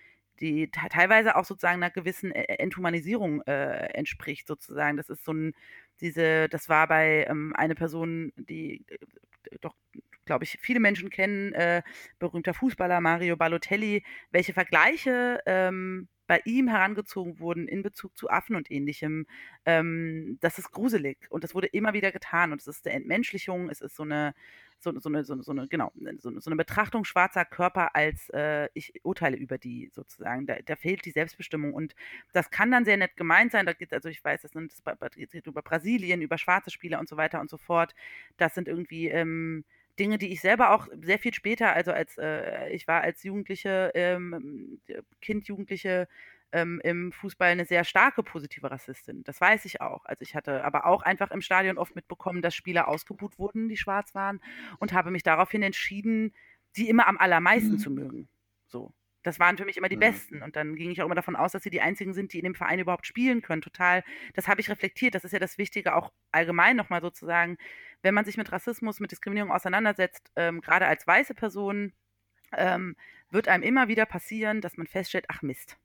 [0.40, 4.96] die teilweise auch sozusagen einer gewissen e-, Enthumanisierung äh, entspricht, sozusagen.
[4.96, 5.54] Das ist so ein,
[6.00, 9.74] diese, das war bei ähm, eine Person, die äh, doch,
[10.24, 11.82] glaube ich, viele Menschen kennen, äh,
[12.18, 18.56] berühmter Fußballer Mario Balotelli, welche Vergleiche ähm, bei ihm herangezogen wurden in Bezug zu Affen
[18.56, 19.26] und ähnlichem,
[19.66, 23.68] ähm, das ist gruselig und das wurde immer wieder getan und es ist eine Entmenschlichung,
[23.68, 24.32] es ist so eine
[24.78, 28.70] so, so, eine, so, so eine, genau, so, so, eine Betrachtung schwarzer Körper als äh,
[28.72, 30.46] ich urteile über die sozusagen.
[30.46, 31.72] Da, da, fehlt die Selbstbestimmung.
[31.74, 31.94] Und
[32.32, 33.66] das kann dann sehr nett gemeint sein.
[33.66, 34.72] Da geht also ich weiß, das sind
[35.46, 37.94] über Brasilien, über schwarze Spieler und so weiter und so fort.
[38.38, 39.64] Das sind irgendwie ähm,
[39.98, 43.90] Dinge, die ich selber auch sehr viel später, also als äh, ich war als Jugendliche,
[43.94, 44.80] ähm,
[45.20, 46.08] Kind, Jugendliche
[46.52, 49.24] ähm, im Fußball eine sehr starke positive Rassistin.
[49.24, 50.04] Das weiß ich auch.
[50.04, 53.76] Also ich hatte aber auch einfach im Stadion oft mitbekommen, dass Spieler ausgebuht wurden, die
[53.76, 54.40] schwarz waren,
[54.78, 56.34] und habe mich daraufhin entschieden,
[56.72, 57.78] sie immer am allermeisten mhm.
[57.78, 58.28] zu mögen.
[58.66, 58.92] So.
[59.24, 60.00] Das waren für mich immer die mhm.
[60.00, 60.42] Besten.
[60.42, 62.44] Und dann ging ich auch immer davon aus, dass sie die einzigen sind, die in
[62.44, 63.62] dem Verein überhaupt spielen können.
[63.62, 64.02] Total.
[64.34, 65.14] Das habe ich reflektiert.
[65.14, 67.56] Das ist ja das Wichtige, auch allgemein nochmal sozusagen,
[68.02, 71.92] wenn man sich mit Rassismus, mit Diskriminierung auseinandersetzt, ähm, gerade als weiße Person,
[72.52, 72.96] ähm,
[73.30, 75.78] wird einem immer wieder passieren, dass man feststellt, ach Mist,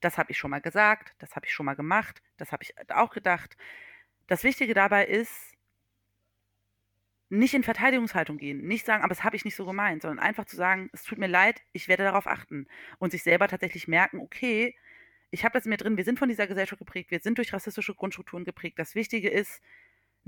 [0.00, 2.74] das habe ich schon mal gesagt, das habe ich schon mal gemacht, das habe ich
[2.90, 3.56] auch gedacht.
[4.28, 5.54] Das Wichtige dabei ist,
[7.30, 10.46] nicht in Verteidigungshaltung gehen, nicht sagen, aber das habe ich nicht so gemeint, sondern einfach
[10.46, 12.66] zu sagen, es tut mir leid, ich werde darauf achten
[12.98, 14.74] und sich selber tatsächlich merken, okay,
[15.30, 17.52] ich habe das in mir drin, wir sind von dieser Gesellschaft geprägt, wir sind durch
[17.52, 18.78] rassistische Grundstrukturen geprägt.
[18.78, 19.60] Das Wichtige ist,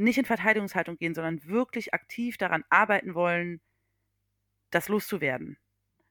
[0.01, 3.61] nicht in Verteidigungshaltung gehen, sondern wirklich aktiv daran arbeiten wollen,
[4.71, 5.59] das loszuwerden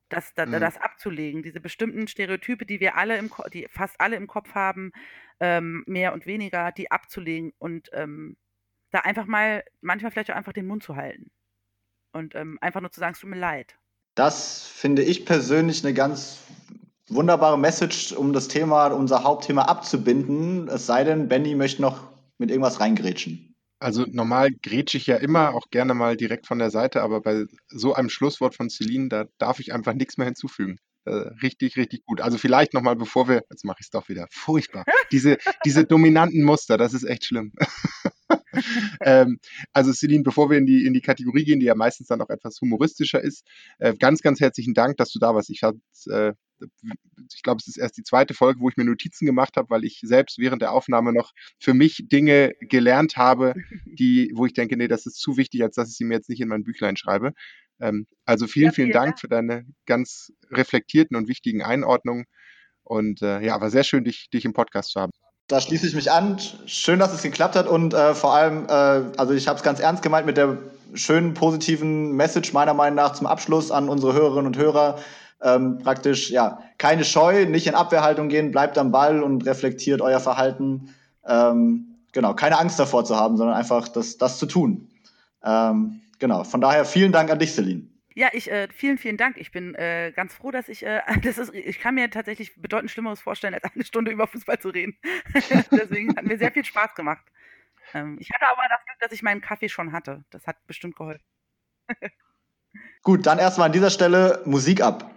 [0.10, 0.60] das, das, mhm.
[0.60, 4.92] das abzulegen, diese bestimmten Stereotype, die wir alle im, die fast alle im Kopf haben,
[5.40, 8.36] ähm, mehr und weniger, die abzulegen und ähm,
[8.92, 11.32] da einfach mal, manchmal vielleicht auch einfach den Mund zu halten
[12.12, 13.78] und ähm, einfach nur zu sagen, es tut mir leid.
[14.16, 16.40] Das finde ich persönlich eine ganz
[17.08, 20.68] wunderbare Message, um das Thema, unser Hauptthema abzubinden.
[20.68, 23.49] Es sei denn, Benny möchte noch mit irgendwas reingrätschen.
[23.80, 27.46] Also normal grätsche ich ja immer auch gerne mal direkt von der Seite, aber bei
[27.68, 30.78] so einem Schlusswort von Celine, da darf ich einfach nichts mehr hinzufügen.
[31.06, 32.20] Äh, richtig, richtig gut.
[32.20, 34.84] Also vielleicht nochmal, bevor wir, jetzt mache ich es doch wieder, furchtbar.
[35.12, 37.54] Diese, diese dominanten Muster, das ist echt schlimm.
[39.02, 39.40] ähm,
[39.72, 42.30] also Celine, bevor wir in die, in die Kategorie gehen, die ja meistens dann auch
[42.30, 43.48] etwas humoristischer ist,
[43.80, 45.50] äh, ganz, ganz herzlichen Dank, dass du da warst.
[45.50, 46.34] Ich habe äh,
[47.34, 49.84] ich glaube, es ist erst die zweite Folge, wo ich mir Notizen gemacht habe, weil
[49.84, 53.54] ich selbst während der Aufnahme noch für mich Dinge gelernt habe,
[53.86, 56.30] die, wo ich denke, nee, das ist zu wichtig, als dass ich sie mir jetzt
[56.30, 57.34] nicht in mein Büchlein schreibe.
[57.80, 62.26] Ähm, also vielen, ja, vielen, vielen Dank, Dank für deine ganz reflektierten und wichtigen Einordnungen.
[62.84, 65.12] Und äh, ja, war sehr schön, dich, dich im Podcast zu haben.
[65.48, 66.38] Da schließe ich mich an.
[66.66, 69.80] Schön, dass es geklappt hat und äh, vor allem, äh, also ich habe es ganz
[69.80, 70.58] ernst gemeint mit der
[70.94, 75.00] schönen positiven Message meiner Meinung nach zum Abschluss an unsere Hörerinnen und Hörer
[75.42, 80.20] ähm, praktisch ja keine Scheu, nicht in Abwehrhaltung gehen, bleibt am Ball und reflektiert euer
[80.20, 80.94] Verhalten.
[81.26, 84.90] Ähm, genau, keine Angst davor zu haben, sondern einfach das, das zu tun.
[85.44, 87.88] Ähm, genau, von daher vielen Dank an dich, Celine.
[88.16, 89.38] Ja, ich äh, vielen, vielen Dank.
[89.38, 91.54] Ich bin äh, ganz froh, dass ich äh, das ist.
[91.54, 94.98] Ich kann mir tatsächlich bedeutend Schlimmeres vorstellen, als eine Stunde über Fußball zu reden.
[95.72, 97.24] Deswegen hat mir sehr viel Spaß gemacht.
[97.94, 100.24] Ähm, ich hatte aber das Glück, dass ich meinen Kaffee schon hatte.
[100.32, 101.24] Das hat bestimmt geholfen.
[103.04, 105.10] Gut, dann erstmal an dieser Stelle Musik ab.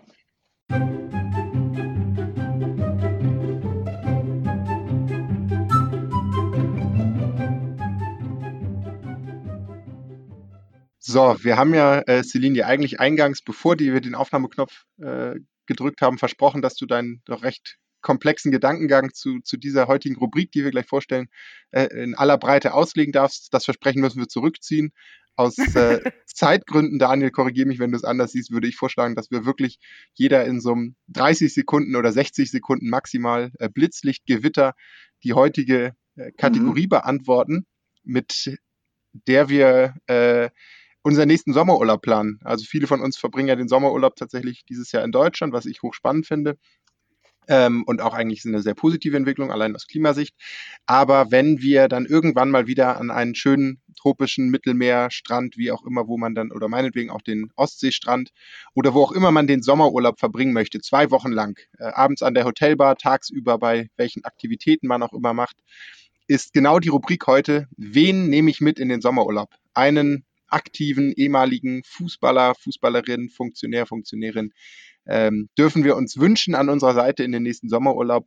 [11.13, 15.35] So, wir haben ja, äh, Celine, dir eigentlich eingangs, bevor die, wir den Aufnahmeknopf äh,
[15.67, 20.53] gedrückt haben, versprochen, dass du dein doch recht komplexen Gedankengang zu, zu dieser heutigen Rubrik,
[20.53, 21.29] die wir gleich vorstellen,
[21.71, 23.53] äh, in aller Breite auslegen darfst.
[23.53, 24.93] Das Versprechen müssen wir zurückziehen.
[25.37, 29.31] Aus äh, Zeitgründen, Daniel, korrigiere mich, wenn du es anders siehst, würde ich vorschlagen, dass
[29.31, 29.79] wir wirklich
[30.15, 34.75] jeder in so einem 30 Sekunden oder 60 Sekunden maximal äh, Blitzlichtgewitter
[35.25, 36.91] die heutige äh, Kategorie mhm.
[36.91, 37.67] beantworten,
[38.05, 38.59] mit
[39.13, 40.51] der wir äh,
[41.03, 42.39] unseren nächsten Sommerurlaub planen.
[42.45, 45.83] Also viele von uns verbringen ja den Sommerurlaub tatsächlich dieses Jahr in Deutschland, was ich
[45.83, 46.59] hochspannend finde.
[47.49, 50.35] Ähm, und auch eigentlich eine sehr positive Entwicklung, allein aus Klimasicht.
[50.87, 56.09] Aber wenn wir dann irgendwann mal wieder an einen schönen tropischen Mittelmeerstrand, wie auch immer,
[56.09, 58.31] wo man dann, oder meinetwegen auch den Ostseestrand
[58.75, 62.35] oder wo auch immer man den Sommerurlaub verbringen möchte, zwei Wochen lang, äh, abends an
[62.35, 65.57] der Hotelbar, tagsüber bei welchen Aktivitäten man auch immer macht,
[66.27, 69.51] ist genau die Rubrik heute, wen nehme ich mit in den Sommerurlaub?
[69.75, 74.53] Einen aktiven ehemaligen Fußballer, Fußballerin, Funktionär, Funktionärin
[75.07, 78.27] ähm, dürfen wir uns wünschen an unserer Seite in den nächsten Sommerurlaub.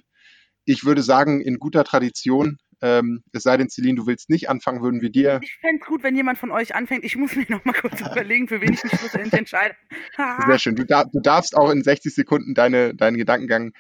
[0.66, 4.82] Ich würde sagen, in guter Tradition, ähm, es sei denn, Celine, du willst nicht anfangen,
[4.82, 5.40] würden wir dir.
[5.42, 7.04] Ich fände es gut, wenn jemand von euch anfängt.
[7.04, 9.76] Ich muss mir noch mal kurz überlegen, für wen ich mich schlussendlich entscheide.
[10.48, 10.76] Sehr schön.
[10.76, 13.72] Du, dar du, darfst auch in 60 Sekunden deine, deinen Gedankengang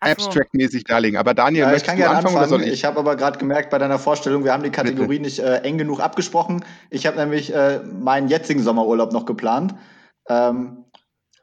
[0.00, 1.18] abstract-mäßig darlegen.
[1.18, 2.36] Aber Daniel, ja, ich kann gerne anfangen.
[2.36, 2.64] anfangen.
[2.64, 2.72] ich?
[2.72, 5.22] ich habe aber gerade gemerkt bei deiner Vorstellung, wir haben die Kategorie Bitte.
[5.22, 6.64] nicht äh, eng genug abgesprochen.
[6.90, 9.74] Ich habe nämlich äh, meinen jetzigen Sommerurlaub noch geplant.
[10.28, 10.84] Ähm,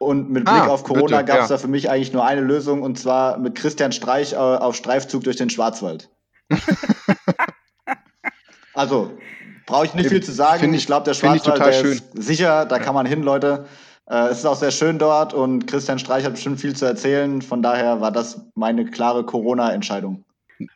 [0.02, 1.56] und mit Blick ah, auf Corona gab es ja.
[1.56, 5.24] da für mich eigentlich nur eine Lösung und zwar mit Christian Streich äh, auf Streifzug
[5.24, 6.10] durch den Schwarzwald.
[8.74, 9.12] also,
[9.68, 10.74] brauche ich nicht viel zu sagen.
[10.74, 13.66] Ich, ich glaube, der Schwarzwald der ist sicher, da kann man hin, Leute.
[14.10, 17.42] Äh, es ist auch sehr schön dort und Christian Streich hat bestimmt viel zu erzählen.
[17.44, 20.26] Von daher war das meine klare Corona-Entscheidung.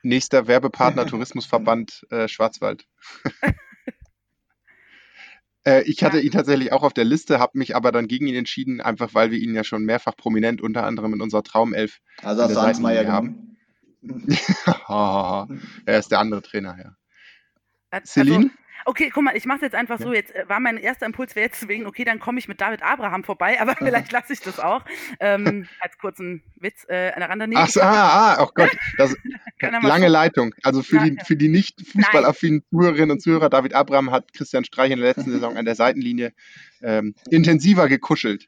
[0.03, 2.85] Nächster Werbepartner Tourismusverband äh, Schwarzwald.
[5.65, 8.35] äh, ich hatte ihn tatsächlich auch auf der Liste, habe mich aber dann gegen ihn
[8.35, 12.43] entschieden, einfach weil wir ihn ja schon mehrfach prominent unter anderem in unserer Traumelf also
[12.43, 13.57] hast du Hans Meier haben.
[15.85, 16.95] er ist der andere Trainer, ja.
[17.89, 18.51] Also, Celine?
[18.85, 20.05] Okay, guck mal, ich mache jetzt einfach ja.
[20.05, 20.13] so.
[20.13, 22.83] Jetzt äh, war mein erster Impuls wäre jetzt wegen, okay, dann komme ich mit David
[22.83, 24.83] Abraham vorbei, aber vielleicht lasse ich das auch.
[25.19, 27.49] Ähm, als kurzen Witz äh, an der Rande.
[27.55, 29.15] Ach so, ah, ah, oh Gott, das,
[29.59, 30.53] lange Leitung.
[30.63, 34.91] Also für die, für die nicht fußballaffinen Zuhörerinnen und Zuhörer, David Abraham hat Christian Streich
[34.91, 36.33] in der letzten Saison an der Seitenlinie
[36.81, 38.47] ähm, intensiver gekuschelt.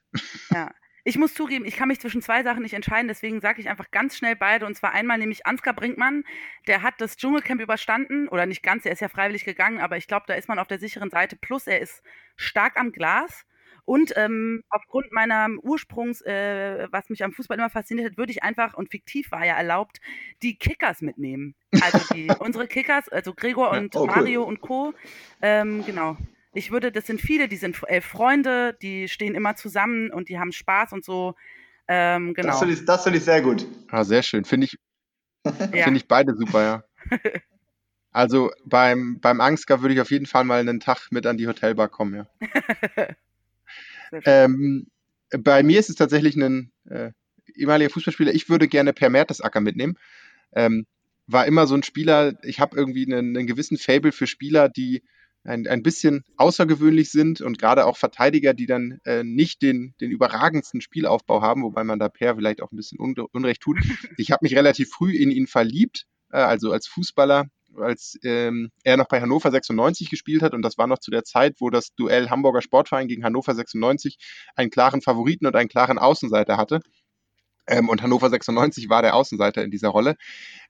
[0.52, 0.72] Ja.
[1.08, 3.92] Ich muss zugeben, ich kann mich zwischen zwei Sachen nicht entscheiden, deswegen sage ich einfach
[3.92, 4.66] ganz schnell beide.
[4.66, 6.26] Und zwar einmal nämlich Ansgar Brinkmann,
[6.68, 10.08] der hat das Dschungelcamp überstanden, oder nicht ganz, er ist ja freiwillig gegangen, aber ich
[10.08, 11.38] glaube, da ist man auf der sicheren Seite.
[11.38, 12.04] Plus, er ist
[12.36, 13.46] stark am Glas.
[13.86, 18.44] Und ähm, aufgrund meiner Ursprungs, äh, was mich am Fußball immer fasziniert hat, würde ich
[18.44, 20.02] einfach, und fiktiv war ja erlaubt,
[20.44, 21.56] die Kickers mitnehmen.
[21.84, 24.48] Also die, unsere Kickers, also Gregor und oh, Mario cool.
[24.50, 24.94] und Co.
[25.42, 26.18] Ähm, genau
[26.58, 30.40] ich würde, das sind viele, die sind elf Freunde, die stehen immer zusammen und die
[30.40, 31.36] haben Spaß und so.
[31.88, 32.50] Ähm, genau.
[32.50, 33.66] Das finde ich, find ich sehr gut.
[33.90, 34.44] Ah, sehr schön.
[34.44, 34.78] Finde ich,
[35.74, 35.84] ja.
[35.86, 36.84] Find ich beide super, ja.
[38.12, 41.48] Also beim, beim Angstgar würde ich auf jeden Fall mal einen Tag mit an die
[41.48, 43.08] Hotelbar kommen, ja.
[44.26, 44.88] ähm,
[45.30, 47.12] bei mir ist es tatsächlich ein äh,
[47.54, 48.34] ehemaliger Fußballspieler.
[48.34, 50.00] Ich würde gerne Per Mertesacker mitnehmen.
[50.54, 50.88] Ähm,
[51.28, 55.04] war immer so ein Spieler, ich habe irgendwie einen, einen gewissen Fable für Spieler, die
[55.48, 60.12] ein, ein bisschen außergewöhnlich sind und gerade auch Verteidiger, die dann äh, nicht den, den
[60.12, 63.80] überragendsten Spielaufbau haben, wobei man da Per vielleicht auch ein bisschen un Unrecht tut.
[64.18, 67.46] Ich habe mich relativ früh in ihn verliebt, äh, also als Fußballer,
[67.78, 71.24] als ähm, er noch bei Hannover 96 gespielt hat und das war noch zu der
[71.24, 74.18] Zeit, wo das Duell Hamburger Sportverein gegen Hannover 96
[74.56, 76.82] einen klaren Favoriten und einen klaren Außenseiter hatte.
[77.68, 80.16] Ähm, und Hannover 96 war der Außenseiter in dieser Rolle.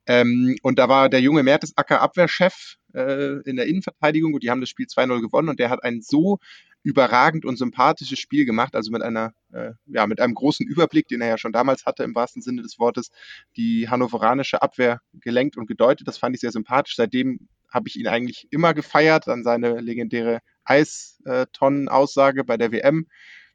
[0.08, 4.62] Ähm, und da war der junge Mertesacker Abwehrchef äh, in der Innenverteidigung und die haben
[4.62, 6.40] das Spiel 2-0 gewonnen und der hat ein so
[6.84, 11.20] überragend und sympathisches Spiel gemacht, also mit einer, äh, ja, mit einem großen Überblick, den
[11.20, 13.12] er ja schon damals hatte, im wahrsten Sinne des Wortes,
[13.58, 16.08] die hannoveranische Abwehr gelenkt und gedeutet.
[16.08, 16.96] Das fand ich sehr sympathisch.
[16.96, 23.08] Seitdem habe ich ihn eigentlich immer gefeiert, an seine legendäre Eistonnen-Aussage bei der WM.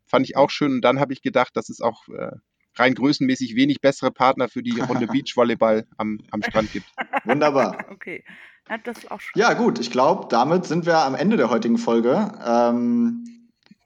[0.04, 0.72] Fand ich auch schön.
[0.72, 2.32] Und dann habe ich gedacht, dass es auch äh,
[2.76, 6.86] rein größenmäßig wenig bessere Partner für die Runde Beachvolleyball am, am Strand gibt.
[7.24, 7.86] Wunderbar.
[7.90, 8.24] Okay.
[8.68, 9.40] Ja, das auch schon.
[9.40, 12.32] ja gut, ich glaube, damit sind wir am Ende der heutigen Folge.
[12.46, 13.24] Ähm,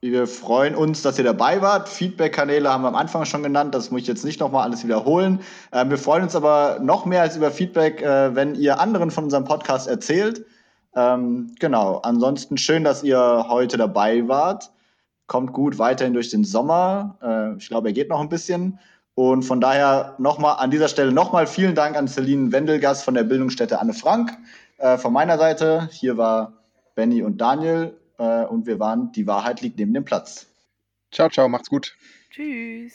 [0.00, 1.88] wir freuen uns, dass ihr dabei wart.
[1.88, 3.74] Feedback-Kanäle haben wir am Anfang schon genannt.
[3.74, 5.40] Das muss ich jetzt nicht nochmal alles wiederholen.
[5.72, 9.24] Ähm, wir freuen uns aber noch mehr als über Feedback, äh, wenn ihr anderen von
[9.24, 10.44] unserem Podcast erzählt.
[10.94, 11.98] Ähm, genau.
[11.98, 14.70] Ansonsten schön, dass ihr heute dabei wart
[15.26, 17.16] kommt gut weiterhin durch den Sommer.
[17.22, 18.78] Äh, ich glaube, er geht noch ein bisschen.
[19.14, 23.24] Und von daher nochmal an dieser Stelle nochmal vielen Dank an Celine Wendelgast von der
[23.24, 24.36] Bildungsstätte Anne Frank.
[24.78, 29.60] Äh, von meiner Seite, hier war Benny und Daniel äh, und wir waren Die Wahrheit
[29.60, 30.46] liegt neben dem Platz.
[31.10, 31.96] Ciao, ciao, macht's gut.
[32.30, 32.94] Tschüss.